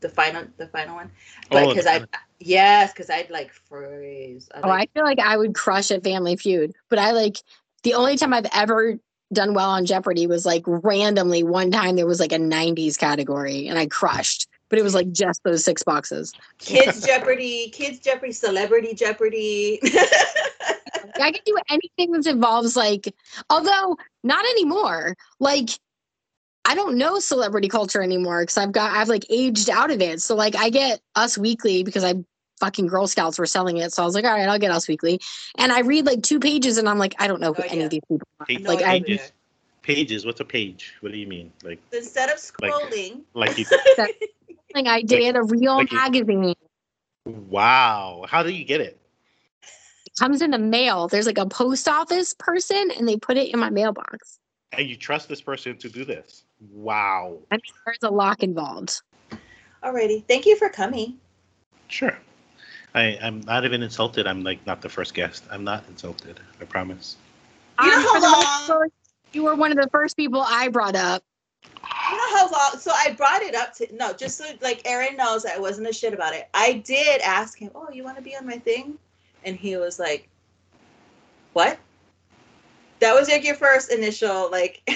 [0.00, 1.10] the final the final one.
[1.46, 2.04] Oh, but Oh, because the I
[2.38, 4.48] yes because I'd like freeze.
[4.54, 6.72] I'd, Oh, I feel like I would crush at Family Feud.
[6.88, 7.38] But I like
[7.82, 8.98] the only time I've ever
[9.32, 13.66] done well on Jeopardy was like randomly one time there was like a 90s category
[13.66, 14.48] and I crushed.
[14.68, 16.32] But it was like just those six boxes.
[16.58, 19.80] Kids Jeopardy, Kids Jeopardy, Celebrity Jeopardy.
[21.20, 23.14] I can do anything that involves like,
[23.48, 25.16] although not anymore.
[25.38, 25.70] Like,
[26.64, 30.20] I don't know celebrity culture anymore because I've got I've like aged out of it.
[30.20, 32.14] So like, I get Us Weekly because I
[32.60, 33.92] fucking Girl Scouts were selling it.
[33.92, 35.20] So I was like, all right, I'll get Us Weekly,
[35.56, 37.66] and I read like two pages, and I'm like, I don't know oh, who Oh,
[37.68, 37.84] any yeah.
[37.84, 38.46] of these people are.
[38.46, 39.16] Pa- No Like, I- idea.
[39.18, 39.32] pages.
[39.82, 40.26] Pages.
[40.26, 40.94] What's a page?
[41.00, 41.50] What do you mean?
[41.64, 43.64] Like Instead of scrolling, like you?
[44.74, 46.54] Thing I did a real like you- magazine.
[47.24, 48.26] wow.
[48.28, 48.99] How do you get it?
[50.20, 51.08] It comes in the mail.
[51.08, 54.38] There's like a post office person, and they put it in my mailbox.
[54.72, 56.44] and you trust this person to do this.
[56.70, 57.38] Wow.
[57.50, 59.00] I mean, there's a lock involved.
[59.82, 60.22] Alrighty.
[60.28, 61.16] Thank you for coming.
[61.88, 62.16] Sure.
[62.94, 64.26] I, I'm not even insulted.
[64.26, 65.44] I'm like not the first guest.
[65.50, 66.38] I'm not insulted.
[66.60, 67.16] I promise.
[67.82, 68.92] You know how long- record,
[69.32, 71.24] You were one of the first people I brought up.
[71.64, 72.78] You know how long?
[72.78, 75.94] So I brought it up to no, just so like Erin knows I wasn't a
[75.94, 76.50] shit about it.
[76.52, 78.98] I did ask him, "Oh, you want to be on my thing?"
[79.44, 80.28] And he was like,
[81.52, 81.78] "What?"
[83.00, 84.82] That was like your first initial like.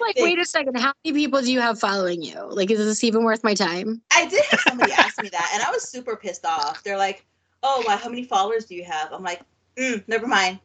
[0.00, 0.24] Like, thing.
[0.24, 2.34] wait a second, how many people do you have following you?
[2.50, 4.02] Like, is this even worth my time?
[4.12, 6.82] I did have somebody ask me that, and I was super pissed off.
[6.82, 7.24] They're like,
[7.62, 9.40] "Oh, wow, how many followers do you have?" I'm like,
[9.76, 10.58] mm, "Never mind."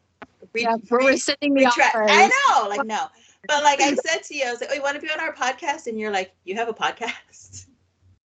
[0.52, 2.06] Re- Yeah, we're re- rescinding the retract- offer.
[2.08, 3.06] I know, like no,
[3.46, 5.20] but like I said to you, I was like, "Oh, you want to be on
[5.20, 7.66] our podcast?" And you're like, "You have a podcast?"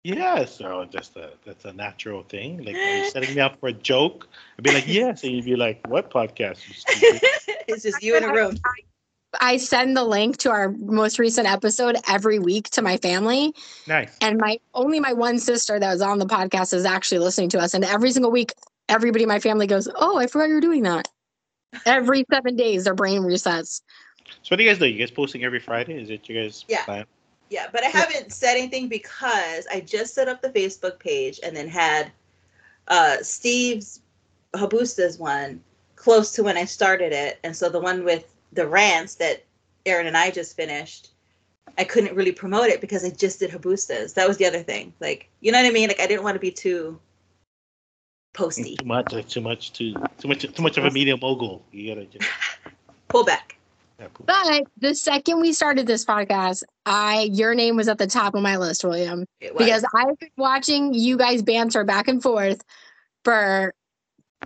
[0.05, 2.65] Yeah, so just a that's a natural thing.
[2.65, 4.29] Like are you setting me up for a joke?
[4.59, 6.67] I'd be like, yes, and you'd be like, what podcast?
[6.67, 7.29] You stupid?
[7.69, 8.57] it's just you in a room.
[9.41, 13.55] I send the link to our most recent episode every week to my family.
[13.87, 14.17] nice.
[14.21, 17.61] And my only my one sister that was on the podcast is actually listening to
[17.61, 17.73] us.
[17.73, 18.53] And every single week,
[18.89, 21.09] everybody in my family goes, Oh, I forgot you were doing that.
[21.87, 23.81] Every seven days, their brain resets.
[24.43, 24.87] So what do you guys do?
[24.87, 26.01] You guys posting every Friday?
[26.01, 26.65] Is it you guys?
[26.69, 26.85] Yeah.
[26.85, 27.07] plan?
[27.53, 31.55] Yeah, but I haven't said anything because I just set up the Facebook page and
[31.55, 32.11] then had
[32.89, 34.01] uh, Steve's
[34.55, 35.63] Habusta's one
[35.95, 37.39] close to when I started it.
[37.45, 39.45] And so the one with the rants that
[39.85, 41.11] Erin and I just finished,
[41.77, 44.15] I couldn't really promote it because I just did Habusta's.
[44.15, 44.95] That was the other thing.
[44.99, 45.89] Like, you know what I mean?
[45.89, 46.99] Like, I didn't want to be too
[48.33, 48.77] posty.
[48.77, 49.13] Too much.
[49.13, 49.75] Like too much.
[49.75, 50.41] Too too much.
[50.41, 51.63] Too much of a media mogul.
[51.71, 52.27] You gotta just.
[53.09, 53.59] Pull back.
[54.01, 54.27] Yeah, poop.
[54.27, 58.43] But the second we started this podcast, I your name was at the top of
[58.43, 59.27] my list, William.
[59.41, 62.63] Because I've been watching you guys banter back and forth
[63.25, 63.75] for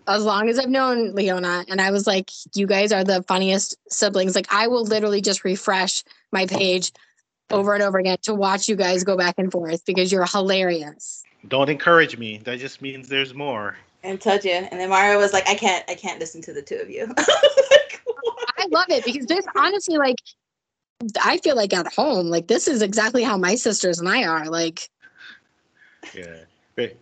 [0.06, 1.64] as long as I've known Leona.
[1.68, 4.34] And I was like, you guys are the funniest siblings.
[4.34, 6.92] Like, I will literally just refresh my page
[7.50, 11.22] over and over again to watch you guys go back and forth because you're hilarious.
[11.48, 12.38] Don't encourage me.
[12.38, 13.76] That just means there's more.
[14.02, 14.50] and told you.
[14.52, 17.06] And then Mario was like, I can't, I can't listen to the two of you.
[18.70, 18.90] Like, what?
[18.90, 20.16] I love it because this honestly, like,
[21.22, 24.46] I feel like at home, like, this is exactly how my sisters and I are.
[24.46, 24.88] Like,
[26.14, 26.36] Yeah.
[26.74, 26.96] But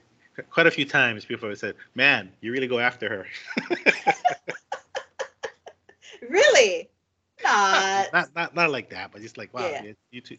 [0.51, 3.27] quite a few times people have said, "Man, you really go after her."
[6.29, 6.89] really?
[7.43, 8.13] Not.
[8.13, 9.83] not not not like that, but just like wow, Yeah.
[9.85, 10.39] yeah, you two.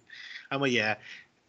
[0.52, 0.96] I'm a yeah.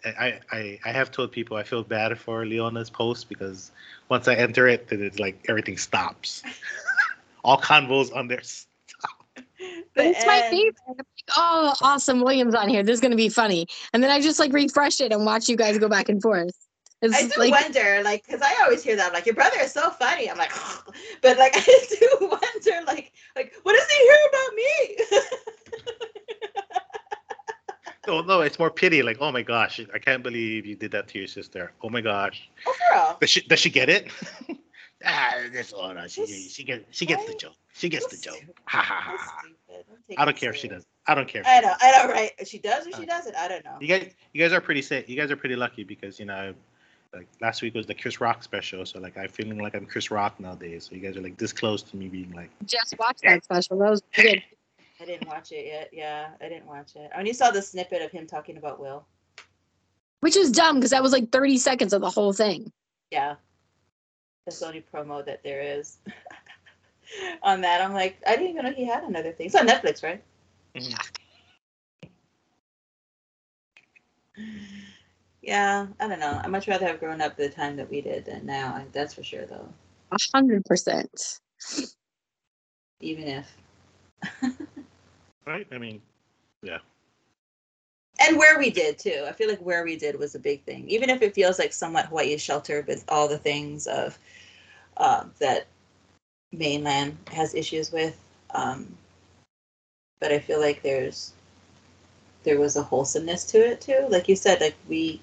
[0.04, 3.72] I, I I have told people I feel bad for Leona's post because
[4.08, 6.42] once I enter it, then it's like everything stops.
[7.44, 8.42] All convos on there.
[9.96, 10.76] S- but it's my favorite.
[10.88, 11.06] I'm like,
[11.36, 12.20] oh, awesome.
[12.20, 12.82] William's on here.
[12.82, 13.66] This is going to be funny.
[13.92, 16.52] And then I just like refresh it and watch you guys go back and forth.
[17.02, 19.72] It's I do like, wonder, like, because I always hear that, like, your brother is
[19.72, 20.30] so funny.
[20.30, 20.52] I'm like,
[21.22, 24.96] but like, I do wonder, like, like, what does he hear about me?
[28.06, 29.02] No, oh, no, it's more pity.
[29.02, 31.72] Like, oh my gosh, I can't believe you did that to your sister.
[31.82, 33.16] Oh my gosh, oh, for real?
[33.20, 34.10] does she does she get it?
[35.04, 37.54] ah, this oh no, she she gets she gets the joke.
[37.74, 38.42] She gets the joke.
[38.66, 39.16] Ha ha ha.
[39.18, 39.40] ha.
[40.18, 40.84] I don't care if she serious.
[40.84, 40.90] does.
[41.06, 41.42] I don't care.
[41.46, 41.76] I know, does.
[41.82, 42.30] I know, right?
[42.46, 43.36] She does or she Uh, doesn't?
[43.36, 43.76] I don't know.
[43.80, 45.08] You guys, you guys are pretty sick.
[45.08, 46.54] You guys are pretty lucky because you know,
[47.14, 50.10] like last week was the Chris Rock special, so like I'm feeling like I'm Chris
[50.10, 50.88] Rock nowadays.
[50.88, 53.78] So you guys are like this close to me being like, just watch that special.
[53.78, 54.42] That was good.
[55.00, 55.90] I didn't watch it yet.
[55.92, 57.10] Yeah, I didn't watch it.
[57.14, 59.04] I only saw the snippet of him talking about Will.
[60.20, 62.72] Which is dumb because that was like 30 seconds of the whole thing.
[63.10, 63.34] Yeah.
[64.46, 65.98] That's the only promo that there is
[67.42, 67.80] on that.
[67.82, 69.46] I'm like, I didn't even know he had another thing.
[69.46, 70.22] It's on Netflix, right?
[70.76, 70.96] mhm.
[75.42, 76.40] Yeah, I don't know.
[76.42, 78.84] I'd much rather have grown up the time that we did than now.
[78.92, 79.68] That's for sure, though.
[80.10, 81.38] A hundred percent.
[83.00, 83.56] Even if.
[85.46, 85.68] right?
[85.70, 86.02] I mean,
[88.20, 89.24] And where we did, too.
[89.28, 90.88] I feel like where we did was a big thing.
[90.88, 94.18] Even if it feels like somewhat Hawaii is sheltered with all the things of
[94.96, 95.66] um, that
[96.52, 98.18] mainland has issues with.
[98.54, 98.96] Um,
[100.20, 101.32] but I feel like there's
[102.44, 104.06] there was a wholesomeness to it too.
[104.08, 105.20] Like you said, like we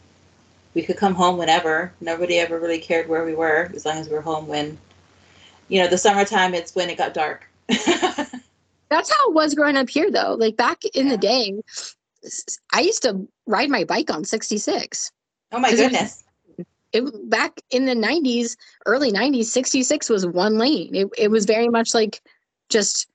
[0.75, 1.93] we could come home whenever.
[2.01, 4.77] Nobody ever really cared where we were as long as we were home when
[5.67, 7.49] you know, the summertime it's when it got dark.
[8.89, 10.35] That's how it was growing up here, though.
[10.39, 11.13] Like back in Yeah.
[11.13, 11.61] the day,
[12.73, 15.11] I used to ride my bike on 66.
[15.51, 16.23] oh my Is it- goodness.
[16.91, 18.55] It back in the 90s,
[18.85, 20.93] early 90s, 66 was one lane.
[20.93, 22.21] It, it was very much like
[22.69, 23.07] just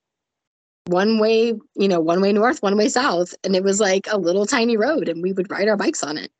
[0.86, 3.34] one way, you know, one way north, one way south.
[3.44, 6.18] And it was like a little tiny road, and we would ride our bikes on
[6.18, 6.32] it.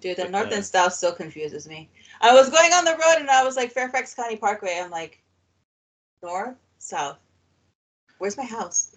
[0.00, 1.88] Dude, the but, north and south still confuses me.
[2.20, 4.80] I was going on the road and I was like Fairfax County Parkway.
[4.80, 5.22] I'm like,
[6.22, 7.18] north, south.
[8.18, 8.94] Where's my house?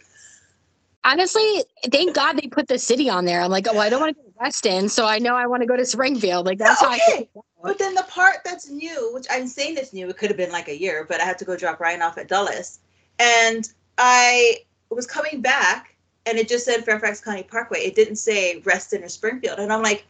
[1.05, 3.41] Honestly, thank God they put the city on there.
[3.41, 5.61] I'm like, oh, I don't want to go to Reston, so I know I want
[5.61, 6.45] to go to Springfield.
[6.45, 7.29] Like that's how I Okay.
[7.61, 10.51] But then the part that's new, which I'm saying it's new, it could have been
[10.51, 12.79] like a year, but I had to go drop Ryan off at Dulles.
[13.19, 14.59] And I
[14.89, 15.95] was coming back
[16.25, 17.79] and it just said Fairfax County Parkway.
[17.79, 19.59] It didn't say Reston or Springfield.
[19.59, 20.05] And I'm like,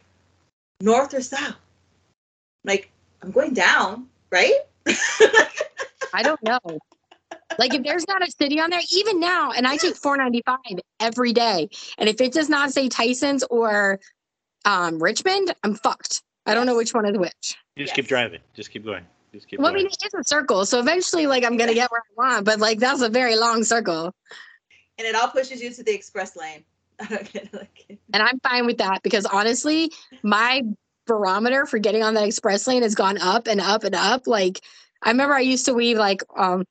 [0.80, 1.56] north or south?
[2.64, 2.90] Like,
[3.22, 4.60] I'm going down, right?
[4.86, 6.60] I don't know.
[7.60, 11.34] Like if there's not a city on there, even now, and I take 495 every
[11.34, 11.68] day,
[11.98, 14.00] and if it does not say Tyson's or
[14.64, 16.22] um, Richmond, I'm fucked.
[16.46, 17.56] I don't know which one is which.
[17.76, 17.96] You just Yes.
[17.96, 18.40] keep driving.
[18.54, 19.04] Just keep going.
[19.34, 19.84] Just keep Well, I going.
[19.84, 22.60] mean, it is a circle, so eventually, like, I'm gonna get where I want, but
[22.60, 24.14] like that's a very long circle,
[24.96, 26.64] and it all pushes you to the express lane.
[26.98, 27.52] I don't get it.
[27.52, 29.92] Like, and I'm fine with that because honestly,
[30.22, 30.62] my
[31.06, 34.26] barometer for getting on that express lane has gone up and up and up.
[34.26, 34.62] Like,
[35.02, 36.64] I remember I used to weave like, um,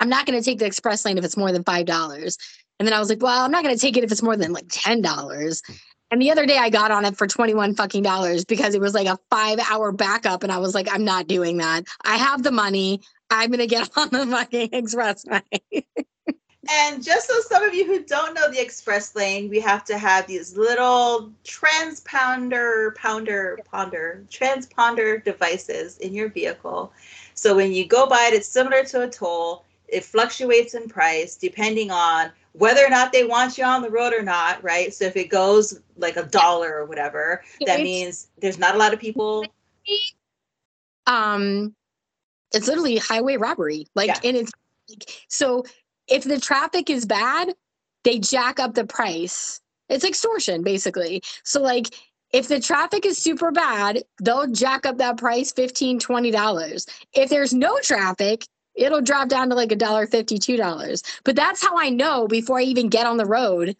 [0.00, 2.38] I'm not gonna take the express lane if it's more than five dollars,
[2.78, 4.52] and then I was like, well, I'm not gonna take it if it's more than
[4.52, 5.62] like ten dollars.
[5.66, 5.74] Hmm.
[6.12, 8.94] And the other day I got on it for 21 fucking dollars because it was
[8.94, 10.42] like a five hour backup.
[10.42, 11.84] And I was like, I'm not doing that.
[12.04, 13.00] I have the money.
[13.30, 15.84] I'm going to get on the fucking express lane.
[16.70, 19.96] And just so some of you who don't know the express lane, we have to
[19.96, 26.92] have these little transponder, pounder, ponder, transponder devices in your vehicle.
[27.34, 29.64] So when you go by it, it's similar to a toll.
[29.92, 34.12] It fluctuates in price depending on whether or not they want you on the road
[34.12, 34.92] or not, right?
[34.92, 38.92] So if it goes like a dollar or whatever, that means there's not a lot
[38.92, 39.44] of people.
[41.06, 41.74] um
[42.52, 44.18] it's literally highway robbery like Yeah.
[44.24, 44.52] and it's
[44.88, 45.64] like, so
[46.08, 47.54] if the traffic is bad
[48.04, 51.86] they jack up the price it's extortion basically so like
[52.32, 57.30] if the traffic is super bad they'll jack up that price 15 20 dollars if
[57.30, 58.44] there's no traffic
[58.74, 62.58] it'll drop down to like a dollar 52 dollars but that's how i know before
[62.58, 63.76] i even get on the road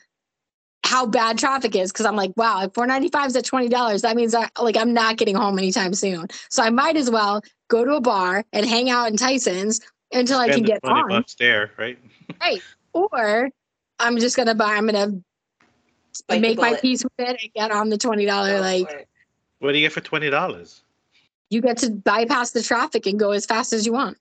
[0.85, 4.35] how bad traffic is because I'm like, wow, if 495 is at $20, that means
[4.35, 6.27] I like I'm not getting home anytime soon.
[6.49, 9.81] So I might as well go to a bar and hang out in Tyson's
[10.11, 11.09] until I can get 20 on.
[11.09, 11.99] bucks there, right?
[12.93, 13.51] Or
[14.01, 15.21] I'm just gonna buy, I'm gonna
[16.27, 16.83] Bite make my bullet.
[16.83, 19.05] peace with it and get on the $20 Go like for.
[19.61, 20.83] What do you get for twenty dollars?
[21.51, 24.17] you get to bypass the traffic and go as fast as you want.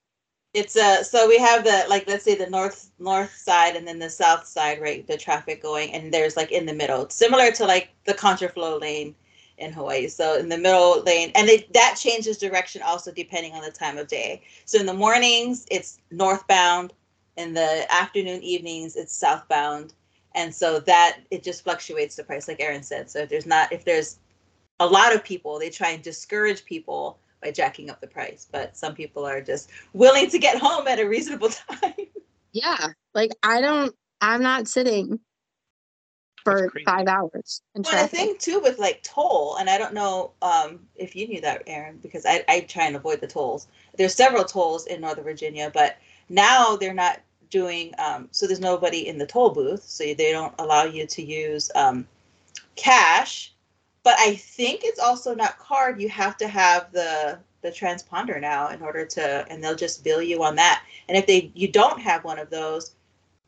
[0.53, 3.99] It's uh so we have the like let's say the north north side and then
[3.99, 5.05] the south side, right?
[5.05, 9.15] The traffic going and there's like in the middle, similar to like the contraflow lane
[9.59, 10.07] in Hawaii.
[10.07, 13.97] So in the middle lane, and it, that changes direction also depending on the time
[13.97, 14.41] of day.
[14.65, 16.93] So in the mornings it's northbound,
[17.37, 19.93] in the afternoon evenings it's southbound,
[20.33, 23.09] and so that it just fluctuates the price, like Erin said.
[23.11, 24.17] So if there's not if there's
[24.79, 28.47] a lot of people, they try and discourage people by jacking up the price.
[28.51, 31.93] But some people are just willing to get home at a reasonable time.
[32.51, 32.87] Yeah.
[33.13, 35.19] Like I don't I'm not sitting
[36.43, 38.19] for five hours in Well, the traffic.
[38.19, 41.99] thing too with like toll, and I don't know um, if you knew that, Erin,
[42.01, 43.67] because I, I try and avoid the tolls.
[43.97, 45.97] There's several tolls in Northern Virginia, but
[46.29, 47.93] now they're not doing.
[47.99, 51.69] Um, so there's nobody in the toll booth, so they don't allow you to use
[51.75, 52.07] um,
[52.75, 53.53] cash.
[54.03, 56.01] But I think it's also not card.
[56.01, 60.21] You have to have the the transponder now in order to, and they'll just bill
[60.21, 60.83] you on that.
[61.09, 62.95] And if they you don't have one of those,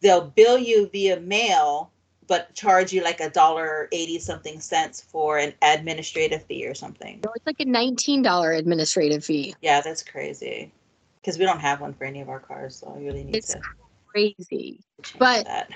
[0.02, 1.92] they'll bill you via mail
[2.32, 7.20] but charge you like a dollar eighty something cents for an administrative fee or something.
[7.26, 9.54] So it's like a $19 administrative fee.
[9.62, 10.72] Yeah, that's crazy.
[11.20, 13.54] Because we don't have one for any of our cars, so I really need It's
[13.54, 13.60] to
[14.08, 14.80] crazy.
[15.20, 15.72] but- that.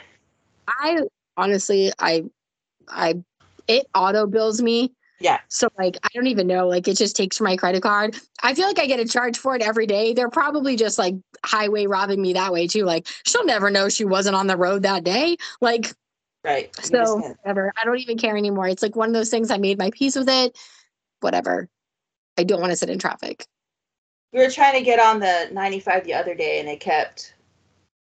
[0.68, 1.02] I
[1.36, 2.24] honestly, I,
[2.88, 3.22] I,
[3.68, 4.94] it auto bills me.
[5.20, 5.40] Yeah.
[5.48, 6.68] So like, I don't even know.
[6.68, 8.18] Like, it just takes from my credit card.
[8.44, 10.14] I feel like I get a charge for it every day.
[10.14, 11.16] They're probably just like
[11.46, 12.84] highway robbing me that way too.
[12.84, 15.38] Like, she'll never know she wasn't on the road that day.
[15.62, 15.94] Like,
[16.44, 16.70] Right.
[16.86, 17.74] So whatever.
[17.76, 18.68] I don't even care anymore.
[18.68, 19.50] It's like one of those things.
[19.50, 20.56] I made my peace with it.
[21.22, 21.70] Whatever.
[22.38, 23.48] I don't want to sit in traffic.
[24.32, 27.34] we were trying to get on the 95 the other day and it kept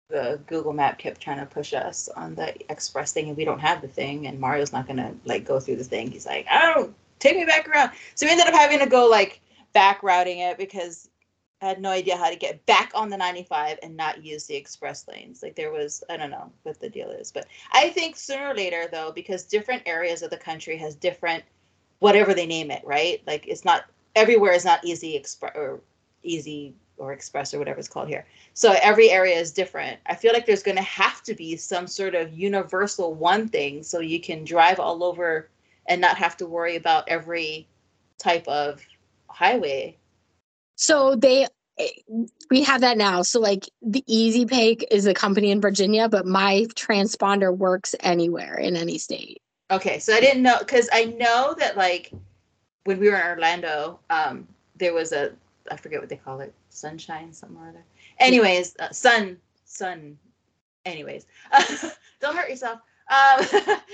[0.09, 3.59] the google map kept trying to push us on the express thing and we don't
[3.59, 6.11] have the thing and mario's not gonna like go through the thing.
[6.11, 7.91] He's like oh take me back around.
[8.13, 9.41] So we ended up having to go like
[9.73, 11.09] back routing it because
[11.61, 14.55] i had no idea how to get back on the 95 and not use the
[14.55, 15.41] express lanes.
[15.41, 18.55] Like there was i don't know what the deal is but i think sooner or
[18.55, 21.43] later though because different areas of the country has different
[21.99, 23.21] whatever they name it right?
[23.25, 25.81] Like it's not everywhere is not easy express or
[26.23, 28.25] easy or express or whatever it's called here.
[28.53, 29.99] So every area is different.
[30.05, 33.83] I feel like there's going to have to be some sort of universal one thing
[33.83, 35.49] so you can drive all over
[35.87, 37.67] and not have to worry about every
[38.17, 38.81] type of
[39.29, 39.97] highway.
[40.75, 41.47] So they
[42.49, 43.21] we have that now.
[43.21, 48.55] So like the Easy Pay is a company in Virginia, but my transponder works anywhere
[48.55, 49.41] in any state.
[49.71, 52.11] Okay, so I didn't know because I know that like
[52.85, 54.47] when we were in Orlando, um,
[54.77, 55.33] there was a
[55.69, 57.83] I forget what they call it, sunshine, something or other.
[58.19, 60.17] Anyways, uh, sun, sun.
[60.85, 61.25] Anyways,
[62.21, 62.79] don't hurt yourself.
[63.09, 63.45] Um,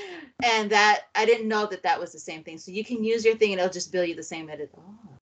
[0.43, 2.57] and that I didn't know that that was the same thing.
[2.57, 4.71] So you can use your thing and it'll just bill you the same that it.
[4.77, 5.17] Oh,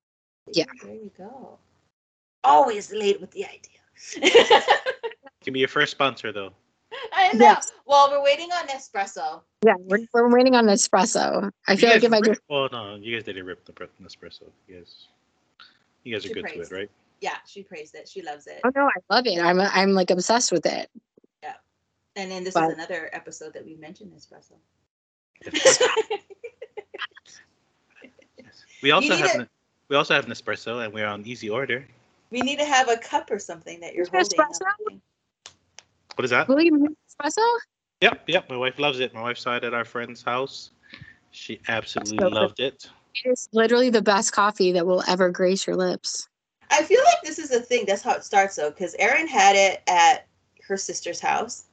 [0.51, 0.65] Yeah.
[0.83, 1.57] There you go.
[2.43, 4.61] Always late with the idea.
[5.43, 6.53] Give me your first sponsor though.
[7.13, 7.45] I know.
[7.45, 7.71] Yes.
[7.85, 9.41] Well, we're waiting on Nespresso.
[9.65, 11.51] Yeah, we're, we're waiting on espresso.
[11.67, 13.87] I feel like guys if I just Well, no, you guys didn't rip the pre-
[14.01, 14.43] Nespresso.
[14.67, 15.07] You guys,
[16.03, 16.89] you guys are She good to it, right?
[17.21, 18.07] Yeah, she praised it.
[18.07, 18.59] She loves it.
[18.63, 19.39] oh no, I love it.
[19.39, 20.89] I'm I'm like obsessed with it.
[21.43, 21.53] Yeah,
[22.15, 24.55] and then this But- is another episode that we mentioned Nespresso.
[28.81, 29.37] We also have it.
[29.39, 29.47] Ne-
[29.89, 31.85] we also have Nespresso, and we're on easy order.
[32.31, 34.29] we need to have a cup or something that you're holding.
[34.39, 34.99] Nespresso?
[36.15, 36.47] What is that?
[36.47, 37.45] Will you espresso?
[38.01, 38.49] Yep, yep.
[38.49, 39.13] My wife loves it.
[39.13, 40.71] My wife saw it at our friend's house.
[41.31, 42.33] She absolutely So good.
[42.33, 42.89] loved it.
[43.25, 46.28] It is literally the best coffee that will ever grace your lips.
[46.71, 47.85] I feel like this is a thing.
[47.85, 50.27] That's how it starts, though, because Erin had it at
[50.67, 51.65] her sister's house.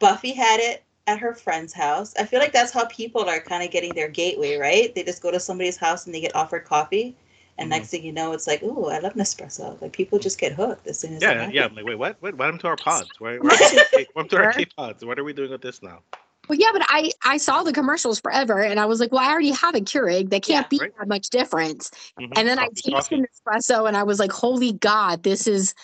[0.00, 2.14] Buffy had it at her friend's house.
[2.18, 4.94] I feel like that's how people are kind of getting their gateway, right?
[4.94, 7.16] They just go to somebody's house and they get offered coffee,
[7.58, 7.70] and Mhm.
[7.70, 9.80] next thing you know, it's like, oh, I love Nespresso.
[9.82, 11.66] Like people just get hooked as soon as Yeah, yeah.
[11.66, 12.16] I'm like, wait, what?
[12.20, 12.36] What?
[12.36, 13.20] What happened to our pods?
[13.20, 15.04] Where, where, what happened to our K pods?
[15.04, 16.00] What are we doing with this now?
[16.48, 19.30] Well, yeah, but I I saw the commercials forever, and I was like, well, I
[19.30, 20.28] already have a Keurig.
[20.30, 20.92] They can't Yeah, be right.
[20.98, 21.90] that much difference.
[22.18, 23.24] Mhm, And then I coffee's tasted coffee.
[23.46, 25.74] espresso, and I was like, holy god, this is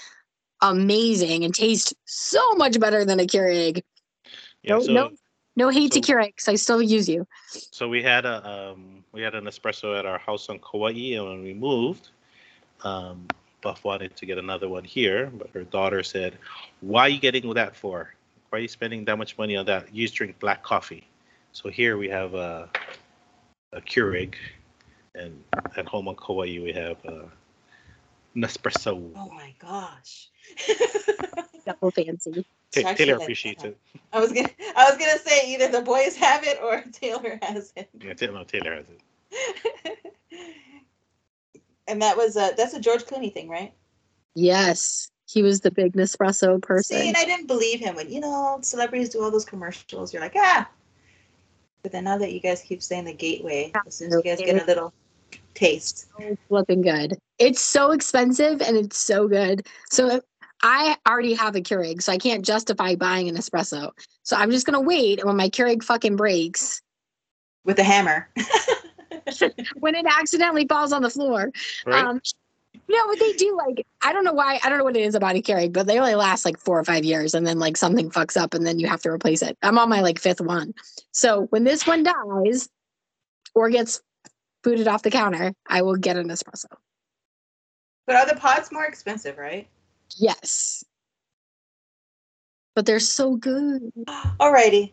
[0.60, 3.82] amazing and tastes so much better than a Keurig.
[4.64, 5.10] Yeah, no, so, no,
[5.54, 6.48] no hate so- to Keurigs.
[6.48, 7.26] I still use you.
[7.52, 11.24] so we had a um, we had an espresso at our house on Kauai, and
[11.28, 12.08] when we moved,
[12.82, 13.28] um,
[13.62, 16.36] Buff wanted to get another one here, but her daughter said,
[16.80, 18.12] "Why are you getting that for?
[18.50, 19.94] Why are you spending that much money on that?
[19.94, 21.06] You just drink black coffee."
[21.52, 22.70] So here we have a
[23.72, 24.34] a Keurig,
[25.14, 25.42] and
[25.76, 27.30] at home on Kauai we have a
[28.36, 29.10] Nespresso.
[29.16, 30.28] Oh my gosh.
[31.66, 32.46] Double fancy.
[32.72, 33.76] Ta- actually Taylor like appreciates it.
[34.12, 37.72] I was gonna I was gonna say either the boys have it or Taylor has
[37.76, 37.90] it.
[38.00, 39.00] Yeah, Ta- no, Taylor has it.
[41.86, 43.72] and that was a that's a George Clooney thing, right?
[44.34, 46.96] Yes, he was the big Nespresso person.
[46.96, 50.12] See, and I didn't believe him when you know celebrities do all those commercials.
[50.12, 50.68] You're like, ah.
[51.82, 54.38] But then now that you guys keep saying the gateway, as soon as you guys
[54.38, 54.92] get a little
[55.54, 57.18] taste, so flipping good.
[57.38, 59.66] It's so expensive and it's so good.
[59.90, 60.20] So
[60.62, 63.90] I already have a Keurig, so I can't justify buying an espresso.
[64.22, 66.80] So I'm just gonna wait, and when my Keurig fucking breaks,
[67.64, 68.28] with a hammer.
[69.80, 71.50] when it accidentally falls on the floor,
[71.84, 72.04] Right?
[72.04, 72.20] um,
[72.88, 75.14] no, but they do like I don't know why I don't know what it is
[75.14, 77.76] about a Keurig, but they only last like four or five years, and then like
[77.76, 79.56] something fucks up, and then you have to replace it.
[79.62, 80.74] I'm on my like fifth one,
[81.12, 82.68] so when this one dies
[83.54, 84.00] or gets
[84.62, 86.66] booted off the counter, I will get an espresso.
[88.06, 89.68] but are the pots more expensive, right?
[90.16, 90.84] Yes.
[92.74, 93.92] But they're so good.
[94.40, 94.92] Alrighty.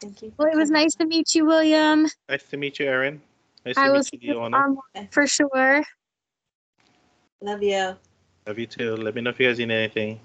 [0.00, 0.32] Thank you.
[0.36, 2.06] Well, it was nice to meet you, William.
[2.28, 3.20] nice to meet you, Erin.
[3.66, 4.56] Nice I to will meet see you, you Leona.
[4.58, 5.82] online for sure.
[7.42, 7.96] Love you.
[8.46, 8.94] Love you too.
[8.96, 10.20] Let me know if you guys need anything.